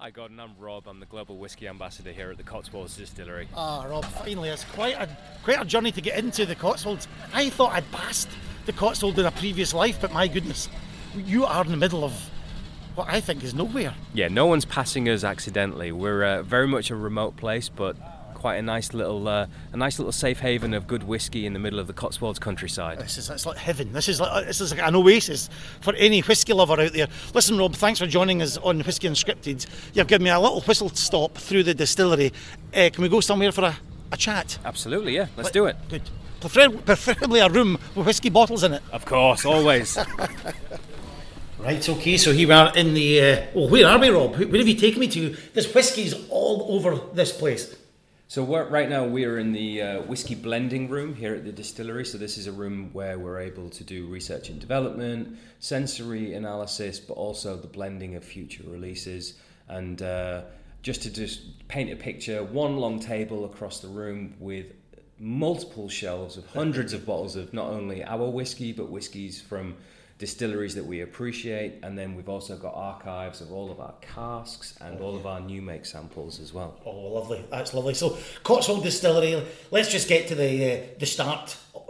Hi 0.04 0.10
Gordon, 0.10 0.38
I'm 0.38 0.52
Rob. 0.58 0.86
I'm 0.86 1.00
the 1.00 1.06
Global 1.06 1.38
Whisky 1.38 1.66
Ambassador 1.66 2.12
here 2.12 2.30
at 2.30 2.36
the 2.36 2.42
Cotswolds 2.42 2.94
Distillery. 2.94 3.48
Ah, 3.56 3.86
Rob, 3.88 4.04
finally, 4.04 4.50
it's 4.50 4.64
quite 4.64 4.96
a 4.96 5.08
quite 5.42 5.62
a 5.62 5.64
journey 5.64 5.92
to 5.92 6.02
get 6.02 6.18
into 6.18 6.44
the 6.44 6.54
Cotswolds. 6.54 7.08
I 7.32 7.48
thought 7.48 7.72
I'd 7.72 7.90
passed 7.90 8.28
the 8.66 8.74
Cotswolds 8.74 9.18
in 9.18 9.24
a 9.24 9.30
previous 9.30 9.72
life, 9.72 9.96
but 10.02 10.12
my 10.12 10.28
goodness, 10.28 10.68
you 11.16 11.46
are 11.46 11.64
in 11.64 11.70
the 11.70 11.78
middle 11.78 12.04
of 12.04 12.12
what 12.96 13.08
I 13.08 13.18
think 13.22 13.42
is 13.42 13.54
nowhere. 13.54 13.94
Yeah, 14.12 14.28
no 14.28 14.44
one's 14.44 14.66
passing 14.66 15.08
us 15.08 15.24
accidentally. 15.24 15.90
We're 15.90 16.22
uh, 16.22 16.42
very 16.42 16.68
much 16.68 16.90
a 16.90 16.96
remote 16.96 17.38
place, 17.38 17.70
but 17.70 17.96
quite 18.44 18.56
a 18.56 18.62
nice 18.62 18.92
little 18.92 19.26
uh, 19.26 19.46
a 19.72 19.76
nice 19.78 19.98
little 19.98 20.12
safe 20.12 20.38
haven 20.38 20.74
of 20.74 20.86
good 20.86 21.02
whiskey 21.02 21.46
in 21.46 21.54
the 21.54 21.58
middle 21.58 21.78
of 21.78 21.86
the 21.86 21.94
Cotswolds 21.94 22.38
countryside. 22.38 22.98
This 22.98 23.16
is 23.16 23.30
it's 23.30 23.46
like 23.46 23.56
heaven. 23.56 23.90
This 23.94 24.06
is 24.06 24.20
like 24.20 24.44
this 24.44 24.60
is 24.60 24.70
like 24.70 24.86
an 24.86 24.94
oasis 24.94 25.48
for 25.80 25.94
any 25.94 26.20
whiskey 26.20 26.52
lover 26.52 26.78
out 26.78 26.92
there. 26.92 27.08
Listen, 27.32 27.56
Rob, 27.56 27.74
thanks 27.74 28.00
for 28.00 28.06
joining 28.06 28.42
us 28.42 28.58
on 28.58 28.80
Whiskey 28.80 29.08
Unscripted. 29.08 29.66
You've 29.94 30.08
given 30.08 30.24
me 30.24 30.28
a 30.28 30.38
little 30.38 30.60
whistle 30.60 30.90
stop 30.90 31.38
through 31.38 31.62
the 31.62 31.72
distillery. 31.72 32.34
Uh, 32.76 32.90
can 32.92 33.00
we 33.00 33.08
go 33.08 33.20
somewhere 33.20 33.50
for 33.50 33.64
a, 33.64 33.78
a 34.12 34.16
chat? 34.18 34.58
Absolutely, 34.62 35.14
yeah. 35.14 35.28
Let's 35.38 35.50
do 35.50 35.64
it. 35.64 35.76
Good. 35.88 36.02
Preferably 36.42 37.40
a 37.40 37.48
room 37.48 37.78
with 37.94 38.04
whiskey 38.04 38.28
bottles 38.28 38.62
in 38.62 38.74
it. 38.74 38.82
Of 38.92 39.06
course, 39.06 39.46
always. 39.46 39.96
Right, 41.56 41.88
okay, 41.88 42.18
so 42.18 42.32
here 42.32 42.48
we 42.48 42.52
are 42.52 42.76
in 42.76 42.92
the. 42.92 43.22
Uh, 43.22 43.46
well, 43.54 43.70
where 43.70 43.88
are 43.88 43.98
we, 43.98 44.10
Rob? 44.10 44.36
Where 44.36 44.58
have 44.58 44.68
you 44.68 44.74
taken 44.74 45.00
me 45.00 45.08
to? 45.08 45.34
There's 45.54 45.72
whiskies 45.72 46.12
all 46.28 46.66
over 46.68 47.00
this 47.14 47.32
place. 47.32 47.74
So 48.34 48.42
right 48.42 48.88
now 48.88 49.04
we 49.04 49.26
are 49.26 49.38
in 49.38 49.52
the 49.52 49.80
uh, 49.80 50.02
whiskey 50.02 50.34
blending 50.34 50.88
room 50.88 51.14
here 51.14 51.36
at 51.36 51.44
the 51.44 51.52
distillery. 51.52 52.04
So 52.04 52.18
this 52.18 52.36
is 52.36 52.48
a 52.48 52.52
room 52.52 52.90
where 52.92 53.16
we're 53.16 53.38
able 53.38 53.70
to 53.70 53.84
do 53.84 54.08
research 54.08 54.48
and 54.48 54.60
development, 54.60 55.38
sensory 55.60 56.34
analysis, 56.34 56.98
but 56.98 57.14
also 57.14 57.56
the 57.56 57.68
blending 57.68 58.16
of 58.16 58.24
future 58.24 58.64
releases. 58.66 59.34
And 59.68 60.02
uh, 60.02 60.42
just 60.82 61.02
to 61.02 61.12
just 61.12 61.68
paint 61.68 61.92
a 61.92 61.94
picture, 61.94 62.42
one 62.42 62.76
long 62.76 62.98
table 62.98 63.44
across 63.44 63.78
the 63.78 63.86
room 63.86 64.34
with 64.40 64.66
multiple 65.20 65.88
shelves 65.88 66.36
of 66.36 66.44
hundreds 66.48 66.92
of 66.92 67.06
bottles 67.06 67.36
of 67.36 67.54
not 67.54 67.68
only 67.68 68.02
our 68.02 68.28
whiskey 68.28 68.72
but 68.72 68.90
whiskies 68.90 69.40
from 69.40 69.76
distilleries 70.18 70.74
that 70.74 70.84
we 70.86 71.00
appreciate 71.00 71.80
and 71.82 71.98
then 71.98 72.14
we've 72.14 72.28
also 72.28 72.56
got 72.56 72.72
archives 72.74 73.40
of 73.40 73.50
all 73.52 73.70
of 73.70 73.80
our 73.80 73.94
casks 74.00 74.76
and 74.80 75.00
all 75.00 75.16
of 75.16 75.26
our 75.26 75.40
new 75.40 75.60
make 75.60 75.84
samples 75.84 76.38
as 76.40 76.52
well 76.52 76.80
Oh, 76.86 77.08
lovely. 77.08 77.44
That's 77.50 77.74
lovely. 77.74 77.94
So, 77.94 78.16
Cotswold 78.44 78.82
Distillery, 78.84 79.42
let's 79.70 79.90
just 79.90 80.08
get 80.08 80.28
to 80.28 80.34
the 80.34 80.72
uh, 80.72 80.76
the 80.98 81.06
start. 81.06 81.56
Uh, 81.74 81.80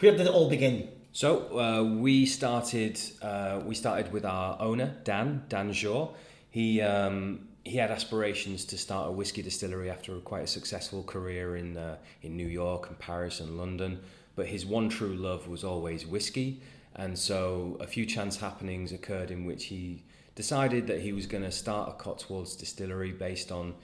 Where 0.00 0.12
did 0.16 0.20
it 0.20 0.28
all 0.28 0.48
begin? 0.50 0.88
So 1.12 1.58
uh, 1.58 1.82
we 1.82 2.26
started. 2.26 3.00
Uh, 3.22 3.60
we 3.64 3.74
started 3.74 4.12
with 4.12 4.24
our 4.26 4.60
owner 4.60 4.94
Dan 5.04 5.44
Dan 5.48 5.70
Szor. 5.72 6.10
He 6.50 6.82
um, 6.82 7.48
he 7.64 7.78
had 7.78 7.90
aspirations 7.90 8.64
to 8.66 8.76
start 8.76 9.08
a 9.08 9.12
whiskey 9.12 9.42
distillery 9.42 9.88
after 9.90 10.14
a 10.16 10.20
quite 10.20 10.44
a 10.44 10.46
successful 10.46 11.02
career 11.02 11.56
in 11.56 11.76
uh, 11.78 11.96
in 12.22 12.36
New 12.36 12.48
York 12.48 12.88
and 12.88 12.98
Paris 12.98 13.40
and 13.40 13.56
London. 13.56 14.00
But 14.34 14.46
his 14.48 14.66
one 14.66 14.90
true 14.90 15.16
love 15.16 15.48
was 15.48 15.64
always 15.64 16.06
whiskey, 16.06 16.60
and 16.96 17.18
so 17.18 17.76
a 17.78 17.86
few 17.86 18.06
chance 18.06 18.38
happenings 18.38 18.90
occurred 18.90 19.30
in 19.30 19.44
which 19.44 19.66
he 19.66 20.02
decided 20.34 20.86
that 20.86 21.00
he 21.00 21.12
was 21.12 21.26
going 21.26 21.44
to 21.44 21.52
start 21.52 21.90
a 21.90 21.92
Cotswolds 21.92 22.56
distillery 22.56 23.12
based 23.12 23.52
on. 23.52 23.74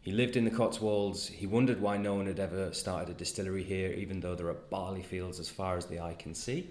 He 0.00 0.10
lived 0.10 0.36
in 0.36 0.44
the 0.44 0.50
Cotswolds. 0.50 1.28
He 1.28 1.46
wondered 1.46 1.80
why 1.80 1.96
no 1.96 2.14
one 2.14 2.26
had 2.26 2.40
ever 2.40 2.72
started 2.72 3.10
a 3.10 3.14
distillery 3.14 3.62
here, 3.62 3.92
even 3.92 4.20
though 4.20 4.34
there 4.34 4.48
are 4.48 4.54
barley 4.54 5.02
fields 5.02 5.38
as 5.38 5.48
far 5.48 5.76
as 5.76 5.86
the 5.86 6.00
eye 6.00 6.16
can 6.18 6.34
see. 6.34 6.70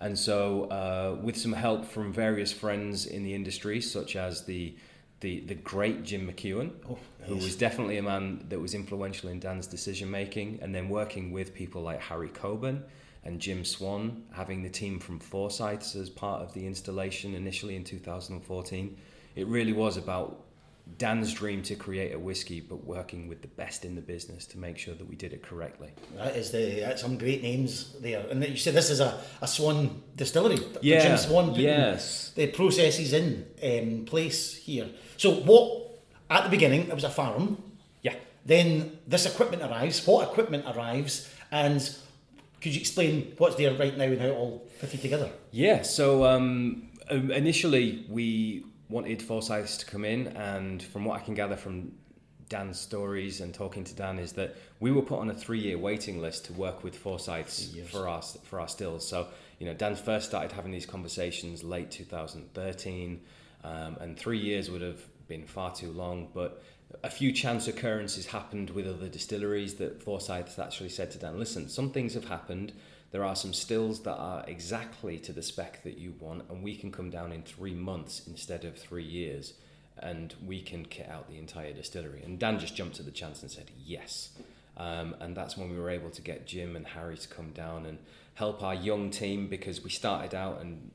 And 0.00 0.18
so, 0.18 0.64
uh, 0.64 1.16
with 1.22 1.36
some 1.36 1.52
help 1.52 1.84
from 1.84 2.12
various 2.12 2.52
friends 2.52 3.06
in 3.06 3.22
the 3.22 3.34
industry, 3.34 3.80
such 3.80 4.16
as 4.16 4.44
the 4.44 4.74
the, 5.20 5.38
the 5.38 5.54
great 5.54 6.02
Jim 6.02 6.26
McEwan, 6.26 6.72
who 7.26 7.36
was 7.36 7.54
definitely 7.54 7.96
a 7.98 8.02
man 8.02 8.44
that 8.48 8.58
was 8.58 8.74
influential 8.74 9.28
in 9.28 9.38
Dan's 9.38 9.68
decision 9.68 10.10
making, 10.10 10.58
and 10.60 10.74
then 10.74 10.88
working 10.88 11.30
with 11.30 11.54
people 11.54 11.82
like 11.82 12.00
Harry 12.00 12.28
Cockburn 12.28 12.82
and 13.24 13.40
Jim 13.40 13.64
Swan, 13.64 14.24
having 14.32 14.62
the 14.62 14.68
team 14.68 14.98
from 14.98 15.18
Forsyths 15.18 15.94
as 15.94 16.10
part 16.10 16.42
of 16.42 16.52
the 16.54 16.66
installation 16.66 17.34
initially 17.34 17.76
in 17.76 17.84
2014. 17.84 18.96
It 19.36 19.46
really 19.46 19.72
was 19.72 19.96
about 19.96 20.44
Dan's 20.98 21.32
dream 21.32 21.62
to 21.62 21.76
create 21.76 22.12
a 22.12 22.18
whiskey, 22.18 22.60
but 22.60 22.84
working 22.84 23.28
with 23.28 23.40
the 23.40 23.48
best 23.48 23.84
in 23.84 23.94
the 23.94 24.00
business 24.00 24.44
to 24.46 24.58
make 24.58 24.76
sure 24.76 24.94
that 24.94 25.08
we 25.08 25.14
did 25.14 25.32
it 25.32 25.42
correctly. 25.42 25.90
That 26.16 26.36
is 26.36 26.50
the 26.50 26.80
that's 26.80 27.00
some 27.00 27.16
great 27.16 27.42
names 27.42 27.94
there. 28.00 28.26
And 28.28 28.44
you 28.44 28.56
said 28.56 28.74
this 28.74 28.90
is 28.90 29.00
a, 29.00 29.20
a 29.40 29.46
Swan 29.46 30.02
distillery. 30.16 30.58
Yeah, 30.80 31.02
Jim 31.02 31.16
Swan 31.16 31.54
yes. 31.54 32.32
the 32.34 32.48
processes 32.48 33.12
in 33.12 33.46
um, 33.62 34.04
place 34.04 34.56
here. 34.56 34.88
So 35.16 35.32
what 35.32 36.00
at 36.28 36.44
the 36.44 36.50
beginning 36.50 36.88
it 36.88 36.94
was 36.94 37.04
a 37.04 37.10
farm. 37.10 37.62
Yeah. 38.02 38.14
Then 38.44 38.98
this 39.06 39.26
equipment 39.26 39.62
arrives. 39.62 40.04
What 40.06 40.28
equipment 40.28 40.64
arrives? 40.66 41.32
And 41.52 41.80
could 42.62 42.74
you 42.74 42.80
explain 42.80 43.34
what's 43.38 43.56
there 43.56 43.74
right 43.74 43.96
now 43.96 44.04
and 44.04 44.20
how 44.20 44.28
it 44.28 44.36
all 44.36 44.66
fitted 44.78 45.02
together? 45.02 45.30
Yeah, 45.50 45.82
so 45.82 46.24
um, 46.24 46.90
um, 47.10 47.30
initially 47.32 48.06
we 48.08 48.64
wanted 48.88 49.20
Forsyths 49.20 49.78
to 49.78 49.86
come 49.86 50.04
in, 50.04 50.28
and 50.28 50.80
from 50.80 51.04
what 51.04 51.20
I 51.20 51.24
can 51.24 51.34
gather 51.34 51.56
from 51.56 51.92
Dan's 52.48 52.78
stories 52.78 53.40
and 53.40 53.52
talking 53.52 53.82
to 53.82 53.94
Dan 53.94 54.18
is 54.18 54.32
that 54.34 54.56
we 54.78 54.92
were 54.92 55.02
put 55.02 55.18
on 55.18 55.30
a 55.30 55.34
three-year 55.34 55.78
waiting 55.78 56.20
list 56.20 56.44
to 56.44 56.52
work 56.52 56.84
with 56.84 56.96
Forsyths 56.96 57.74
for 57.90 58.08
our 58.08 58.22
for 58.22 58.60
our 58.60 58.68
stills. 58.68 59.08
So 59.08 59.26
you 59.58 59.66
know, 59.66 59.74
Dan 59.74 59.96
first 59.96 60.28
started 60.28 60.52
having 60.52 60.70
these 60.70 60.86
conversations 60.86 61.64
late 61.64 61.90
2013, 61.90 63.20
um, 63.64 63.96
and 64.00 64.16
three 64.16 64.38
years 64.38 64.70
would 64.70 64.82
have 64.82 65.00
been 65.26 65.44
far 65.46 65.74
too 65.74 65.90
long. 65.90 66.28
But 66.32 66.62
a 67.02 67.10
few 67.10 67.32
chance 67.32 67.68
occurrences 67.68 68.26
happened 68.26 68.70
with 68.70 68.86
other 68.86 69.08
distilleries 69.08 69.74
that 69.74 70.02
Forsyths 70.02 70.58
actually 70.58 70.90
said 70.90 71.10
to 71.12 71.18
Dan, 71.18 71.38
"Listen, 71.38 71.68
some 71.68 71.90
things 71.90 72.14
have 72.14 72.26
happened." 72.26 72.72
There 73.10 73.24
are 73.24 73.36
some 73.36 73.52
stills 73.52 74.02
that 74.04 74.16
are 74.16 74.44
exactly 74.48 75.18
to 75.18 75.32
the 75.32 75.42
spec 75.42 75.82
that 75.82 75.98
you 75.98 76.14
want, 76.18 76.48
and 76.48 76.62
we 76.62 76.74
can 76.74 76.90
come 76.90 77.10
down 77.10 77.30
in 77.30 77.42
three 77.42 77.74
months 77.74 78.26
instead 78.26 78.64
of 78.64 78.78
three 78.78 79.04
years 79.04 79.54
and 79.98 80.34
we 80.44 80.60
can 80.60 80.84
kit 80.84 81.08
out 81.08 81.28
the 81.28 81.38
entire 81.38 81.72
distillery. 81.72 82.22
And 82.24 82.38
Dan 82.38 82.58
just 82.58 82.74
jumped 82.74 82.98
at 82.98 83.06
the 83.06 83.12
chance 83.12 83.42
and 83.42 83.50
said 83.50 83.70
yes. 83.84 84.30
Um, 84.76 85.14
and 85.20 85.36
that's 85.36 85.56
when 85.56 85.70
we 85.70 85.78
were 85.78 85.90
able 85.90 86.10
to 86.10 86.22
get 86.22 86.46
Jim 86.46 86.76
and 86.76 86.86
Harry 86.86 87.16
to 87.16 87.28
come 87.28 87.50
down 87.50 87.86
and 87.86 87.98
help 88.34 88.62
our 88.62 88.74
young 88.74 89.10
team 89.10 89.48
because 89.48 89.84
we 89.84 89.90
started 89.90 90.34
out 90.34 90.62
and 90.62 90.90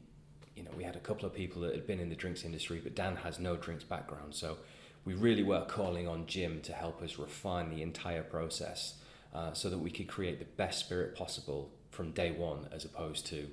you 0.55 0.63
know 0.63 0.71
we 0.75 0.83
had 0.83 0.95
a 0.95 0.99
couple 0.99 1.27
of 1.27 1.33
people 1.33 1.61
that 1.61 1.75
had 1.75 1.85
been 1.85 1.99
in 1.99 2.09
the 2.09 2.15
drinks 2.15 2.43
industry, 2.43 2.81
but 2.83 2.95
Dan 2.95 3.17
has 3.17 3.39
no 3.39 3.55
drinks 3.55 3.83
background, 3.83 4.33
so 4.33 4.57
we 5.05 5.13
really 5.13 5.43
were 5.43 5.65
calling 5.67 6.07
on 6.07 6.25
Jim 6.27 6.61
to 6.61 6.73
help 6.73 7.01
us 7.01 7.17
refine 7.17 7.69
the 7.69 7.81
entire 7.81 8.23
process 8.23 8.95
uh, 9.33 9.53
so 9.53 9.69
that 9.69 9.77
we 9.77 9.89
could 9.89 10.07
create 10.07 10.39
the 10.39 10.45
best 10.45 10.79
spirit 10.79 11.15
possible 11.15 11.69
from 11.91 12.11
day 12.11 12.31
one, 12.31 12.67
as 12.71 12.85
opposed 12.85 13.25
to 13.27 13.47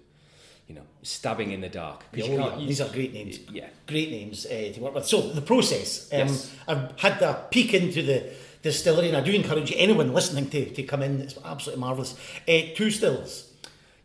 you 0.66 0.74
know, 0.74 0.82
stabbing 1.02 1.52
in 1.52 1.60
the 1.60 1.68
dark. 1.68 2.04
Oh, 2.14 2.16
yeah. 2.16 2.56
you- 2.56 2.66
These 2.68 2.80
are 2.80 2.88
great 2.88 3.12
names. 3.12 3.38
Yeah. 3.52 3.66
Great 3.86 4.10
names 4.10 4.46
uh, 4.46 4.72
to 4.74 4.80
work 4.80 4.94
with. 4.94 5.04
So 5.06 5.20
the 5.20 5.42
process. 5.42 6.10
Um, 6.10 6.20
Yes. 6.20 6.50
I've 6.66 6.98
had 6.98 7.20
a 7.22 7.46
peek 7.50 7.74
into 7.74 8.02
the 8.02 8.32
distillery, 8.62 9.08
and 9.08 9.16
I 9.16 9.20
do 9.20 9.30
encourage 9.32 9.74
anyone 9.76 10.14
listening 10.14 10.48
to, 10.50 10.70
to 10.70 10.82
come 10.84 11.02
in. 11.02 11.20
It's 11.20 11.36
absolutely 11.44 11.80
marvellous. 11.82 12.16
Uh, 12.48 12.52
two 12.74 12.90
stills. 12.90 13.50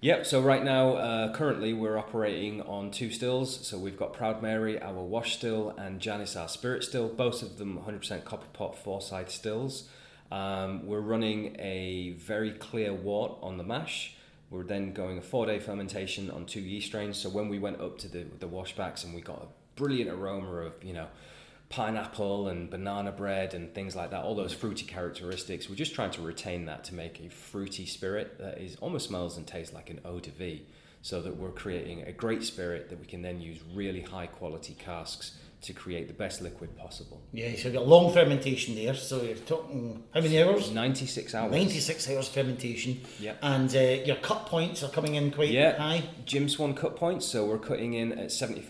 Yep, 0.02 0.26
so 0.26 0.42
right 0.42 0.64
now, 0.64 0.94
uh, 0.94 1.34
currently, 1.34 1.74
we're 1.74 1.98
operating 1.98 2.62
on 2.62 2.90
two 2.90 3.12
stills. 3.12 3.68
So 3.68 3.78
we've 3.78 3.98
got 3.98 4.14
Proud 4.14 4.42
Mary, 4.42 4.82
our 4.82 4.94
wash 4.94 5.36
still, 5.36 5.72
and 5.78 6.00
Janice, 6.00 6.38
our 6.38 6.48
spirit 6.48 6.86
still, 6.86 7.10
both 7.10 7.42
of 7.42 7.58
them 7.58 7.78
100% 7.86 8.24
copper 8.24 8.48
pot 8.54 8.78
Forsyth 8.78 9.30
stills. 9.30 9.90
Um, 10.32 10.88
we're 10.88 11.02
running 11.02 11.58
a 11.60 12.12
very 12.12 12.52
clear 12.52 12.94
wort 12.94 13.40
on 13.42 13.58
the 13.58 13.64
mash. 13.66 14.16
We're 14.50 14.64
then 14.64 14.94
going 14.94 15.18
a 15.18 15.22
four 15.22 15.46
day 15.46 15.60
fermentation 15.60 16.32
on 16.32 16.46
two 16.46 16.62
yeast 16.62 16.88
strains. 16.88 17.18
So 17.18 17.28
when 17.30 17.50
we 17.50 17.60
went 17.60 17.82
up 17.82 17.98
to 18.00 18.08
the, 18.08 18.26
the 18.40 18.48
washbacks 18.48 19.04
and 19.04 19.14
we 19.14 19.20
got 19.20 19.44
a 19.44 19.48
brilliant 19.76 20.12
aroma 20.12 20.62
of, 20.62 20.82
you 20.82 20.94
know, 20.94 21.08
pineapple 21.70 22.48
and 22.48 22.70
banana 22.70 23.12
bread 23.12 23.54
and 23.54 23.74
things 23.74 23.96
like 23.96 24.10
that, 24.10 24.24
all 24.24 24.36
those 24.36 24.54
fruity 24.54 24.86
characteristics. 24.86 25.70
We're 25.70 25.76
just 25.76 25.94
trying 25.94 26.12
to 26.12 26.22
retain 26.22 26.66
that 26.66 26.84
to 26.86 26.96
make 26.96 27.20
a 27.20 27.30
fruity 27.30 27.86
spirit 27.86 28.40
that 28.40 28.58
is 28.58 28.76
almost 28.78 29.08
smells 29.08 29.38
and 29.38 29.46
tastes 29.46 29.74
like 29.74 29.90
an 29.90 30.00
eau 30.04 30.20
de 30.20 30.32
vie, 30.32 30.62
so 31.02 31.22
that 31.22 31.38
we're 31.38 31.52
creating 31.52 32.02
a 32.04 32.12
great 32.12 32.44
spirit 32.44 32.90
that 32.90 33.00
we 33.00 33.06
can 33.06 33.22
then 33.22 33.40
use 33.40 33.60
really 33.74 34.02
high 34.02 34.28
quality 34.28 34.76
casks 34.78 35.38
to 35.62 35.74
create 35.74 36.08
the 36.08 36.14
best 36.14 36.42
liquid 36.42 36.76
possible. 36.78 37.22
Yeah, 37.34 37.50
so 37.56 37.64
you've 37.66 37.74
got 37.74 37.88
long 37.88 38.14
fermentation 38.14 38.76
there. 38.76 38.94
So 38.94 39.22
you're 39.22 39.36
talking 39.36 40.04
how 40.14 40.22
many 40.22 40.42
hours? 40.42 40.72
96 40.72 41.36
hours. 41.36 41.52
96 41.52 42.10
hours 42.10 42.30
fermentation. 42.30 43.02
Yeah. 43.20 43.34
And 43.42 43.74
uh, 43.76 43.80
your 43.80 44.16
cut 44.18 44.46
points 44.46 44.84
are 44.84 44.90
coming 44.90 45.16
in 45.16 45.32
quite 45.32 45.50
Yeah, 45.50 45.78
high. 45.78 46.04
Jim 46.26 46.48
Swan 46.48 46.74
cut 46.74 46.96
points. 46.96 47.26
So 47.26 47.46
we're 47.46 47.58
cutting 47.60 47.94
in 47.94 48.14
at 48.14 48.28
75% 48.28 48.66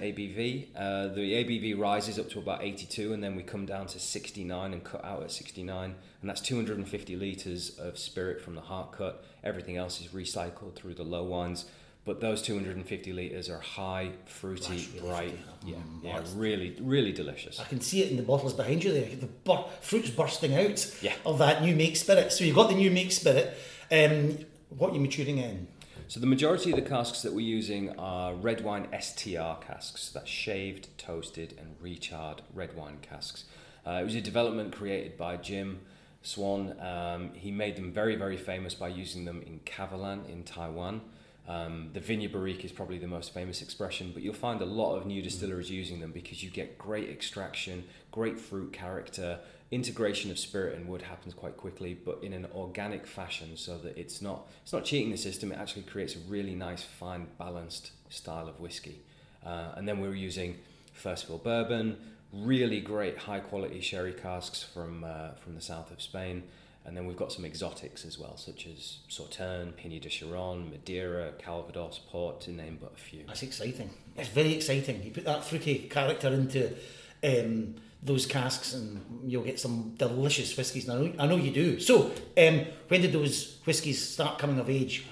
ABV. 0.00 0.66
Uh, 0.76 1.08
the 1.14 1.32
ABV 1.44 1.76
rises 1.78 2.18
up 2.18 2.28
to 2.30 2.38
about 2.38 2.62
82, 2.62 3.12
and 3.12 3.22
then 3.22 3.34
we 3.34 3.42
come 3.42 3.66
down 3.66 3.86
to 3.88 3.98
69 3.98 4.72
and 4.72 4.84
cut 4.84 5.04
out 5.04 5.22
at 5.22 5.32
69. 5.32 5.94
And 6.20 6.30
that's 6.30 6.40
250 6.40 7.16
litres 7.16 7.78
of 7.78 7.98
spirit 7.98 8.40
from 8.40 8.54
the 8.54 8.60
heart 8.60 8.92
cut. 8.92 9.24
Everything 9.42 9.76
else 9.76 10.00
is 10.00 10.08
recycled 10.08 10.74
through 10.76 10.94
the 10.94 11.04
low 11.04 11.24
wines. 11.24 11.64
But 12.08 12.22
those 12.22 12.40
250 12.40 13.12
litres 13.12 13.50
are 13.50 13.60
high, 13.60 14.12
fruity, 14.24 14.88
really 14.94 15.00
bright. 15.06 15.38
Yeah, 15.66 15.74
Mm, 15.76 16.02
yeah, 16.04 16.22
really, 16.36 16.74
really 16.80 17.12
delicious. 17.12 17.60
I 17.60 17.64
can 17.64 17.82
see 17.82 18.02
it 18.02 18.10
in 18.10 18.16
the 18.16 18.22
bottles 18.22 18.54
behind 18.54 18.82
you 18.82 18.92
there. 18.94 19.14
The 19.14 19.26
bur- 19.26 19.66
fruit's 19.82 20.08
bursting 20.08 20.54
out 20.54 20.90
Yeah. 21.02 21.12
of 21.26 21.36
that 21.40 21.60
new 21.62 21.76
make 21.76 21.96
spirit. 21.96 22.32
So 22.32 22.44
you've 22.44 22.56
got 22.56 22.70
the 22.70 22.76
new 22.76 22.90
make 22.90 23.12
spirit. 23.12 23.54
Um, 23.92 24.38
what 24.70 24.92
are 24.92 24.94
you 24.94 25.00
maturing 25.00 25.36
in? 25.36 25.66
So 26.08 26.18
the 26.18 26.26
majority 26.26 26.70
of 26.70 26.76
the 26.76 26.88
casks 26.88 27.20
that 27.20 27.34
we're 27.34 27.40
using 27.60 27.90
are 27.98 28.32
red 28.34 28.64
wine 28.64 28.88
STR 28.90 29.56
casks. 29.60 30.08
That's 30.08 30.30
shaved, 30.30 30.88
toasted, 30.96 31.58
and 31.58 31.76
recharred 31.78 32.38
red 32.54 32.74
wine 32.74 33.00
casks. 33.02 33.44
Uh, 33.86 33.98
it 34.00 34.04
was 34.04 34.14
a 34.14 34.22
development 34.22 34.74
created 34.74 35.18
by 35.18 35.36
Jim 35.36 35.80
Swan. 36.22 36.74
Um, 36.80 37.34
he 37.34 37.50
made 37.50 37.76
them 37.76 37.92
very, 37.92 38.16
very 38.16 38.38
famous 38.38 38.72
by 38.74 38.88
using 38.88 39.26
them 39.26 39.42
in 39.42 39.60
Kavalan 39.66 40.26
in 40.30 40.44
Taiwan. 40.44 41.02
Um, 41.48 41.88
the 41.94 42.00
Vineyard 42.00 42.32
Barrique 42.32 42.64
is 42.64 42.72
probably 42.72 42.98
the 42.98 43.06
most 43.06 43.32
famous 43.32 43.62
expression, 43.62 44.10
but 44.12 44.22
you'll 44.22 44.34
find 44.34 44.60
a 44.60 44.66
lot 44.66 44.96
of 44.96 45.06
new 45.06 45.22
distilleries 45.22 45.70
using 45.70 45.98
them 45.98 46.12
because 46.12 46.42
you 46.42 46.50
get 46.50 46.76
great 46.76 47.08
extraction, 47.08 47.84
great 48.12 48.38
fruit 48.38 48.72
character, 48.72 49.38
integration 49.70 50.30
of 50.30 50.38
spirit 50.38 50.76
and 50.76 50.88
wood 50.88 51.02
happens 51.02 51.34
quite 51.34 51.56
quickly, 51.56 51.94
but 51.94 52.18
in 52.22 52.32
an 52.32 52.46
organic 52.54 53.06
fashion, 53.06 53.56
so 53.56 53.78
that 53.78 53.96
it's 53.96 54.20
not 54.20 54.46
it's 54.62 54.72
not 54.72 54.84
cheating 54.84 55.10
the 55.10 55.16
system. 55.16 55.50
It 55.50 55.58
actually 55.58 55.82
creates 55.82 56.16
a 56.16 56.18
really 56.20 56.54
nice, 56.54 56.82
fine, 56.82 57.26
balanced 57.38 57.92
style 58.10 58.48
of 58.48 58.60
whiskey. 58.60 59.00
Uh, 59.44 59.72
and 59.76 59.88
then 59.88 60.00
we're 60.00 60.14
using 60.14 60.56
first 60.92 61.26
fill 61.26 61.38
bourbon, 61.38 61.96
really 62.32 62.80
great 62.80 63.16
high 63.16 63.40
quality 63.40 63.80
sherry 63.80 64.12
casks 64.12 64.62
from 64.62 65.04
uh, 65.04 65.30
from 65.42 65.54
the 65.54 65.62
south 65.62 65.90
of 65.90 66.02
Spain. 66.02 66.42
And 66.88 66.96
then 66.96 67.06
we've 67.06 67.18
got 67.18 67.30
some 67.30 67.44
exotics 67.44 68.06
as 68.06 68.18
well, 68.18 68.38
such 68.38 68.66
as 68.66 69.00
Sauterne, 69.10 69.72
Pineau 69.76 70.00
des 70.00 70.08
Charentes, 70.08 70.70
Madeira, 70.70 71.32
Calvados, 71.38 72.00
Port, 72.08 72.40
to 72.40 72.50
name 72.50 72.78
but 72.80 72.94
a 72.94 72.98
few. 72.98 73.24
That's 73.26 73.42
exciting. 73.42 73.90
It's 74.16 74.30
very 74.30 74.54
exciting. 74.54 75.02
You 75.02 75.10
put 75.10 75.26
that 75.26 75.44
fruity 75.44 75.80
character 75.90 76.28
into 76.28 76.74
um, 77.22 77.74
those 78.02 78.24
casks, 78.24 78.72
and 78.72 79.22
you'll 79.26 79.44
get 79.44 79.60
some 79.60 79.96
delicious 79.98 80.56
whiskies. 80.56 80.88
And 80.88 80.98
I 80.98 81.02
know, 81.02 81.12
I 81.18 81.26
know 81.26 81.36
you 81.36 81.50
do. 81.50 81.78
So, 81.78 82.10
um, 82.38 82.64
when 82.88 83.02
did 83.02 83.12
those 83.12 83.58
whiskies 83.66 84.02
start 84.02 84.38
coming 84.38 84.58
of 84.58 84.70
age? 84.70 85.04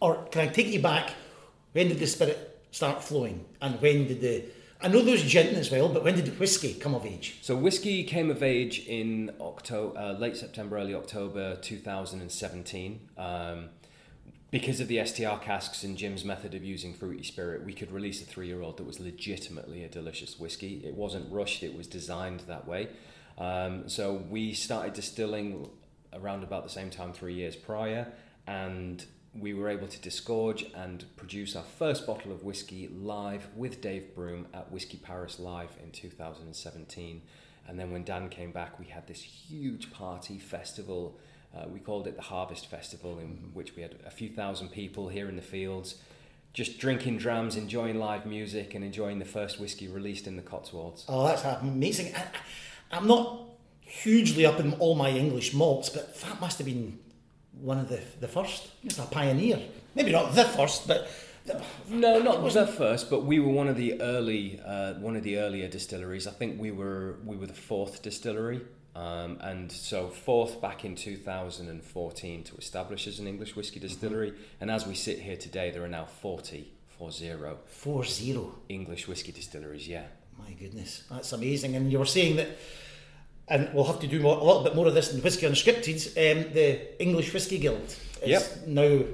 Or 0.00 0.26
can 0.30 0.42
I 0.42 0.48
take 0.48 0.66
you 0.66 0.82
back? 0.82 1.14
When 1.72 1.88
did 1.88 1.98
the 1.98 2.06
spirit 2.06 2.62
start 2.72 3.02
flowing? 3.02 3.46
And 3.62 3.80
when 3.80 4.06
did 4.06 4.20
the 4.20 4.44
I 4.82 4.88
know 4.88 5.00
there 5.00 5.12
was 5.12 5.22
gin 5.22 5.54
as 5.54 5.70
well, 5.70 5.88
but 5.88 6.02
when 6.02 6.16
did 6.16 6.40
whiskey 6.40 6.74
come 6.74 6.92
of 6.96 7.06
age? 7.06 7.36
So 7.40 7.54
whiskey 7.54 8.02
came 8.02 8.30
of 8.30 8.42
age 8.42 8.80
in 8.80 9.30
October, 9.40 9.96
uh, 9.96 10.12
late 10.14 10.36
September, 10.36 10.76
early 10.76 10.92
October 10.92 11.54
2017. 11.54 13.08
Um, 13.16 13.68
because 14.50 14.80
of 14.80 14.88
the 14.88 15.04
STR 15.04 15.36
casks 15.40 15.84
and 15.84 15.96
Jim's 15.96 16.24
method 16.24 16.54
of 16.54 16.64
using 16.64 16.94
fruity 16.94 17.22
spirit, 17.22 17.64
we 17.64 17.72
could 17.72 17.92
release 17.92 18.22
a 18.22 18.24
three-year-old 18.24 18.76
that 18.78 18.82
was 18.84 18.98
legitimately 18.98 19.84
a 19.84 19.88
delicious 19.88 20.40
whiskey. 20.40 20.82
It 20.84 20.94
wasn't 20.94 21.32
rushed; 21.32 21.62
it 21.62 21.76
was 21.76 21.86
designed 21.86 22.40
that 22.48 22.66
way. 22.66 22.88
Um, 23.38 23.88
so 23.88 24.14
we 24.28 24.52
started 24.52 24.94
distilling 24.94 25.70
around 26.12 26.42
about 26.42 26.64
the 26.64 26.70
same 26.70 26.90
time, 26.90 27.12
three 27.12 27.34
years 27.34 27.54
prior, 27.54 28.08
and 28.48 29.04
we 29.34 29.54
were 29.54 29.68
able 29.68 29.88
to 29.88 30.00
disgorge 30.00 30.66
and 30.74 31.04
produce 31.16 31.56
our 31.56 31.62
first 31.62 32.06
bottle 32.06 32.32
of 32.32 32.44
whiskey 32.44 32.88
live 32.88 33.48
with 33.56 33.80
Dave 33.80 34.14
Broom 34.14 34.46
at 34.52 34.70
Whiskey 34.70 34.98
Paris 34.98 35.38
Live 35.38 35.70
in 35.82 35.90
2017. 35.90 37.22
And 37.66 37.78
then 37.78 37.92
when 37.92 38.04
Dan 38.04 38.28
came 38.28 38.52
back, 38.52 38.78
we 38.78 38.86
had 38.86 39.06
this 39.06 39.22
huge 39.22 39.90
party 39.90 40.38
festival. 40.38 41.18
Uh, 41.56 41.66
we 41.68 41.80
called 41.80 42.06
it 42.06 42.16
the 42.16 42.22
Harvest 42.22 42.66
Festival, 42.66 43.18
in 43.18 43.50
which 43.54 43.74
we 43.74 43.82
had 43.82 43.94
a 44.06 44.10
few 44.10 44.28
thousand 44.28 44.68
people 44.68 45.08
here 45.08 45.28
in 45.28 45.36
the 45.36 45.42
fields, 45.42 45.96
just 46.52 46.78
drinking 46.78 47.18
drams, 47.18 47.56
enjoying 47.56 47.98
live 47.98 48.26
music, 48.26 48.74
and 48.74 48.84
enjoying 48.84 49.18
the 49.18 49.24
first 49.24 49.58
whiskey 49.58 49.88
released 49.88 50.26
in 50.26 50.36
the 50.36 50.42
Cotswolds. 50.42 51.06
Oh, 51.08 51.26
that's 51.26 51.44
amazing. 51.62 52.14
I, 52.14 52.24
I'm 52.90 53.06
not 53.06 53.40
hugely 53.80 54.44
up 54.44 54.60
in 54.60 54.74
all 54.74 54.94
my 54.94 55.10
English 55.10 55.54
malts, 55.54 55.88
but 55.88 56.20
that 56.20 56.40
must 56.40 56.58
have 56.58 56.66
been 56.66 56.98
one 57.60 57.78
of 57.78 57.88
the 57.88 58.00
the 58.20 58.28
first. 58.28 58.68
It's 58.82 58.98
a 58.98 59.02
pioneer. 59.02 59.60
Maybe 59.94 60.12
not 60.12 60.34
the 60.34 60.44
first, 60.44 60.88
but 60.88 61.08
the, 61.44 61.60
No, 61.88 62.20
not 62.20 62.52
the 62.52 62.66
first, 62.66 63.10
but 63.10 63.24
we 63.24 63.38
were 63.40 63.52
one 63.52 63.68
of 63.68 63.76
the 63.76 64.00
early, 64.00 64.60
uh, 64.64 64.94
one 64.94 65.16
of 65.16 65.22
the 65.22 65.38
earlier 65.38 65.68
distilleries. 65.68 66.26
I 66.26 66.30
think 66.30 66.60
we 66.60 66.70
were 66.70 67.16
we 67.24 67.36
were 67.36 67.46
the 67.46 67.52
fourth 67.52 68.02
distillery, 68.02 68.60
um, 68.94 69.38
and 69.40 69.70
so 69.70 70.08
fourth 70.08 70.60
back 70.60 70.84
in 70.84 70.94
2014 70.94 72.44
to 72.44 72.56
establish 72.56 73.06
as 73.06 73.18
an 73.18 73.26
English 73.26 73.56
whiskey 73.56 73.80
distillery. 73.80 74.34
And 74.60 74.70
as 74.70 74.86
we 74.86 74.94
sit 74.94 75.18
here 75.18 75.36
today, 75.36 75.70
there 75.70 75.82
are 75.84 75.88
now 75.88 76.04
40, 76.04 76.72
four 76.98 77.10
zero 77.10 77.58
four 77.66 78.04
zero. 78.04 78.54
English 78.68 79.08
whiskey 79.08 79.32
distilleries. 79.32 79.88
Yeah. 79.88 80.04
My 80.38 80.52
goodness, 80.52 81.02
that's 81.10 81.32
amazing. 81.32 81.76
And 81.76 81.92
you 81.92 81.98
were 81.98 82.06
saying 82.06 82.36
that, 82.36 82.48
and 83.52 83.72
we'll 83.74 83.84
have 83.84 84.00
to 84.00 84.06
do 84.06 84.18
more, 84.18 84.36
a 84.38 84.42
little 84.42 84.64
bit 84.64 84.74
more 84.74 84.86
of 84.86 84.94
this 84.94 85.12
in 85.12 85.20
Whisky 85.20 85.46
Unscripted. 85.46 86.06
Um, 86.16 86.52
the 86.54 87.00
English 87.00 87.34
Whisky 87.34 87.58
Guild 87.58 87.94
is 88.22 88.28
Yep. 88.28 88.66
now 88.66 89.04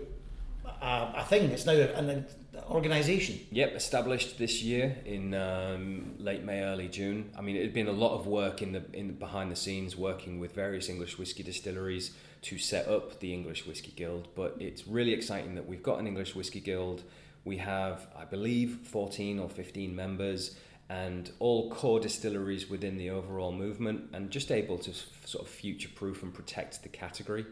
a, 0.81 1.15
a 1.17 1.25
thing. 1.29 1.51
It's 1.51 1.67
now 1.67 1.73
an, 1.73 2.25
organisation. 2.71 3.41
Yep, 3.51 3.75
established 3.75 4.39
this 4.39 4.63
year 4.63 4.97
in 5.05 5.35
um, 5.35 6.15
late 6.19 6.45
May, 6.45 6.63
early 6.63 6.89
June. 6.89 7.31
I 7.37 7.41
mean, 7.41 7.57
it 7.57 7.63
had 7.63 7.75
been 7.75 7.89
a 7.89 7.93
lot 7.93 8.15
of 8.15 8.27
work 8.27 8.63
in 8.63 8.73
the 8.73 8.85
in 8.93 9.09
the, 9.09 9.13
behind 9.13 9.51
the 9.51 9.57
scenes, 9.57 9.97
working 9.97 10.39
with 10.39 10.55
various 10.55 10.89
English 10.89 11.19
whiskey 11.19 11.43
distilleries 11.43 12.13
to 12.43 12.59
set 12.59 12.87
up 12.87 13.19
the 13.19 13.35
English 13.35 13.67
Whiskey 13.67 13.93
Guild. 13.97 14.29
But 14.37 14.57
it's 14.61 14.87
really 14.87 15.13
exciting 15.13 15.57
that 15.57 15.67
we've 15.67 15.83
got 15.83 15.99
an 15.99 16.07
English 16.07 16.37
Whiskey 16.37 16.61
Guild. 16.61 17.03
We 17.45 17.57
have, 17.57 18.07
I 18.17 18.25
believe, 18.25 18.81
14 18.85 19.39
or 19.39 19.49
15 19.49 19.97
members, 19.97 20.57
and 20.89 21.31
all 21.39 21.71
core 21.71 22.01
distilleries 22.01 22.71
within 22.71 22.97
the 22.97 23.11
overall 23.11 23.53
movement, 23.53 24.11
and 24.13 24.31
just 24.31 24.51
able 24.51 24.79
to 24.79 24.91
f- 24.91 25.07
sort 25.27 25.45
of 25.45 25.51
future-proof 25.51 26.23
and 26.23 26.33
protect 26.33 26.83
the 26.83 26.89
category 26.89 27.45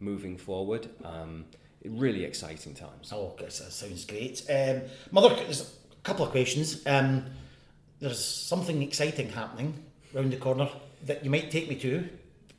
moving 0.00 0.36
forward. 0.36 0.88
Um, 1.04 1.46
really 1.84 2.24
exciting 2.24 2.74
times. 2.74 3.12
Oh, 3.12 3.34
that 3.38 3.52
sounds 3.52 4.04
great. 4.04 4.44
Um, 4.48 4.82
Mother, 5.10 5.34
there's 5.34 5.62
a 5.62 6.02
couple 6.02 6.24
of 6.24 6.30
questions. 6.30 6.86
Um, 6.86 7.26
there's 8.00 8.24
something 8.24 8.82
exciting 8.82 9.30
happening 9.30 9.74
round 10.12 10.32
the 10.32 10.36
corner 10.36 10.68
that 11.06 11.24
you 11.24 11.30
might 11.30 11.50
take 11.50 11.68
me 11.68 11.76
to, 11.76 12.08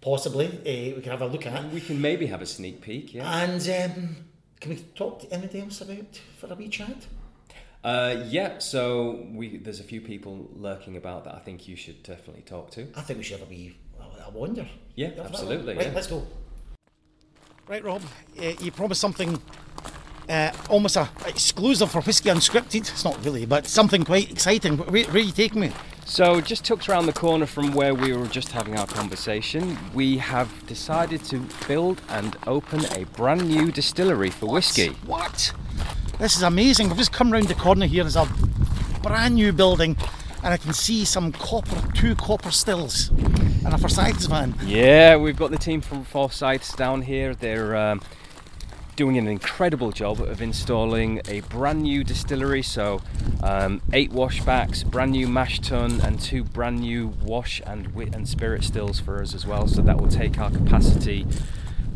possibly. 0.01 0.47
Uh, 0.47 0.95
we 0.95 1.01
can 1.01 1.11
have 1.11 1.21
a 1.21 1.27
look 1.27 1.45
at. 1.45 1.69
We 1.71 1.81
can 1.81 2.01
maybe 2.01 2.25
have 2.27 2.41
a 2.41 2.45
sneak 2.45 2.81
peek, 2.81 3.13
yeah. 3.13 3.43
And 3.43 3.61
um, 3.61 4.15
can 4.59 4.71
we 4.71 4.77
talk 4.95 5.21
to 5.21 5.34
anybody 5.34 5.61
else 5.61 5.81
about 5.81 6.19
for 6.38 6.51
a 6.51 6.55
wee 6.55 6.69
chat? 6.69 7.05
Uh, 7.84 8.23
yeah, 8.27 8.59
so 8.59 9.27
we 9.31 9.57
there's 9.57 9.81
a 9.81 9.84
few 9.84 9.99
people 9.99 10.49
lurking 10.55 10.95
about 10.95 11.25
that 11.25 11.36
I 11.36 11.39
think 11.39 11.67
you 11.67 11.75
should 11.75 12.01
definitely 12.03 12.43
talk 12.43 12.71
to. 12.71 12.88
I 12.95 13.01
think 13.01 13.17
we 13.17 13.23
should 13.23 13.39
have 13.39 13.47
a 13.47 13.49
wee 13.49 13.75
a 14.25 14.31
wonder. 14.31 14.67
Yeah, 14.95 15.09
Have 15.15 15.27
absolutely. 15.27 15.75
Right, 15.75 15.88
yeah. 15.88 15.93
let's 15.93 16.07
go. 16.07 16.25
Right, 17.67 17.84
Rob, 17.84 18.01
uh, 18.39 18.51
you 18.59 18.71
promised 18.71 19.01
something 19.01 19.41
uh, 20.29 20.51
almost 20.69 20.95
a 20.95 21.09
exclusive 21.25 21.91
for 21.91 22.01
Whiskey 22.01 22.29
Unscripted. 22.29 22.89
It's 22.89 23.03
not 23.03 23.23
really, 23.23 23.45
but 23.45 23.67
something 23.67 24.03
quite 24.03 24.31
exciting. 24.31 24.77
Where, 24.77 25.05
where 25.05 25.15
are 25.15 25.19
you 25.19 25.31
taking 25.31 25.61
me? 25.61 25.71
So, 26.05 26.41
just 26.41 26.65
tucked 26.65 26.89
around 26.89 27.05
the 27.05 27.13
corner 27.13 27.45
from 27.45 27.73
where 27.73 27.95
we 27.95 28.11
were 28.11 28.27
just 28.27 28.51
having 28.51 28.77
our 28.77 28.86
conversation, 28.86 29.77
we 29.93 30.17
have 30.17 30.51
decided 30.67 31.23
to 31.25 31.45
build 31.65 32.01
and 32.09 32.36
open 32.45 32.86
a 32.93 33.05
brand 33.05 33.47
new 33.47 33.71
distillery 33.71 34.29
for 34.29 34.47
whiskey. 34.47 34.89
What? 35.05 35.53
This 36.20 36.38
is 36.38 36.43
amazing. 36.43 36.88
We've 36.88 36.97
just 36.97 37.11
come 37.11 37.32
round 37.32 37.47
the 37.47 37.55
corner 37.55 37.86
here. 37.86 38.03
There's 38.03 38.16
a 38.16 38.28
brand 39.01 39.36
new 39.36 39.51
building, 39.51 39.97
and 40.43 40.53
I 40.53 40.57
can 40.57 40.72
see 40.72 41.05
some 41.05 41.32
copper, 41.32 41.91
two 41.93 42.16
copper 42.16 42.51
stills, 42.51 43.09
and 43.09 43.74
a 43.74 43.78
Forsyths 43.78 44.28
van. 44.28 44.55
Yeah, 44.64 45.18
we've 45.18 45.36
got 45.36 45.51
the 45.51 45.57
team 45.57 45.82
from 45.82 46.05
Forsyths 46.05 46.76
down 46.76 47.01
here. 47.01 47.34
They're 47.34 47.76
um, 47.76 48.01
doing 48.95 49.18
an 49.18 49.28
incredible 49.28 49.91
job 49.91 50.22
of 50.22 50.41
installing 50.41 51.20
a 51.28 51.41
brand 51.41 51.82
new 51.82 52.03
distillery. 52.03 52.61
So, 52.61 53.01
um, 53.41 53.82
eight 53.91 54.11
washbacks, 54.11 54.86
brand 54.86 55.11
new 55.11 55.28
mash 55.28 55.59
tun, 55.59 55.99
and 56.01 56.22
two 56.22 56.43
brand 56.43 56.80
new 56.80 57.07
wash 57.24 57.61
and 57.66 57.93
wit 57.95 58.14
and 58.16 58.30
spirit 58.30 58.64
stills 58.64 58.99
for 58.99 59.22
us 59.22 59.34
as 59.34 59.47
well. 59.47 59.68
So 59.68 59.82
that 59.82 59.99
will 59.99 60.09
take 60.09 60.38
our 60.39 60.51
capacity 60.51 61.26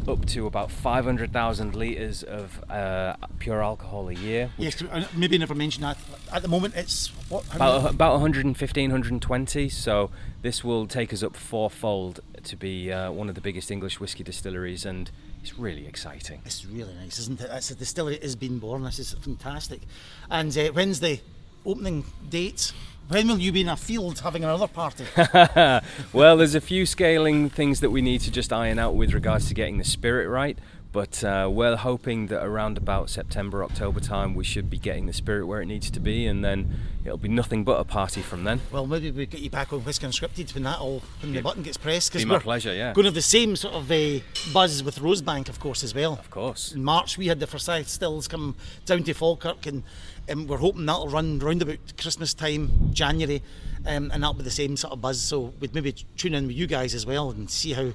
up 0.07 0.25
to 0.25 0.47
about 0.47 0.71
500,000 0.71 1.75
litres 1.75 2.23
of 2.23 2.63
uh, 2.69 3.15
pure 3.39 3.61
alcohol 3.61 4.09
a 4.09 4.13
year. 4.13 4.49
Yes, 4.57 4.81
I 4.91 5.07
maybe 5.15 5.37
never 5.37 5.55
mentioned 5.55 5.83
that. 5.83 5.97
At 6.31 6.41
the 6.41 6.47
moment, 6.47 6.75
it's 6.75 7.07
what? 7.29 7.43
About, 7.53 7.89
about 7.93 8.13
115, 8.13 8.89
120. 8.89 9.69
So 9.69 10.09
this 10.41 10.63
will 10.63 10.87
take 10.87 11.11
us 11.11 11.23
up 11.23 11.35
fourfold 11.35 12.21
to 12.43 12.55
be 12.55 12.91
uh, 12.91 13.11
one 13.11 13.29
of 13.29 13.35
the 13.35 13.41
biggest 13.41 13.69
English 13.71 13.99
whiskey 13.99 14.23
distilleries, 14.23 14.85
and 14.85 15.11
it's 15.41 15.57
really 15.59 15.85
exciting. 15.85 16.41
It's 16.45 16.65
really 16.65 16.93
nice, 16.95 17.19
isn't 17.19 17.41
it? 17.41 17.49
It's 17.51 17.71
a 17.71 17.75
distillery 17.75 18.19
has 18.21 18.35
been 18.35 18.59
born. 18.59 18.83
This 18.83 18.99
is 18.99 19.13
fantastic. 19.13 19.81
And 20.29 20.57
uh, 20.57 20.69
when's 20.69 20.99
the 20.99 21.19
opening 21.65 22.05
date? 22.29 22.71
When 23.09 23.29
will 23.29 23.39
you 23.39 23.53
be 23.53 23.61
in 23.61 23.69
a 23.69 23.77
field 23.77 24.19
having 24.19 24.43
another 24.43 24.67
party? 24.67 25.05
well, 26.11 26.35
there's 26.35 26.55
a 26.55 26.61
few 26.61 26.85
scaling 26.85 27.49
things 27.49 27.79
that 27.79 27.89
we 27.89 28.01
need 28.01 28.19
to 28.21 28.31
just 28.31 28.51
iron 28.51 28.79
out 28.79 28.95
with 28.95 29.13
regards 29.13 29.47
to 29.47 29.53
getting 29.53 29.77
the 29.77 29.85
spirit 29.85 30.27
right. 30.27 30.59
But 30.97 31.23
uh, 31.23 31.47
we're 31.53 31.75
hoping 31.75 32.25
that 32.29 32.43
around 32.43 32.75
about 32.75 33.11
September, 33.11 33.63
October 33.63 33.99
time, 33.99 34.33
we 34.33 34.43
should 34.43 34.67
be 34.67 34.79
getting 34.79 35.05
the 35.05 35.13
spirit 35.13 35.45
where 35.45 35.61
it 35.61 35.67
needs 35.67 35.91
to 35.91 35.99
be, 35.99 36.25
and 36.25 36.43
then 36.43 36.73
it'll 37.05 37.19
be 37.19 37.29
nothing 37.29 37.63
but 37.63 37.79
a 37.79 37.83
party 37.83 38.23
from 38.23 38.45
then. 38.45 38.61
well, 38.71 38.87
maybe 38.87 39.11
we 39.11 39.27
get 39.27 39.41
you 39.41 39.51
back 39.51 39.71
on 39.71 39.81
Whiskey 39.81 40.07
Unscripted 40.07 40.55
when 40.55 40.63
that 40.63 40.79
all 40.79 41.03
when 41.21 41.33
the 41.33 41.41
button 41.41 41.61
gets 41.61 41.77
pressed. 41.77 42.13
Be 42.13 42.25
my 42.25 42.39
pleasure, 42.39 42.73
yeah. 42.73 42.93
going 42.93 43.03
to 43.03 43.09
have 43.09 43.13
the 43.13 43.21
same 43.21 43.55
sort 43.55 43.75
of 43.75 43.91
uh, 43.91 44.21
buzz 44.51 44.81
with 44.81 44.97
Rosebank, 44.97 45.49
of 45.49 45.59
course, 45.59 45.83
as 45.83 45.93
well. 45.93 46.13
Of 46.13 46.31
course. 46.31 46.71
In 46.71 46.83
March, 46.83 47.15
we 47.15 47.27
had 47.27 47.39
the 47.39 47.45
Forsyth 47.45 47.89
Stills 47.89 48.27
come 48.27 48.55
down 48.87 49.03
to 49.03 49.13
Falkirk, 49.13 49.67
and 49.67 49.83
um, 50.31 50.47
we're 50.47 50.57
hoping 50.57 50.87
that'll 50.87 51.09
run 51.09 51.37
round 51.37 51.61
about 51.61 51.77
Christmas 52.01 52.33
time, 52.33 52.89
January, 52.91 53.43
um, 53.85 54.09
and 54.11 54.23
that'll 54.23 54.33
be 54.33 54.41
the 54.41 54.49
same 54.49 54.75
sort 54.75 54.93
of 54.93 55.01
buzz. 55.01 55.21
So 55.21 55.53
we'd 55.59 55.75
maybe 55.75 55.91
tune 55.91 56.33
in 56.33 56.47
with 56.47 56.55
you 56.55 56.65
guys 56.65 56.95
as 56.95 57.05
well 57.05 57.29
and 57.29 57.51
see 57.51 57.73
how 57.73 57.93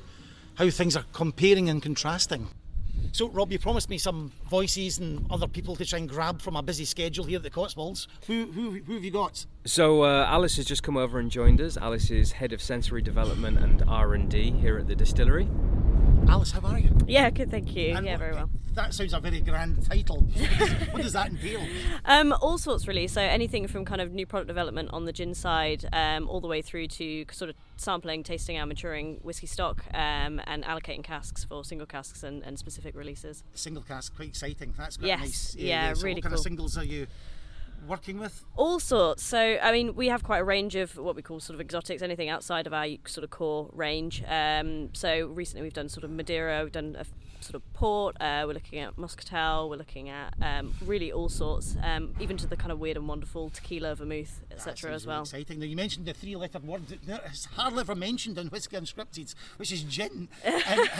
how 0.54 0.70
things 0.70 0.96
are 0.96 1.04
comparing 1.12 1.68
and 1.68 1.82
contrasting. 1.82 2.46
So, 3.12 3.28
Rob, 3.28 3.52
you 3.52 3.58
promised 3.58 3.90
me 3.90 3.98
some 3.98 4.32
voices 4.48 4.98
and 4.98 5.26
other 5.30 5.46
people 5.46 5.76
to 5.76 5.84
try 5.84 5.98
and 5.98 6.08
grab 6.08 6.40
from 6.40 6.56
a 6.56 6.62
busy 6.62 6.86
schedule 6.86 7.26
here 7.26 7.36
at 7.36 7.42
the 7.42 7.50
Cotswolds. 7.50 8.08
Who 8.26 8.46
who, 8.46 8.70
who 8.86 8.94
have 8.94 9.04
you 9.04 9.10
got? 9.10 9.44
So 9.66 10.02
uh, 10.02 10.26
Alice 10.28 10.56
has 10.56 10.64
just 10.64 10.82
come 10.82 10.96
over 10.96 11.18
and 11.18 11.30
joined 11.30 11.60
us. 11.60 11.76
Alice 11.76 12.10
is 12.10 12.32
head 12.32 12.54
of 12.54 12.62
sensory 12.62 13.02
development 13.02 13.58
and 13.58 13.84
R 13.86 14.14
and 14.14 14.30
D 14.30 14.50
here 14.50 14.78
at 14.78 14.88
the 14.88 14.96
distillery. 14.96 15.46
Alice, 16.28 16.52
how 16.52 16.60
are 16.60 16.78
you? 16.78 16.90
Yeah, 17.06 17.30
good, 17.30 17.50
thank 17.50 17.74
you. 17.74 17.94
And 17.96 18.06
yeah, 18.06 18.12
what- 18.12 18.18
very 18.20 18.34
well. 18.34 18.50
That 18.74 18.94
sounds 18.94 19.12
a 19.12 19.20
very 19.20 19.40
grand 19.42 19.84
title. 19.86 20.22
What 20.92 21.02
does, 21.02 21.12
that 21.12 21.28
entail? 21.28 21.60
Um, 22.06 22.32
all 22.40 22.56
sorts 22.56 22.88
really. 22.88 23.06
So 23.06 23.20
anything 23.20 23.66
from 23.68 23.84
kind 23.84 24.00
of 24.00 24.12
new 24.12 24.24
product 24.24 24.48
development 24.48 24.88
on 24.94 25.04
the 25.04 25.12
gin 25.12 25.34
side, 25.34 25.86
um, 25.92 26.26
all 26.26 26.40
the 26.40 26.48
way 26.48 26.62
through 26.62 26.86
to 26.88 27.26
sort 27.32 27.50
of 27.50 27.56
sampling, 27.76 28.22
tasting 28.22 28.56
our 28.56 28.64
maturing 28.64 29.18
whiskey 29.22 29.46
stock, 29.46 29.84
um, 29.92 30.40
and 30.46 30.64
allocating 30.64 31.04
casks 31.04 31.44
for 31.44 31.62
single 31.64 31.86
casks 31.86 32.22
and, 32.22 32.42
and 32.44 32.58
specific 32.58 32.94
releases. 32.96 33.44
Single 33.52 33.82
cask, 33.82 34.16
quite 34.16 34.28
exciting. 34.28 34.72
That's 34.78 34.96
quite 34.96 35.08
Yes, 35.08 35.20
nice. 35.20 35.54
yeah, 35.58 35.92
so 35.92 36.02
really 36.04 36.14
what 36.14 36.22
kind 36.22 36.32
cool. 36.32 36.38
of 36.40 36.44
singles 36.44 36.78
are 36.78 36.84
you 36.84 37.06
working 37.86 38.18
with? 38.18 38.44
All 38.56 38.78
sorts. 38.78 39.22
So 39.22 39.58
I 39.62 39.72
mean, 39.72 39.94
we 39.94 40.08
have 40.08 40.22
quite 40.22 40.38
a 40.38 40.44
range 40.44 40.76
of 40.76 40.96
what 40.96 41.16
we 41.16 41.22
call 41.22 41.40
sort 41.40 41.54
of 41.54 41.60
exotics, 41.60 42.02
anything 42.02 42.28
outside 42.28 42.66
of 42.66 42.72
our 42.72 42.86
sort 43.06 43.24
of 43.24 43.30
core 43.30 43.70
range. 43.72 44.22
Um, 44.26 44.90
so 44.92 45.26
recently 45.28 45.62
we've 45.62 45.72
done 45.72 45.88
sort 45.88 46.04
of 46.04 46.10
Madeira, 46.10 46.62
we've 46.62 46.72
done 46.72 46.96
a 46.98 47.04
sort 47.42 47.56
of 47.56 47.72
port. 47.72 48.16
Uh, 48.20 48.44
we're 48.46 48.54
looking 48.54 48.78
at 48.78 48.96
muscatel. 48.96 49.68
We're 49.68 49.76
looking 49.76 50.08
at 50.08 50.34
um, 50.40 50.74
really 50.84 51.12
all 51.12 51.28
sorts, 51.28 51.76
um, 51.82 52.14
even 52.20 52.36
to 52.38 52.46
the 52.46 52.56
kind 52.56 52.72
of 52.72 52.78
weird 52.78 52.96
and 52.96 53.08
wonderful 53.08 53.50
tequila, 53.50 53.94
vermouth, 53.94 54.40
etc. 54.50 54.92
as 54.92 55.04
really 55.04 55.14
well. 55.14 55.22
exciting. 55.22 55.58
Now 55.58 55.66
you 55.66 55.76
mentioned 55.76 56.06
the 56.06 56.14
three-letter 56.14 56.60
word. 56.60 56.86
that 57.06 57.22
It's 57.26 57.46
hardly 57.46 57.80
ever 57.80 57.94
mentioned 57.94 58.38
in 58.38 58.48
Whiskey 58.48 58.76
Unscripted, 58.76 59.34
which 59.56 59.72
is 59.72 59.82
gin. 59.82 60.28
and, 60.44 60.90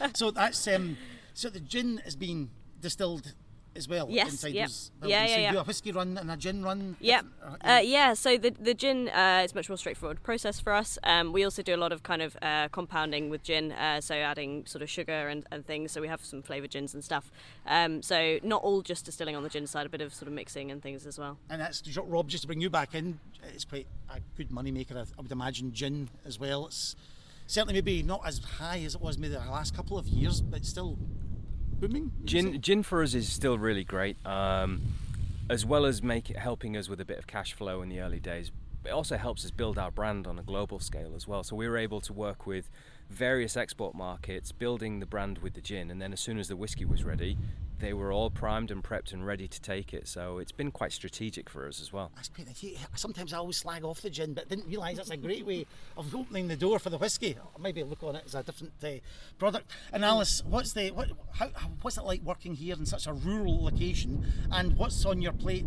and, 0.00 0.16
so 0.16 0.30
that's 0.30 0.66
um, 0.68 0.96
so 1.34 1.50
the 1.50 1.60
gin 1.60 2.02
is 2.06 2.16
being 2.16 2.50
distilled 2.80 3.34
as 3.74 3.88
well. 3.88 4.06
Yes, 4.10 4.44
yep. 4.44 4.54
Yeah, 4.54 4.68
yeah, 5.08 5.26
so 5.26 5.36
you 5.36 5.42
yeah. 5.42 5.52
do 5.52 5.58
a 5.58 5.64
whiskey 5.64 5.92
run 5.92 6.18
and 6.18 6.30
a 6.30 6.36
gin 6.36 6.62
run. 6.62 6.96
Yep. 7.00 7.24
different- 7.24 7.64
Uh, 7.64 7.80
yeah. 7.82 8.14
So 8.14 8.36
the 8.36 8.50
the 8.50 8.74
gin 8.74 9.08
uh, 9.08 9.42
is 9.44 9.54
much 9.54 9.68
more 9.68 9.78
straightforward 9.78 10.22
process 10.22 10.60
for 10.60 10.72
us. 10.72 10.98
Um, 11.04 11.32
we 11.32 11.44
also 11.44 11.62
do 11.62 11.74
a 11.74 11.76
lot 11.76 11.92
of 11.92 12.02
kind 12.02 12.22
of 12.22 12.36
uh, 12.42 12.68
compounding 12.68 13.30
with 13.30 13.42
gin, 13.42 13.72
uh, 13.72 14.00
so 14.00 14.14
adding 14.14 14.66
sort 14.66 14.82
of 14.82 14.90
sugar 14.90 15.28
and, 15.28 15.46
and 15.50 15.66
things. 15.66 15.92
So 15.92 16.00
we 16.00 16.08
have 16.08 16.24
some 16.24 16.42
flavored 16.42 16.70
gins 16.70 16.94
and 16.94 17.02
stuff. 17.02 17.30
Um, 17.66 18.02
so 18.02 18.38
not 18.42 18.62
all 18.62 18.82
just 18.82 19.04
distilling 19.04 19.36
on 19.36 19.42
the 19.42 19.48
gin 19.48 19.66
side, 19.66 19.86
a 19.86 19.88
bit 19.88 20.00
of 20.00 20.14
sort 20.14 20.28
of 20.28 20.34
mixing 20.34 20.70
and 20.70 20.82
things 20.82 21.06
as 21.06 21.18
well. 21.18 21.38
And 21.50 21.60
that's 21.60 21.82
Rob. 21.96 22.28
Just 22.28 22.42
to 22.42 22.46
bring 22.46 22.60
you 22.60 22.70
back 22.70 22.94
in, 22.94 23.18
it's 23.54 23.64
quite 23.64 23.86
a 24.10 24.20
good 24.36 24.50
money 24.50 24.70
maker. 24.70 24.96
I, 24.96 25.02
I 25.02 25.22
would 25.22 25.32
imagine 25.32 25.72
gin 25.72 26.08
as 26.24 26.38
well. 26.38 26.66
It's 26.66 26.94
certainly 27.46 27.74
maybe 27.74 28.02
not 28.02 28.22
as 28.26 28.38
high 28.38 28.80
as 28.80 28.94
it 28.94 29.00
was 29.00 29.18
maybe 29.18 29.34
the 29.34 29.40
last 29.40 29.74
couple 29.74 29.98
of 29.98 30.06
years, 30.06 30.40
but 30.40 30.64
still 30.64 30.96
booming. 31.82 32.12
would 32.20 32.32
you 32.32 32.40
say? 32.40 32.50
Gin, 32.50 32.60
gin 32.62 32.82
for 32.82 33.02
us 33.02 33.14
is 33.14 33.30
still 33.30 33.58
really 33.58 33.84
great, 33.84 34.16
um, 34.24 34.80
as 35.50 35.66
well 35.66 35.84
as 35.84 36.02
make 36.02 36.30
it, 36.30 36.38
helping 36.38 36.76
us 36.76 36.88
with 36.88 37.00
a 37.00 37.04
bit 37.04 37.18
of 37.18 37.26
cash 37.26 37.52
flow 37.52 37.82
in 37.82 37.88
the 37.88 38.00
early 38.00 38.20
days. 38.20 38.50
It 38.84 38.90
also 38.90 39.16
helps 39.16 39.44
us 39.44 39.50
build 39.50 39.78
our 39.78 39.90
brand 39.90 40.26
on 40.26 40.38
a 40.38 40.42
global 40.42 40.80
scale 40.80 41.12
as 41.14 41.28
well. 41.28 41.44
So 41.44 41.54
we 41.54 41.68
were 41.68 41.76
able 41.76 42.00
to 42.00 42.12
work 42.12 42.46
with 42.46 42.68
various 43.10 43.56
export 43.56 43.94
markets, 43.94 44.50
building 44.50 44.98
the 44.98 45.06
brand 45.06 45.38
with 45.38 45.54
the 45.54 45.60
gin, 45.60 45.90
and 45.90 46.00
then 46.00 46.12
as 46.12 46.20
soon 46.20 46.38
as 46.38 46.48
the 46.48 46.56
whiskey 46.56 46.84
was 46.84 47.04
ready, 47.04 47.36
they 47.82 47.92
were 47.92 48.12
all 48.12 48.30
primed 48.30 48.70
and 48.70 48.82
prepped 48.82 49.12
and 49.12 49.26
ready 49.26 49.48
to 49.48 49.60
take 49.60 49.92
it. 49.92 50.06
So 50.06 50.38
it's 50.38 50.52
been 50.52 50.70
quite 50.70 50.92
strategic 50.92 51.50
for 51.50 51.66
us 51.66 51.80
as 51.80 51.92
well. 51.92 52.12
That's 52.14 52.28
great. 52.28 52.48
I 52.48 52.52
see- 52.52 52.78
Sometimes 52.94 53.32
I 53.34 53.38
always 53.38 53.56
slag 53.56 53.84
off 53.84 54.00
the 54.00 54.08
gin, 54.08 54.34
but 54.34 54.48
didn't 54.48 54.68
realise 54.68 54.96
that's 54.96 55.10
a 55.10 55.16
great 55.16 55.44
way 55.44 55.66
of 55.96 56.14
opening 56.14 56.46
the 56.46 56.56
door 56.56 56.78
for 56.78 56.90
the 56.90 56.96
whiskey. 56.98 57.36
Maybe 57.60 57.82
look 57.82 58.02
on 58.04 58.14
it 58.16 58.22
as 58.24 58.36
a 58.36 58.42
different 58.44 58.72
uh, 58.84 58.88
product. 59.38 59.70
And 59.92 60.04
Alice, 60.04 60.42
what's 60.46 60.72
the 60.72 60.90
what? 60.92 61.08
How, 61.32 61.48
how, 61.54 61.68
what's 61.82 61.98
it 61.98 62.04
like 62.04 62.22
working 62.22 62.54
here 62.54 62.76
in 62.76 62.86
such 62.86 63.06
a 63.08 63.12
rural 63.12 63.64
location? 63.64 64.24
And 64.52 64.76
what's 64.76 65.04
on 65.04 65.20
your 65.20 65.32
plate 65.32 65.66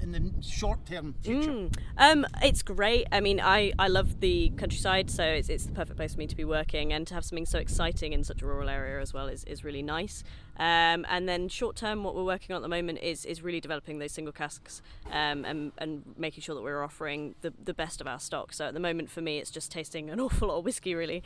in 0.00 0.12
the 0.12 0.32
short 0.42 0.86
term 0.86 1.14
future? 1.20 1.68
Um, 1.98 2.26
it's 2.42 2.62
great. 2.62 3.06
I 3.12 3.20
mean, 3.20 3.40
I, 3.40 3.72
I 3.78 3.88
love 3.88 4.20
the 4.20 4.50
countryside, 4.56 5.10
so 5.10 5.24
it's, 5.24 5.48
it's 5.48 5.66
the 5.66 5.72
perfect 5.72 5.96
place 5.96 6.12
for 6.14 6.18
me 6.20 6.26
to 6.28 6.36
be 6.36 6.44
working, 6.44 6.92
and 6.92 7.06
to 7.08 7.14
have 7.14 7.24
something 7.24 7.44
so 7.44 7.58
exciting 7.58 8.12
in 8.12 8.22
such 8.24 8.40
a 8.40 8.46
rural 8.46 8.68
area 8.68 9.00
as 9.00 9.12
well 9.12 9.26
is, 9.26 9.44
is 9.44 9.64
really 9.64 9.82
nice. 9.82 10.22
Um, 10.60 11.06
and 11.08 11.26
then 11.26 11.48
short 11.48 11.74
term, 11.74 12.04
what 12.04 12.14
we're 12.14 12.22
working 12.22 12.54
on 12.54 12.60
at 12.60 12.62
the 12.62 12.68
moment 12.68 12.98
is 12.98 13.24
is 13.24 13.40
really 13.40 13.60
developing 13.60 13.98
those 13.98 14.12
single 14.12 14.32
casks 14.32 14.82
um, 15.10 15.46
and 15.46 15.72
and 15.78 16.02
making 16.18 16.42
sure 16.42 16.54
that 16.54 16.60
we're 16.60 16.84
offering 16.84 17.34
the 17.40 17.50
the 17.64 17.72
best 17.72 18.02
of 18.02 18.06
our 18.06 18.20
stock. 18.20 18.52
So 18.52 18.66
at 18.66 18.74
the 18.74 18.80
moment, 18.80 19.10
for 19.10 19.22
me, 19.22 19.38
it's 19.38 19.50
just 19.50 19.72
tasting 19.72 20.10
an 20.10 20.20
awful 20.24 20.48
lot 20.48 20.58
of 20.58 20.64
whiskey, 20.66 20.94
really. 20.94 21.22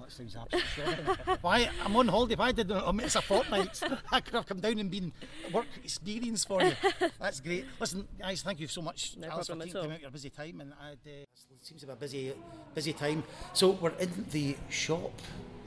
That 0.00 0.10
sounds 0.10 0.34
absolutely 0.34 1.04
shocking. 1.14 1.36
Why 1.42 1.70
I'm 1.84 1.94
on 1.94 2.08
holiday. 2.08 2.34
If 2.34 2.40
I 2.40 2.50
did 2.50 2.72
I 2.72 2.90
mean, 2.90 3.06
it's 3.06 3.14
a 3.14 3.22
fortnight, 3.22 3.80
I 4.10 4.20
could 4.20 4.34
have 4.34 4.46
come 4.46 4.58
down 4.58 4.80
and 4.80 4.90
been 4.90 5.12
work 5.52 5.66
experience 5.84 6.44
for 6.44 6.60
you. 6.60 6.72
That's 7.20 7.38
great. 7.38 7.66
Listen, 7.78 8.08
guys, 8.18 8.42
thank 8.42 8.58
you 8.58 8.66
so 8.66 8.82
much, 8.82 9.14
No 9.16 9.28
Alice, 9.28 9.46
for 9.46 9.52
problem 9.54 9.68
at 9.68 9.76
all. 9.76 9.92
out 9.92 10.00
your 10.00 10.10
busy 10.10 10.30
time. 10.30 10.60
And 10.60 10.72
uh, 10.72 10.96
it 11.06 11.28
seems 11.60 11.82
to 11.82 11.86
be 11.86 11.92
a 11.92 11.96
busy, 11.96 12.32
busy 12.74 12.92
time. 12.94 13.22
So 13.52 13.70
we're 13.80 13.90
in 14.00 14.10
the 14.32 14.56
shop. 14.70 15.12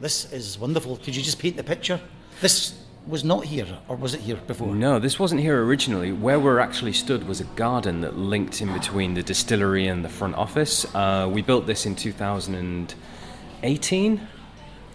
This 0.02 0.30
is 0.34 0.60
wonderful. 0.60 0.98
Could 0.98 1.16
you 1.16 1.24
just 1.24 1.40
paint 1.40 1.56
the 1.56 1.64
picture? 1.64 2.02
This 2.42 2.74
was 3.08 3.24
not 3.24 3.46
here, 3.46 3.68
or 3.88 3.96
was 3.96 4.14
it 4.14 4.22
here 4.22 4.36
before? 4.36 4.74
No, 4.74 5.00
this 5.00 5.20
wasn't 5.20 5.42
here 5.42 5.64
originally. 5.64 6.12
Where 6.12 6.40
we're 6.40 6.60
actually 6.60 6.94
stood 6.94 7.28
was 7.28 7.40
a 7.40 7.46
garden 7.56 8.02
that 8.02 8.18
linked 8.18 8.62
in 8.62 8.74
between 8.74 9.14
the 9.14 9.24
distillery 9.24 9.88
and 9.88 10.04
the 10.04 10.10
front 10.10 10.36
office. 10.36 10.86
Uh, 10.96 11.30
we 11.32 11.42
built 11.42 11.68
this 11.68 11.86
in 11.86 11.96
2018? 11.96 14.28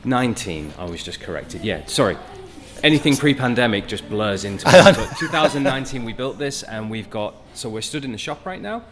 19, 0.02 0.72
I 0.78 0.84
was 0.84 1.02
just 1.02 1.20
corrected. 1.20 1.62
Yeah, 1.62 1.84
sorry. 1.86 2.16
Anything 2.82 3.16
pre 3.16 3.34
pandemic 3.34 3.86
just 3.86 4.08
blurs 4.08 4.44
into 4.44 4.66
it. 4.66 4.96
But 4.96 4.96
2019, 5.18 6.04
we 6.04 6.12
built 6.12 6.38
this, 6.38 6.62
and 6.62 6.90
we've 6.90 7.10
got. 7.10 7.34
So 7.54 7.68
we're 7.68 7.82
stood 7.82 8.06
in 8.06 8.12
the 8.12 8.18
shop 8.18 8.46
right 8.46 8.60
now. 8.60 8.84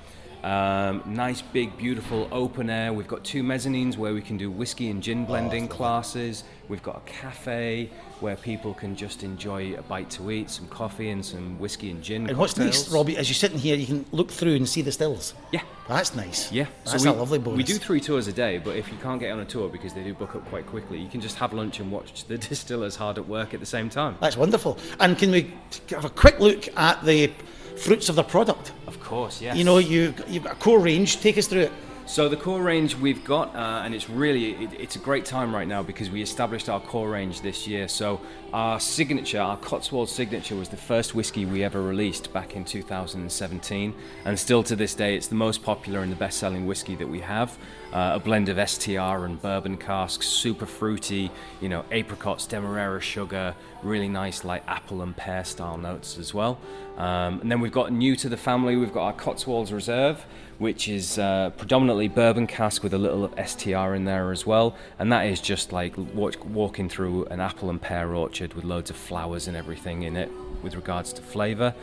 Um, 0.42 1.02
nice, 1.06 1.42
big, 1.42 1.76
beautiful 1.76 2.28
open 2.30 2.70
air. 2.70 2.92
We've 2.92 3.08
got 3.08 3.24
two 3.24 3.42
mezzanines 3.42 3.96
where 3.96 4.14
we 4.14 4.22
can 4.22 4.36
do 4.36 4.50
whiskey 4.50 4.90
and 4.90 5.02
gin 5.02 5.24
blending 5.24 5.68
classes. 5.68 6.44
We've 6.68 6.82
got 6.82 6.96
a 6.96 7.10
cafe 7.10 7.90
where 8.20 8.36
people 8.36 8.74
can 8.74 8.94
just 8.94 9.22
enjoy 9.22 9.74
a 9.74 9.82
bite 9.82 10.10
to 10.10 10.30
eat, 10.30 10.50
some 10.50 10.66
coffee 10.68 11.10
and 11.10 11.24
some 11.24 11.58
whiskey 11.58 11.90
and 11.90 12.02
gin. 12.02 12.28
And 12.28 12.36
what's 12.36 12.56
nice. 12.58 12.90
Robbie, 12.90 13.16
as 13.16 13.28
you're 13.28 13.34
sitting 13.34 13.58
here, 13.58 13.76
you 13.76 13.86
can 13.86 14.04
look 14.12 14.30
through 14.30 14.56
and 14.56 14.68
see 14.68 14.82
the 14.82 14.92
stills. 14.92 15.34
Yeah. 15.50 15.62
That's 15.88 16.14
nice. 16.14 16.52
Yeah, 16.52 16.66
That's 16.84 17.04
we, 17.04 17.08
a 17.08 17.12
lovely 17.14 17.38
bonus. 17.38 17.56
We 17.56 17.64
do 17.64 17.78
three 17.78 18.00
tours 18.00 18.28
a 18.28 18.32
day, 18.32 18.58
but 18.58 18.76
if 18.76 18.92
you 18.92 18.98
can't 18.98 19.18
get 19.18 19.30
on 19.32 19.40
a 19.40 19.44
tour 19.46 19.70
because 19.70 19.94
they 19.94 20.02
do 20.02 20.12
book 20.12 20.36
up 20.36 20.46
quite 20.50 20.66
quickly, 20.66 20.98
you 21.00 21.08
can 21.08 21.22
just 21.22 21.36
have 21.38 21.54
lunch 21.54 21.80
and 21.80 21.90
watch 21.90 22.24
the 22.24 22.36
distillers 22.48 22.94
hard 22.94 23.16
at 23.16 23.26
work 23.26 23.54
at 23.54 23.60
the 23.60 23.66
same 23.66 23.88
time. 23.88 24.16
That's 24.20 24.36
wonderful. 24.36 24.76
And 25.00 25.16
can 25.16 25.30
we 25.30 25.54
have 25.88 26.04
a 26.04 26.10
quick 26.10 26.38
look 26.40 26.68
at 26.76 27.02
the 27.04 27.32
fruits 27.78 28.10
of 28.10 28.16
the 28.16 28.22
product? 28.22 28.72
Of 28.86 29.00
course, 29.00 29.40
yes. 29.40 29.56
You 29.56 29.64
know, 29.64 29.78
you 29.78 30.14
you've 30.28 30.44
got 30.44 30.52
a 30.52 30.56
core 30.56 30.80
range. 30.80 31.20
Take 31.20 31.38
us 31.38 31.46
through 31.46 31.62
it. 31.62 31.72
So 32.08 32.26
the 32.26 32.38
core 32.38 32.62
range 32.62 32.94
we've 32.94 33.22
got, 33.22 33.54
uh, 33.54 33.82
and 33.84 33.94
it's 33.94 34.08
really 34.08 34.52
it, 34.64 34.72
it's 34.80 34.96
a 34.96 34.98
great 34.98 35.26
time 35.26 35.54
right 35.54 35.68
now 35.68 35.82
because 35.82 36.08
we 36.08 36.22
established 36.22 36.70
our 36.70 36.80
core 36.80 37.10
range 37.10 37.42
this 37.42 37.66
year. 37.66 37.86
So 37.86 38.18
our 38.50 38.80
signature, 38.80 39.38
our 39.38 39.58
Cotswold 39.58 40.08
signature, 40.08 40.56
was 40.56 40.70
the 40.70 40.78
first 40.78 41.14
whiskey 41.14 41.44
we 41.44 41.62
ever 41.62 41.82
released 41.82 42.32
back 42.32 42.56
in 42.56 42.64
2017, 42.64 43.94
and 44.24 44.38
still 44.38 44.62
to 44.62 44.74
this 44.74 44.94
day, 44.94 45.16
it's 45.16 45.26
the 45.26 45.34
most 45.34 45.62
popular 45.62 46.00
and 46.00 46.10
the 46.10 46.16
best-selling 46.16 46.66
whiskey 46.66 46.96
that 46.96 47.06
we 47.06 47.20
have. 47.20 47.58
Uh, 47.92 48.12
a 48.16 48.20
blend 48.20 48.50
of 48.50 48.68
STR 48.68 49.24
and 49.24 49.40
bourbon 49.40 49.76
casks, 49.76 50.26
super 50.26 50.66
fruity, 50.66 51.30
you 51.62 51.70
know, 51.70 51.84
apricots, 51.90 52.46
demerara 52.46 53.00
sugar, 53.00 53.54
really 53.82 54.08
nice 54.08 54.44
like 54.44 54.62
apple 54.68 55.00
and 55.00 55.16
pear 55.16 55.42
style 55.42 55.78
notes 55.78 56.18
as 56.18 56.34
well. 56.34 56.58
Um, 56.98 57.40
and 57.40 57.50
then 57.50 57.60
we've 57.60 57.72
got 57.72 57.90
new 57.90 58.14
to 58.16 58.28
the 58.28 58.36
family, 58.36 58.76
we've 58.76 58.92
got 58.92 59.04
our 59.04 59.12
Cotswolds 59.14 59.72
Reserve, 59.72 60.26
which 60.58 60.86
is 60.88 61.18
uh, 61.18 61.50
predominantly 61.56 62.08
bourbon 62.08 62.46
cask 62.46 62.82
with 62.82 62.92
a 62.92 62.98
little 62.98 63.24
of 63.24 63.32
STR 63.48 63.94
in 63.94 64.04
there 64.04 64.32
as 64.32 64.44
well. 64.44 64.76
And 64.98 65.10
that 65.12 65.26
is 65.26 65.40
just 65.40 65.72
like 65.72 65.96
walk, 65.96 66.44
walking 66.44 66.90
through 66.90 67.24
an 67.26 67.40
apple 67.40 67.70
and 67.70 67.80
pear 67.80 68.14
orchard 68.14 68.52
with 68.52 68.64
loads 68.64 68.90
of 68.90 68.96
flowers 68.96 69.48
and 69.48 69.56
everything 69.56 70.02
in 70.02 70.16
it 70.16 70.30
with 70.62 70.74
regards 70.74 71.12
to 71.14 71.22
flavour. 71.22 71.74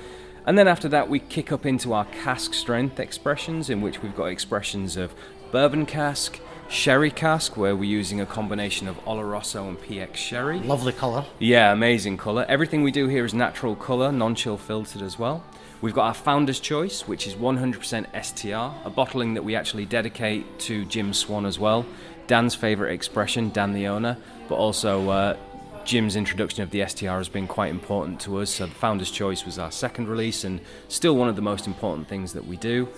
And 0.45 0.57
then 0.57 0.67
after 0.67 0.87
that, 0.89 1.09
we 1.09 1.19
kick 1.19 1.51
up 1.51 1.65
into 1.65 1.93
our 1.93 2.05
cask 2.05 2.53
strength 2.53 2.99
expressions, 2.99 3.69
in 3.71 3.81
which 3.81 4.03
we've 4.03 4.15
got 4.15 4.25
expressions 4.25 4.95
of 4.95 5.15
bourbon 5.55 5.85
cask, 5.85 6.41
sherry 6.67 7.09
cask, 7.09 7.55
where 7.55 7.77
we're 7.77 7.89
using 7.89 8.19
a 8.19 8.25
combination 8.25 8.89
of 8.89 8.97
Oloroso 9.05 9.69
and 9.69 9.79
PX 9.79 10.17
sherry. 10.17 10.59
Lovely 10.59 10.91
colour. 10.91 11.23
Yeah, 11.39 11.71
amazing 11.71 12.17
colour. 12.17 12.45
Everything 12.49 12.83
we 12.83 12.91
do 12.91 13.07
here 13.07 13.23
is 13.23 13.33
natural 13.33 13.73
colour, 13.73 14.11
non 14.11 14.35
chill 14.35 14.57
filtered 14.57 15.01
as 15.01 15.17
well. 15.17 15.45
We've 15.79 15.93
got 15.93 16.07
our 16.07 16.13
Founder's 16.13 16.59
Choice, 16.59 17.07
which 17.07 17.25
is 17.25 17.35
100% 17.35 18.25
STR, 18.25 18.85
a 18.85 18.89
bottling 18.89 19.33
that 19.35 19.45
we 19.45 19.55
actually 19.55 19.85
dedicate 19.85 20.59
to 20.67 20.83
Jim 20.83 21.13
Swan 21.13 21.45
as 21.45 21.57
well. 21.57 21.85
Dan's 22.27 22.53
favourite 22.53 22.91
expression, 22.91 23.49
Dan 23.49 23.71
the 23.71 23.87
owner, 23.87 24.17
but 24.49 24.55
also 24.55 25.09
uh, 25.09 25.37
Jim's 25.85 26.17
introduction 26.17 26.63
of 26.63 26.71
the 26.71 26.85
STR 26.85 27.11
has 27.11 27.29
been 27.29 27.47
quite 27.47 27.69
important 27.69 28.19
to 28.21 28.39
us. 28.39 28.49
So, 28.49 28.65
the 28.65 28.75
Founder's 28.75 29.09
Choice 29.09 29.45
was 29.45 29.57
our 29.57 29.71
second 29.71 30.09
release 30.09 30.43
and 30.43 30.59
still 30.89 31.15
one 31.15 31.29
of 31.29 31.37
the 31.37 31.41
most 31.41 31.65
important 31.65 32.09
things 32.09 32.33
that 32.33 32.45
we 32.45 32.57
do. 32.57 32.89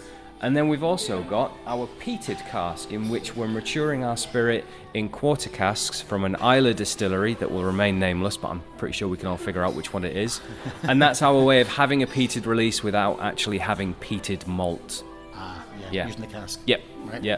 And 0.41 0.55
then 0.55 0.67
we've 0.67 0.83
also 0.83 1.23
got 1.23 1.51
our 1.65 1.87
peated 1.99 2.37
cask, 2.49 2.91
in 2.91 3.09
which 3.09 3.35
we're 3.35 3.47
maturing 3.47 4.03
our 4.03 4.15
spirit 4.15 4.65
in 4.93 5.09
quarter 5.09 5.49
casks 5.49 5.99
from 5.99 6.25
an 6.25 6.35
Islay 6.35 6.73
distillery 6.75 7.33
that 7.35 7.49
will 7.49 7.63
remain 7.63 7.97
nameless, 7.99 8.37
but 8.37 8.49
I'm 8.49 8.61
pretty 8.77 8.93
sure 8.93 9.07
we 9.07 9.17
can 9.17 9.27
all 9.27 9.37
figure 9.37 9.63
out 9.63 9.73
which 9.73 9.93
one 9.93 10.05
it 10.05 10.15
is. 10.15 10.39
and 10.83 11.01
that's 11.01 11.23
our 11.23 11.41
way 11.43 11.59
of 11.59 11.67
having 11.67 12.03
a 12.03 12.07
peated 12.07 12.45
release 12.45 12.83
without 12.83 13.19
actually 13.19 13.57
having 13.57 13.95
peated 13.95 14.45
malt. 14.45 15.03
Ah, 15.33 15.65
yeah, 15.81 15.87
Yeah. 15.91 16.05
using 16.07 16.21
the 16.21 16.27
cask. 16.27 16.59
Yep. 16.67 16.81
Right. 17.05 17.23
Yeah. 17.23 17.37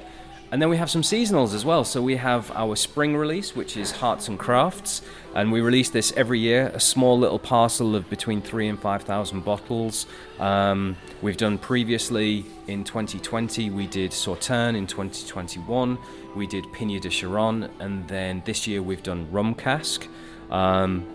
And 0.52 0.62
then 0.62 0.70
we 0.70 0.78
have 0.78 0.90
some 0.90 1.04
seasonals 1.04 1.54
as 1.54 1.64
well. 1.64 1.84
So 1.86 2.02
we 2.02 2.16
have 2.18 2.52
our 2.52 2.76
spring 2.76 3.16
release, 3.16 3.56
which 3.56 3.78
is 3.78 3.92
Hearts 3.92 4.28
and 4.28 4.38
Crafts, 4.40 5.04
and 5.36 5.52
we 5.52 5.62
release 5.62 5.90
this 5.90 6.12
every 6.16 6.40
year. 6.40 6.72
A 6.74 6.80
small 6.80 7.18
little 7.18 7.40
parcel 7.40 7.96
of 7.96 8.10
between 8.10 8.42
three 8.42 8.68
and 8.68 8.80
five 8.80 9.04
thousand 9.04 9.46
bottles. 9.46 10.06
Um, 10.40 10.98
we've 11.22 11.38
done 11.38 11.58
previously 11.58 12.46
in 12.68 12.84
2020. 12.84 13.70
We 13.70 13.88
did 13.88 14.12
Sauterne 14.12 14.76
in 14.76 14.88
2021. 14.88 15.98
We 16.36 16.48
did 16.48 16.72
Pineau 16.74 17.00
des 17.00 17.10
Charentes, 17.10 17.70
and 17.80 18.08
then 18.08 18.42
this 18.46 18.68
year 18.68 18.82
we've 18.82 19.04
done 19.04 19.32
Rum 19.32 19.56
Cask. 19.56 20.08
Um, 20.50 21.06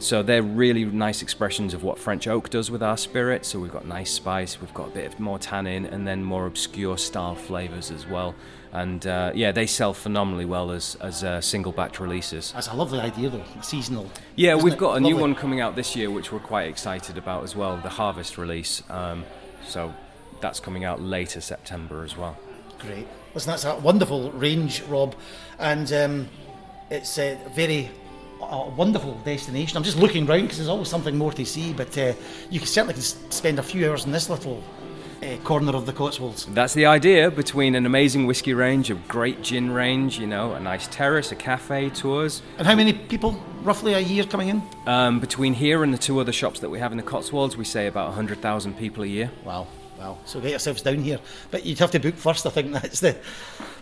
so 0.00 0.22
they're 0.22 0.42
really 0.42 0.86
nice 0.86 1.20
expressions 1.20 1.74
of 1.74 1.82
what 1.82 1.98
French 1.98 2.26
oak 2.26 2.48
does 2.48 2.70
with 2.70 2.82
our 2.82 2.96
spirit. 2.96 3.44
So 3.44 3.58
we've 3.58 3.70
got 3.70 3.86
nice 3.86 4.10
spice, 4.10 4.58
we've 4.60 4.72
got 4.72 4.88
a 4.88 4.90
bit 4.92 5.12
of 5.12 5.20
more 5.20 5.38
tannin, 5.38 5.84
and 5.84 6.08
then 6.08 6.24
more 6.24 6.46
obscure 6.46 6.96
style 6.96 7.34
flavors 7.34 7.90
as 7.90 8.06
well. 8.06 8.34
And 8.72 9.04
uh, 9.06 9.32
yeah, 9.34 9.50
they 9.50 9.66
sell 9.66 9.92
phenomenally 9.92 10.44
well 10.44 10.70
as 10.70 10.96
as 11.00 11.24
uh, 11.24 11.40
single 11.40 11.72
batch 11.72 11.98
releases. 11.98 12.52
That's 12.52 12.68
a 12.68 12.74
lovely 12.74 13.00
idea, 13.00 13.28
though. 13.28 13.44
Seasonal. 13.62 14.10
Yeah, 14.36 14.54
we've 14.54 14.74
it? 14.74 14.78
got 14.78 14.96
a 14.96 15.00
new 15.00 15.16
one 15.16 15.34
coming 15.34 15.60
out 15.60 15.74
this 15.74 15.96
year, 15.96 16.10
which 16.10 16.30
we're 16.30 16.38
quite 16.38 16.68
excited 16.68 17.18
about 17.18 17.42
as 17.42 17.56
well. 17.56 17.76
The 17.78 17.88
Harvest 17.88 18.38
release. 18.38 18.82
Um, 18.88 19.24
so 19.66 19.92
that's 20.40 20.60
coming 20.60 20.84
out 20.84 21.00
later 21.00 21.40
September 21.40 22.04
as 22.04 22.16
well. 22.16 22.38
Great. 22.78 23.06
Listen, 23.34 23.50
that's 23.50 23.64
a 23.64 23.76
wonderful 23.76 24.30
range, 24.32 24.82
Rob, 24.82 25.14
and 25.58 25.92
um, 25.92 26.28
it's 26.90 27.18
a 27.18 27.38
very 27.54 27.90
a 28.40 28.68
wonderful 28.70 29.14
destination. 29.24 29.76
I'm 29.76 29.82
just 29.82 29.98
looking 29.98 30.26
round 30.26 30.42
because 30.42 30.58
there's 30.58 30.68
always 30.68 30.88
something 30.88 31.16
more 31.16 31.32
to 31.32 31.44
see, 31.44 31.72
but 31.72 31.96
uh, 31.98 32.14
you 32.50 32.58
can 32.58 32.66
certainly 32.66 32.94
can 32.94 33.02
spend 33.02 33.58
a 33.58 33.62
few 33.62 33.88
hours 33.90 34.04
in 34.04 34.12
this 34.12 34.30
little 34.30 34.62
uh, 35.22 35.36
corner 35.44 35.74
of 35.76 35.86
the 35.86 35.92
Cotswolds. 35.92 36.46
That's 36.46 36.74
the 36.74 36.86
idea 36.86 37.30
between 37.30 37.74
an 37.74 37.86
amazing 37.86 38.26
whiskey 38.26 38.54
range, 38.54 38.90
a 38.90 38.94
great 38.94 39.42
gin 39.42 39.70
range, 39.70 40.18
you 40.18 40.26
know, 40.26 40.52
a 40.54 40.60
nice 40.60 40.86
terrace, 40.88 41.32
a 41.32 41.36
cafe, 41.36 41.90
tours. 41.90 42.42
And 42.58 42.66
how 42.66 42.74
many 42.74 42.92
people, 42.92 43.32
roughly, 43.62 43.94
a 43.94 44.00
year 44.00 44.24
coming 44.24 44.48
in? 44.48 44.62
Um, 44.86 45.20
between 45.20 45.54
here 45.54 45.82
and 45.84 45.92
the 45.92 45.98
two 45.98 46.18
other 46.20 46.32
shops 46.32 46.60
that 46.60 46.70
we 46.70 46.78
have 46.78 46.92
in 46.92 46.98
the 46.98 47.04
Cotswolds, 47.04 47.56
we 47.56 47.64
say 47.64 47.86
about 47.86 48.06
100,000 48.08 48.76
people 48.76 49.04
a 49.04 49.06
year. 49.06 49.30
Wow. 49.44 49.66
Wow. 50.00 50.16
So 50.24 50.40
get 50.40 50.50
yourselves 50.50 50.80
down 50.80 51.02
here. 51.02 51.20
But 51.50 51.66
you'd 51.66 51.78
have 51.78 51.90
to 51.90 51.98
book 52.00 52.14
first, 52.14 52.46
I 52.46 52.50
think 52.50 52.72
that's 52.72 53.00
the. 53.00 53.16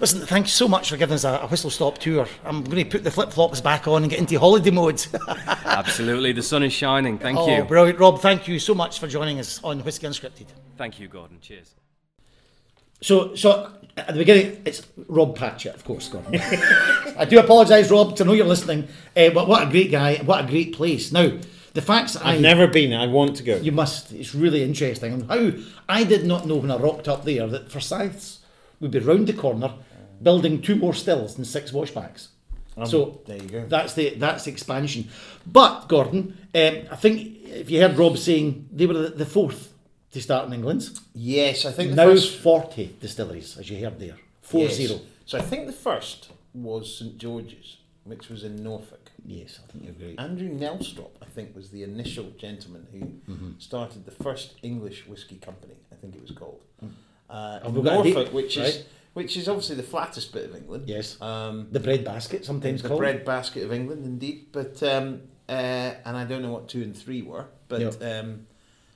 Listen, 0.00 0.26
thanks 0.26 0.50
so 0.50 0.66
much 0.66 0.90
for 0.90 0.96
giving 0.96 1.14
us 1.14 1.22
a, 1.22 1.40
a 1.42 1.46
whistle 1.46 1.70
stop 1.70 1.98
tour. 1.98 2.26
I'm 2.44 2.64
going 2.64 2.84
to 2.84 2.90
put 2.90 3.04
the 3.04 3.10
flip 3.10 3.32
flops 3.32 3.60
back 3.60 3.86
on 3.86 4.02
and 4.02 4.10
get 4.10 4.18
into 4.18 4.38
holiday 4.38 4.70
mode. 4.70 5.04
Absolutely, 5.64 6.32
the 6.32 6.42
sun 6.42 6.64
is 6.64 6.72
shining. 6.72 7.18
Thank 7.18 7.38
oh, 7.38 7.56
you. 7.56 7.62
brilliant. 7.62 8.00
Rob, 8.00 8.20
thank 8.20 8.48
you 8.48 8.58
so 8.58 8.74
much 8.74 8.98
for 8.98 9.06
joining 9.06 9.38
us 9.38 9.62
on 9.62 9.78
Whiskey 9.80 10.08
Unscripted. 10.08 10.46
Thank 10.76 10.98
you, 10.98 11.06
Gordon. 11.06 11.38
Cheers. 11.40 11.74
So, 13.00 13.36
so 13.36 13.72
at 13.96 14.08
the 14.08 14.18
beginning, 14.18 14.60
it's 14.64 14.82
Rob 15.06 15.36
Patchett, 15.36 15.76
of 15.76 15.84
course, 15.84 16.08
Gordon. 16.08 16.34
I 17.16 17.26
do 17.28 17.38
apologise, 17.38 17.92
Rob, 17.92 18.16
to 18.16 18.24
know 18.24 18.32
you're 18.32 18.44
listening. 18.44 18.88
Uh, 19.16 19.30
but 19.30 19.46
what 19.46 19.68
a 19.68 19.70
great 19.70 19.92
guy! 19.92 20.16
What 20.16 20.44
a 20.44 20.48
great 20.48 20.74
place. 20.74 21.12
Now, 21.12 21.38
the 21.74 21.82
facts 21.82 22.14
that 22.14 22.24
I 22.24 22.34
I've 22.34 22.40
never 22.40 22.66
been. 22.66 22.92
I 22.92 23.06
want 23.06 23.36
to 23.36 23.42
go. 23.42 23.56
You 23.56 23.72
must. 23.72 24.12
It's 24.12 24.34
really 24.34 24.62
interesting. 24.62 25.12
And 25.12 25.30
how 25.30 25.52
I 25.88 26.04
did 26.04 26.26
not 26.26 26.46
know 26.46 26.56
when 26.56 26.70
I 26.70 26.76
rocked 26.76 27.08
up 27.08 27.24
there 27.24 27.46
that 27.46 27.70
Forsyths 27.70 28.40
would 28.80 28.90
be 28.90 28.98
round 28.98 29.26
the 29.26 29.32
corner, 29.32 29.74
building 30.22 30.62
two 30.62 30.76
more 30.76 30.94
stills 30.94 31.36
and 31.36 31.46
six 31.46 31.72
washbacks. 31.72 32.28
so 32.84 33.20
there 33.26 33.36
you 33.36 33.48
go. 33.48 33.66
That's 33.66 33.94
the 33.94 34.10
that's 34.14 34.44
the 34.44 34.50
expansion. 34.50 35.08
But 35.46 35.88
Gordon, 35.88 36.36
um, 36.54 36.78
I 36.90 36.96
think 36.96 37.44
if 37.44 37.70
you 37.70 37.80
heard 37.80 37.98
Rob 37.98 38.18
saying 38.18 38.68
they 38.72 38.86
were 38.86 39.08
the, 39.08 39.26
fourth 39.26 39.72
to 40.12 40.20
start 40.20 40.46
in 40.46 40.52
England. 40.52 40.98
Yes, 41.14 41.64
I 41.64 41.72
think 41.72 41.90
the 41.90 41.96
Now 41.96 42.06
first 42.06 42.38
40 42.38 42.96
distilleries, 43.00 43.58
as 43.58 43.68
you 43.68 43.82
heard 43.82 43.98
there. 43.98 44.16
4 44.42 44.62
yes. 44.62 44.74
0. 44.76 45.00
So 45.26 45.38
I 45.38 45.42
think 45.42 45.66
the 45.66 45.72
first 45.72 46.30
was 46.54 46.98
St 46.98 47.18
George's, 47.18 47.78
which 48.04 48.28
was 48.28 48.44
in 48.44 48.62
Norfolk. 48.62 48.97
Yes, 49.30 49.60
I 49.62 49.70
think 49.70 49.84
you're 49.84 49.92
great. 49.92 50.18
Andrew 50.18 50.48
Nelstrop, 50.48 51.10
I 51.20 51.26
think, 51.26 51.54
was 51.54 51.68
the 51.70 51.82
initial 51.82 52.30
gentleman 52.38 52.86
who 52.92 53.00
Mm-hmm. 53.32 53.50
started 53.58 54.06
the 54.06 54.10
first 54.24 54.54
English 54.62 55.06
whiskey 55.06 55.36
company. 55.36 55.74
I 55.92 55.96
think 56.00 56.14
it 56.16 56.22
was 56.22 56.30
called 56.30 56.62
uh, 56.82 57.60
And 57.62 57.66
in 57.68 57.74
we've 57.74 57.84
got 57.84 58.00
a 58.00 58.02
date, 58.04 58.14
Norfolk, 58.14 58.32
which 58.34 58.56
is 58.56 58.84
which 59.12 59.36
is 59.36 59.48
obviously 59.48 59.76
the 59.76 59.82
flattest 59.94 60.32
bit 60.32 60.44
of 60.48 60.54
England. 60.56 60.84
Yes. 60.88 61.20
Um, 61.20 61.68
The 61.72 61.80
bread 61.80 62.04
basket, 62.04 62.44
sometimes 62.44 62.82
the 62.82 62.88
called. 62.88 63.00
bread 63.00 63.24
basket 63.24 63.64
of 63.64 63.72
England, 63.72 64.04
indeed. 64.06 64.46
But 64.52 64.82
um, 64.82 65.06
uh, 65.48 65.52
and 66.06 66.16
I 66.16 66.24
don't 66.24 66.42
know 66.42 66.52
what 66.52 66.68
two 66.68 66.82
and 66.82 66.96
three 66.96 67.20
were, 67.22 67.46
but 67.68 68.00
um, 68.02 68.46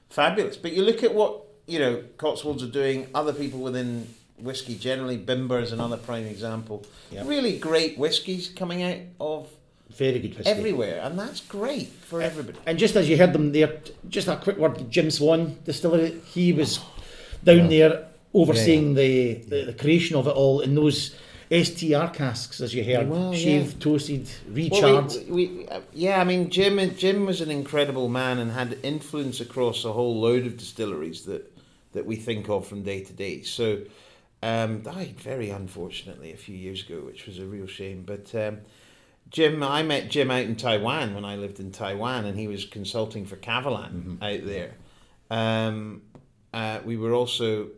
fabulous. 0.09 0.57
But 0.57 0.72
you 0.72 0.83
look 0.83 1.03
at 1.03 1.12
what 1.14 1.33
you 1.66 1.78
know 1.78 2.05
Cotswolds 2.16 2.62
are 2.62 2.68
doing. 2.83 3.09
Other 3.14 3.33
people 3.35 3.61
within 3.61 4.09
whiskey 4.39 4.76
generally, 4.76 5.18
Bimber 5.18 5.61
is 5.62 5.72
another 5.72 5.97
prime 5.99 6.26
example. 6.26 6.85
Yep. 7.11 7.26
Really 7.26 7.59
great 7.59 7.99
whiskies 7.99 8.49
coming 8.49 8.83
out 8.83 8.99
of 9.20 9.49
Very 9.97 10.18
good 10.20 10.36
whiskey. 10.38 10.51
everywhere, 10.51 11.01
and 11.03 11.18
that's 11.18 11.40
great 11.40 11.88
for 11.88 12.22
everybody. 12.22 12.59
And 12.66 12.78
just 12.78 12.97
as 12.97 13.09
you 13.09 13.16
heard 13.16 13.32
them 13.32 13.53
there, 13.53 13.80
just 14.09 14.28
a 14.28 14.36
quick 14.36 14.59
word, 14.59 14.90
Jim 14.90 15.11
Swan 15.11 15.57
Distillery, 15.64 16.20
he 16.32 16.53
was 16.53 16.80
down 17.45 17.68
there 17.68 18.07
overseeing 18.34 18.95
The, 18.95 19.34
the, 19.34 19.64
the 19.66 19.72
creation 19.74 20.16
of 20.16 20.26
it 20.26 20.30
all 20.30 20.61
in 20.61 20.74
those 20.74 21.14
STR 21.51 22.07
casks, 22.14 22.61
as 22.62 22.74
you 22.74 22.82
heard, 22.82 23.11
Well, 23.11 23.34
yeah. 23.34 23.38
shaved, 23.38 23.82
toasted, 23.82 24.26
Well, 24.47 24.55
recharged. 24.55 25.28
we, 25.28 25.47
we, 25.49 25.68
uh, 25.68 25.80
yeah, 25.93 26.18
I 26.20 26.24
mean, 26.24 26.49
Jim 26.49 26.78
Jim 26.97 27.26
was 27.26 27.43
an 27.43 27.51
incredible 27.51 28.09
man 28.09 28.38
and 28.38 28.53
had 28.53 28.78
influence 28.82 29.38
across 29.40 29.84
a 29.84 29.93
whole 29.93 30.18
load 30.18 30.47
of 30.47 30.57
distilleries 30.57 31.26
that 31.26 31.51
that 31.93 32.07
we 32.07 32.16
think 32.16 32.49
of 32.49 32.66
from 32.66 32.82
day 32.82 33.05
to 33.05 33.12
day. 33.12 33.43
So, 33.43 33.82
um, 34.43 34.80
died 34.80 35.20
very 35.20 35.51
unfortunately 35.51 36.32
a 36.32 36.38
few 36.38 36.57
years 36.57 36.82
ago, 36.86 37.01
which 37.01 37.26
was 37.26 37.38
a 37.38 37.45
real 37.45 37.66
shame. 37.66 38.03
But 38.07 38.34
um, 38.34 38.61
Jim, 39.33 39.62
I 39.62 39.83
met 39.83 40.11
Jim 40.11 40.30
out 40.30 40.45
in 40.45 40.57
Taiwan 40.57 41.14
when 41.14 41.24
I 41.24 41.37
lived 41.37 41.59
in 41.59 41.72
Taiwan, 41.72 42.26
and 42.26 42.39
he 42.39 42.49
was 42.49 42.66
consulting 42.66 43.24
for 43.24 43.37
Kavalan 43.37 44.22
out 44.22 44.45
there. 44.47 44.74
Um, 45.30 46.03
uh, 46.53 46.80
we 46.85 46.99
were 46.99 47.14
also 47.14 47.68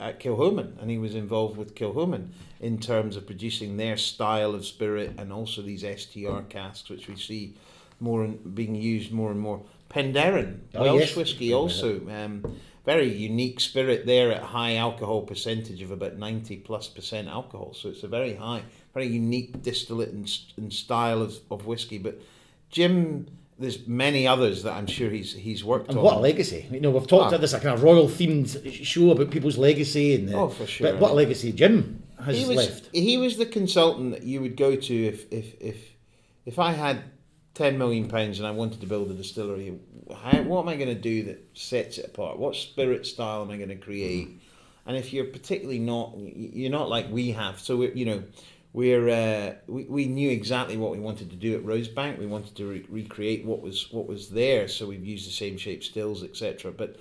at 0.00 0.20
Kilchoman, 0.20 0.80
and 0.80 0.90
he 0.90 0.96
was 0.96 1.14
involved 1.14 1.58
with 1.58 1.74
Kilchoman 1.74 2.28
in 2.60 2.78
terms 2.78 3.16
of 3.16 3.26
producing 3.26 3.76
their 3.76 3.98
style 3.98 4.54
of 4.54 4.64
spirit 4.64 5.12
and 5.18 5.30
also 5.32 5.60
these 5.60 5.82
STR 5.84 6.40
casks, 6.48 6.88
which 6.88 7.08
we 7.08 7.16
see 7.16 7.54
more 8.00 8.24
and 8.24 8.54
being 8.54 8.74
used 8.74 9.12
more 9.12 9.30
and 9.30 9.40
more. 9.40 9.62
Penderyn, 9.90 10.60
Oh, 10.74 10.82
Welsh 10.82 11.08
yes. 11.08 11.16
whiskey, 11.16 11.52
also 11.52 12.00
um, 12.08 12.56
very 12.86 13.12
unique 13.12 13.60
spirit 13.60 14.06
there 14.06 14.32
at 14.32 14.42
high 14.42 14.76
alcohol 14.76 15.22
percentage 15.22 15.82
of 15.82 15.90
about 15.90 16.16
ninety 16.16 16.56
plus 16.56 16.88
percent 16.88 17.28
alcohol. 17.28 17.74
So 17.74 17.90
it's 17.90 18.02
a 18.02 18.08
very 18.08 18.34
high, 18.34 18.62
very 18.94 19.08
unique 19.08 19.62
distillate 19.62 20.10
and, 20.10 20.30
and 20.56 20.72
style 20.72 21.20
of, 21.20 21.36
of 21.50 21.66
whiskey. 21.66 21.98
But 21.98 22.20
Jim, 22.70 23.26
there's 23.58 23.86
many 23.86 24.26
others 24.26 24.62
that 24.62 24.72
I'm 24.72 24.86
sure 24.86 25.10
he's 25.10 25.32
he's 25.34 25.64
worked 25.64 25.88
And 25.88 25.98
on. 25.98 26.04
what 26.04 26.16
a 26.16 26.20
legacy! 26.20 26.66
You 26.70 26.80
know, 26.80 26.90
we've 26.90 27.06
talked 27.06 27.24
Ah. 27.26 27.28
about 27.28 27.40
this 27.40 27.52
a 27.52 27.60
kind 27.60 27.74
of 27.74 27.82
royal 27.82 28.08
themed 28.08 28.72
show 28.84 29.10
about 29.10 29.30
people's 29.30 29.58
legacy, 29.58 30.14
and 30.14 30.34
uh, 30.34 30.42
Oh, 30.44 30.48
for 30.48 30.66
sure. 30.66 30.90
But 30.92 31.00
what 31.00 31.10
a 31.12 31.14
legacy 31.14 31.52
Jim 31.52 32.02
has 32.24 32.38
he 32.38 32.46
was 32.46 32.56
left. 32.56 32.88
he 32.92 33.16
was 33.18 33.36
the 33.36 33.46
consultant 33.46 34.12
that 34.12 34.22
you 34.22 34.40
would 34.40 34.56
go 34.56 34.74
to 34.76 35.04
if 35.06 35.30
if 35.32 35.60
if 35.60 35.76
if 36.46 36.58
I 36.58 36.72
had 36.72 37.02
ten 37.54 37.78
million 37.78 38.08
pounds 38.08 38.38
and 38.38 38.46
I 38.46 38.50
wanted 38.50 38.80
to 38.80 38.86
build 38.86 39.10
a 39.10 39.14
distillery. 39.14 39.78
How, 40.14 40.42
what 40.42 40.60
am 40.62 40.68
I 40.68 40.76
going 40.76 40.88
to 40.88 41.00
do 41.00 41.22
that 41.24 41.42
sets 41.54 41.96
it 41.98 42.06
apart? 42.06 42.38
What 42.38 42.54
spirit 42.56 43.06
style 43.06 43.40
am 43.42 43.50
I 43.50 43.56
going 43.56 43.68
to 43.70 43.76
create? 43.76 44.28
And 44.86 44.96
if 44.98 45.12
you're 45.14 45.24
particularly 45.24 45.78
not, 45.78 46.12
you're 46.18 46.70
not 46.70 46.90
like 46.90 47.06
we 47.10 47.30
have. 47.30 47.58
So 47.60 47.82
you 47.82 48.04
know, 48.04 48.22
we're 48.74 49.08
uh, 49.08 49.54
we, 49.68 49.84
we 49.84 50.06
knew 50.06 50.28
exactly 50.30 50.76
what 50.76 50.90
we 50.90 50.98
wanted 50.98 51.30
to 51.30 51.36
do 51.36 51.54
at 51.54 51.62
Rosebank. 51.64 52.18
We 52.18 52.26
wanted 52.26 52.56
to 52.56 52.66
re- 52.66 52.86
recreate 52.88 53.44
what 53.46 53.62
was 53.62 53.90
what 53.92 54.06
was 54.06 54.28
there. 54.28 54.66
So 54.68 54.86
we've 54.86 55.04
used 55.06 55.26
the 55.28 55.32
same 55.32 55.56
shape 55.56 55.82
stills, 55.84 56.22
etc. 56.24 56.72
But 56.72 56.96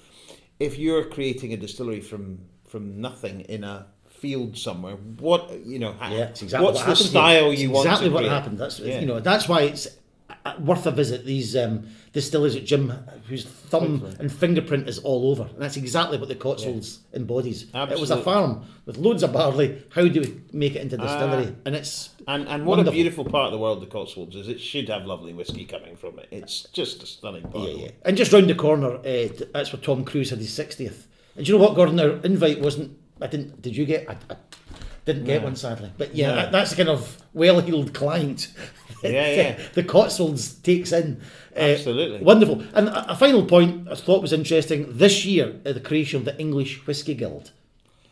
if 0.60 0.78
you're 0.78 1.04
creating 1.04 1.52
a 1.52 1.58
distillery 1.58 2.00
from 2.00 2.40
from 2.68 3.02
nothing 3.02 3.42
in 3.42 3.64
a 3.64 3.88
field 4.08 4.56
somewhere, 4.56 4.96
what 4.96 5.66
you 5.66 5.80
know, 5.80 5.96
Yeah, 6.00 6.30
exactly 6.30 6.60
what's 6.60 6.62
what 6.62 6.74
the 6.74 6.80
happened 6.92 6.98
style 7.10 7.52
here. 7.52 7.66
It's 7.66 7.74
want? 7.74 7.86
Exactly 7.88 8.08
to 8.10 8.14
what 8.14 8.20
create? 8.20 8.32
happened. 8.32 8.58
That's 8.60 8.80
Yeah. 8.80 9.00
you 9.00 9.08
know 9.08 9.20
that's 9.20 9.50
why 9.50 9.62
it's 9.64 9.88
worth 10.60 10.86
a 10.86 10.92
visit. 10.92 11.26
These 11.26 11.56
um, 11.56 11.88
distillers 12.12 12.56
at 12.56 12.66
Jim, 12.66 12.90
whose 13.28 13.46
thumb 13.46 14.00
Totally. 14.00 14.16
and 14.20 14.32
fingerprint 14.32 14.88
is 14.90 15.00
all 15.00 15.32
over. 15.32 15.44
And 15.44 15.62
that's 15.62 15.78
exactly 15.78 16.18
what 16.18 16.28
the 16.30 16.36
Cotswolds 16.36 17.00
embodies. 17.14 17.68
It 17.74 18.00
was 18.00 18.12
a 18.12 18.22
farm 18.22 18.66
with 18.86 18.98
loads 18.98 19.24
of 19.24 19.34
barley. 19.34 19.84
How 19.92 20.08
do 20.08 20.22
we 20.22 20.42
make 20.52 20.76
it 20.76 20.82
into 20.82 20.98
distillery? 20.98 21.48
Ah. 21.50 21.62
and 21.66 21.76
it's 21.76 22.10
And 22.28 22.48
and 22.48 22.66
what 22.66 22.78
Wonderful. 22.78 22.94
a 22.94 23.02
beautiful 23.02 23.26
part 23.26 23.46
of 23.48 23.52
the 23.52 23.58
world 23.60 23.82
the 23.82 23.86
Cotswolds 23.88 24.36
is. 24.36 24.48
It 24.48 24.60
should 24.60 24.90
have 24.90 25.06
lovely 25.06 25.34
whiskey 25.34 25.66
coming 25.66 25.96
from 25.96 26.20
it. 26.20 26.28
It's 26.32 26.68
just 26.74 27.02
a 27.04 27.06
stunning 27.06 27.44
part. 27.44 27.70
yeah, 27.70 27.76
yeah. 27.86 27.92
And 28.06 28.18
just 28.18 28.32
round 28.34 28.50
the 28.50 28.56
corner, 28.56 28.96
uh, 28.98 29.28
that's 29.54 29.72
where 29.74 29.82
Tom 29.82 30.04
Cruise 30.06 30.30
had 30.30 30.40
his 30.40 30.54
sixtieth. 30.54 31.08
And 31.36 31.46
do 31.46 31.52
you 31.52 31.58
know 31.58 31.64
what, 31.64 31.76
Gordon? 31.76 32.00
Our 32.00 32.18
invite 32.24 32.60
wasn't. 32.62 32.98
I 33.22 33.28
didn't. 33.28 33.62
Did 33.62 33.76
you 33.76 33.86
get? 33.86 34.10
I, 34.10 34.18
I 34.30 34.36
didn't 35.06 35.26
get 35.26 35.42
No. 35.42 35.46
one 35.48 35.56
sadly. 35.56 35.92
But 35.98 36.16
yeah, 36.16 36.28
No. 36.30 36.36
that, 36.36 36.52
that's 36.52 36.70
the 36.72 36.78
kind 36.78 36.90
of 36.90 37.18
well-heeled 37.34 37.94
client. 37.94 38.48
Yeah, 39.04 39.36
yeah. 39.36 39.60
the 39.74 39.84
Cotswolds 39.84 40.54
takes 40.54 40.94
in. 40.94 41.20
Uh, 41.54 41.60
Absolutely. 41.60 42.22
Wonderful. 42.24 42.64
And 42.74 42.88
a, 42.88 43.12
a 43.12 43.16
final 43.18 43.44
point 43.46 43.90
I 43.92 43.96
thought 43.96 44.22
was 44.22 44.32
interesting 44.32 44.98
this 44.98 45.26
year, 45.26 45.60
uh, 45.66 45.74
the 45.74 45.82
creation 45.82 46.20
of 46.20 46.24
the 46.26 46.40
English 46.40 46.88
Whisky 46.88 47.14
Guild. 47.14 47.52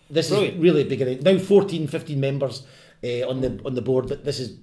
This 0.10 0.28
Brilliant. 0.28 0.56
is 0.58 0.62
really 0.62 0.84
beginning. 0.84 1.22
Now 1.22 1.38
14, 1.38 1.88
15 1.88 2.20
members 2.20 2.64
uh, 3.06 3.26
on 3.26 3.40
the 3.40 3.62
on 3.64 3.76
the 3.76 3.82
board, 3.82 4.10
but 4.10 4.26
this 4.26 4.38
is 4.42 4.58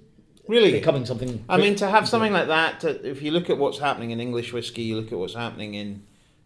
Really, 0.48 0.70
becoming 0.72 1.06
something. 1.06 1.42
I 1.48 1.56
mean, 1.56 1.76
to 1.76 1.88
have 1.88 2.06
something 2.06 2.32
like 2.34 2.48
that, 2.48 2.80
to, 2.80 3.08
if 3.08 3.22
you 3.22 3.30
look 3.30 3.48
at 3.48 3.56
what's 3.56 3.78
happening 3.78 4.10
in 4.10 4.20
English 4.20 4.52
whiskey, 4.52 4.82
you 4.82 4.96
look 4.96 5.10
at 5.12 5.18
what's 5.18 5.34
happening 5.34 5.72
in 5.72 6.02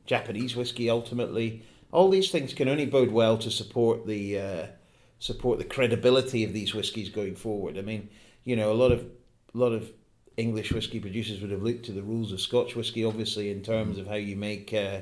Japanese 0.06 0.54
whiskey. 0.54 0.90
Ultimately, 0.90 1.62
all 1.90 2.08
these 2.08 2.30
things 2.30 2.54
can 2.54 2.68
only 2.68 2.86
bode 2.86 3.10
well 3.10 3.36
to 3.38 3.50
support 3.50 4.06
the 4.06 4.38
uh, 4.38 4.66
support 5.22 5.56
the 5.56 5.64
credibility 5.64 6.42
of 6.42 6.52
these 6.52 6.74
whiskies 6.74 7.08
going 7.08 7.36
forward. 7.36 7.78
I 7.78 7.82
mean, 7.82 8.08
you 8.42 8.56
know, 8.56 8.72
a 8.72 8.74
lot 8.74 8.90
of 8.90 9.06
a 9.54 9.58
lot 9.58 9.70
of 9.70 9.92
English 10.36 10.72
whiskey 10.72 10.98
producers 10.98 11.40
would 11.40 11.52
have 11.52 11.62
looked 11.62 11.84
to 11.84 11.92
the 11.92 12.02
rules 12.02 12.32
of 12.32 12.40
Scotch 12.40 12.74
whiskey, 12.74 13.04
obviously, 13.04 13.48
in 13.48 13.62
terms 13.62 13.98
of 13.98 14.08
how 14.08 14.16
you 14.16 14.34
make 14.34 14.74
uh, 14.74 14.98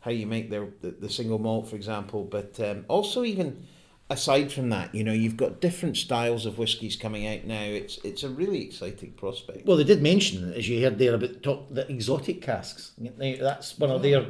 how 0.00 0.12
you 0.12 0.24
make 0.24 0.50
the, 0.50 0.68
the 1.00 1.10
single 1.10 1.40
malt, 1.40 1.68
for 1.68 1.74
example, 1.74 2.22
but 2.22 2.60
um, 2.60 2.84
also 2.86 3.24
even 3.24 3.66
aside 4.08 4.52
from 4.52 4.68
that, 4.68 4.94
you 4.94 5.02
know, 5.02 5.12
you've 5.12 5.36
got 5.36 5.60
different 5.60 5.96
styles 5.96 6.46
of 6.46 6.58
whiskies 6.58 6.94
coming 6.94 7.26
out 7.26 7.44
now. 7.44 7.62
It's 7.62 7.98
it's 8.04 8.22
a 8.22 8.28
really 8.28 8.62
exciting 8.62 9.14
prospect. 9.14 9.66
Well, 9.66 9.78
they 9.78 9.82
did 9.82 10.00
mention, 10.00 10.52
as 10.52 10.68
you 10.68 10.80
heard 10.80 11.00
there, 11.00 11.14
about 11.14 11.74
the 11.74 11.90
exotic 11.90 12.40
casks. 12.40 12.92
That's 13.18 13.76
one 13.76 13.90
of 13.90 14.02
their 14.02 14.26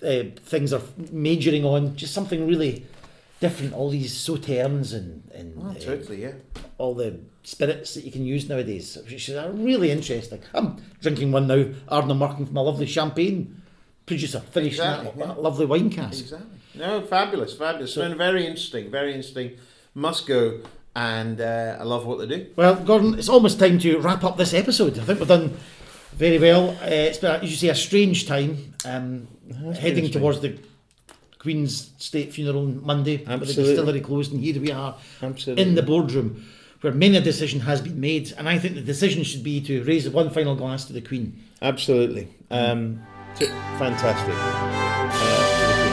uh, 0.00 0.30
things 0.36 0.70
they're 0.70 0.80
majoring 1.10 1.64
on. 1.64 1.96
Just 1.96 2.14
something 2.14 2.46
really 2.46 2.86
different. 3.40 3.72
All 3.74 3.90
these 3.90 4.12
sauternes 4.14 4.92
and, 4.94 5.30
and 5.34 5.54
Oh, 5.60 5.68
uh, 5.70 6.12
yeah. 6.12 6.32
all 6.78 6.94
the 6.94 7.20
spirits 7.42 7.94
that 7.94 8.04
you 8.04 8.12
can 8.12 8.24
use 8.24 8.48
nowadays, 8.48 8.98
which 9.04 9.28
is 9.28 9.34
uh, 9.36 9.50
really 9.54 9.90
interesting. 9.90 10.40
I'm 10.54 10.76
drinking 11.00 11.32
one 11.32 11.46
now, 11.46 11.66
Arnaud 11.88 12.14
Margaine 12.14 12.46
from 12.46 12.56
a 12.56 12.62
lovely 12.62 12.86
champagne 12.86 13.62
producer, 14.06 14.40
finished 14.40 14.78
Exactly, 14.78 15.10
that, 15.12 15.18
yeah. 15.18 15.26
that 15.26 15.42
lovely 15.42 15.66
wine 15.66 15.90
cask. 15.90 16.20
Exactly. 16.20 16.46
No, 16.74 17.00
fabulous, 17.02 17.54
fabulous. 17.54 17.94
So, 17.94 18.14
very 18.14 18.46
interesting, 18.46 18.90
very 18.90 19.12
interesting. 19.14 19.56
Must 19.94 20.26
go, 20.26 20.60
and 20.94 21.40
uh, 21.40 21.76
I 21.80 21.82
love 21.82 22.06
what 22.06 22.18
they 22.18 22.26
do. 22.26 22.46
Well, 22.56 22.76
Gordon, 22.76 23.18
it's 23.18 23.28
almost 23.28 23.58
time 23.58 23.78
to 23.80 23.98
wrap 23.98 24.22
up 24.24 24.36
this 24.36 24.54
episode. 24.54 24.98
I 24.98 25.02
think 25.02 25.18
we've 25.18 25.28
done 25.28 25.56
very 26.12 26.38
well. 26.38 26.70
Uh, 26.70 26.86
it's 26.86 27.18
been, 27.18 27.40
as 27.42 27.50
you 27.50 27.56
say, 27.56 27.68
a 27.68 27.74
strange 27.74 28.26
time. 28.26 28.74
Um, 28.84 29.26
heading 29.80 30.10
towards 30.10 30.40
the 30.40 30.58
Queen's 31.38 31.90
state 31.98 32.32
funeral 32.32 32.62
on 32.62 32.84
Monday, 32.84 33.18
with 33.18 33.54
the 33.54 33.62
distillery 33.62 34.00
closed, 34.00 34.32
and 34.32 34.42
here 34.42 34.60
we 34.60 34.72
are 34.72 34.96
Absolutely. 35.22 35.62
in 35.62 35.74
the 35.74 35.82
boardroom 35.82 36.44
where 36.80 36.92
many 36.92 37.16
a 37.16 37.20
decision 37.20 37.60
has 37.60 37.80
been 37.80 38.00
made. 38.00 38.32
And 38.36 38.48
I 38.48 38.58
think 38.58 38.74
the 38.74 38.80
decision 38.80 39.24
should 39.24 39.42
be 39.42 39.60
to 39.62 39.82
raise 39.84 40.08
one 40.08 40.30
final 40.30 40.54
glass 40.54 40.84
to 40.86 40.92
the 40.92 41.00
Queen. 41.00 41.42
Absolutely. 41.60 42.28
Um, 42.50 43.02
fantastic. 43.78 44.34
Uh, 44.36 45.87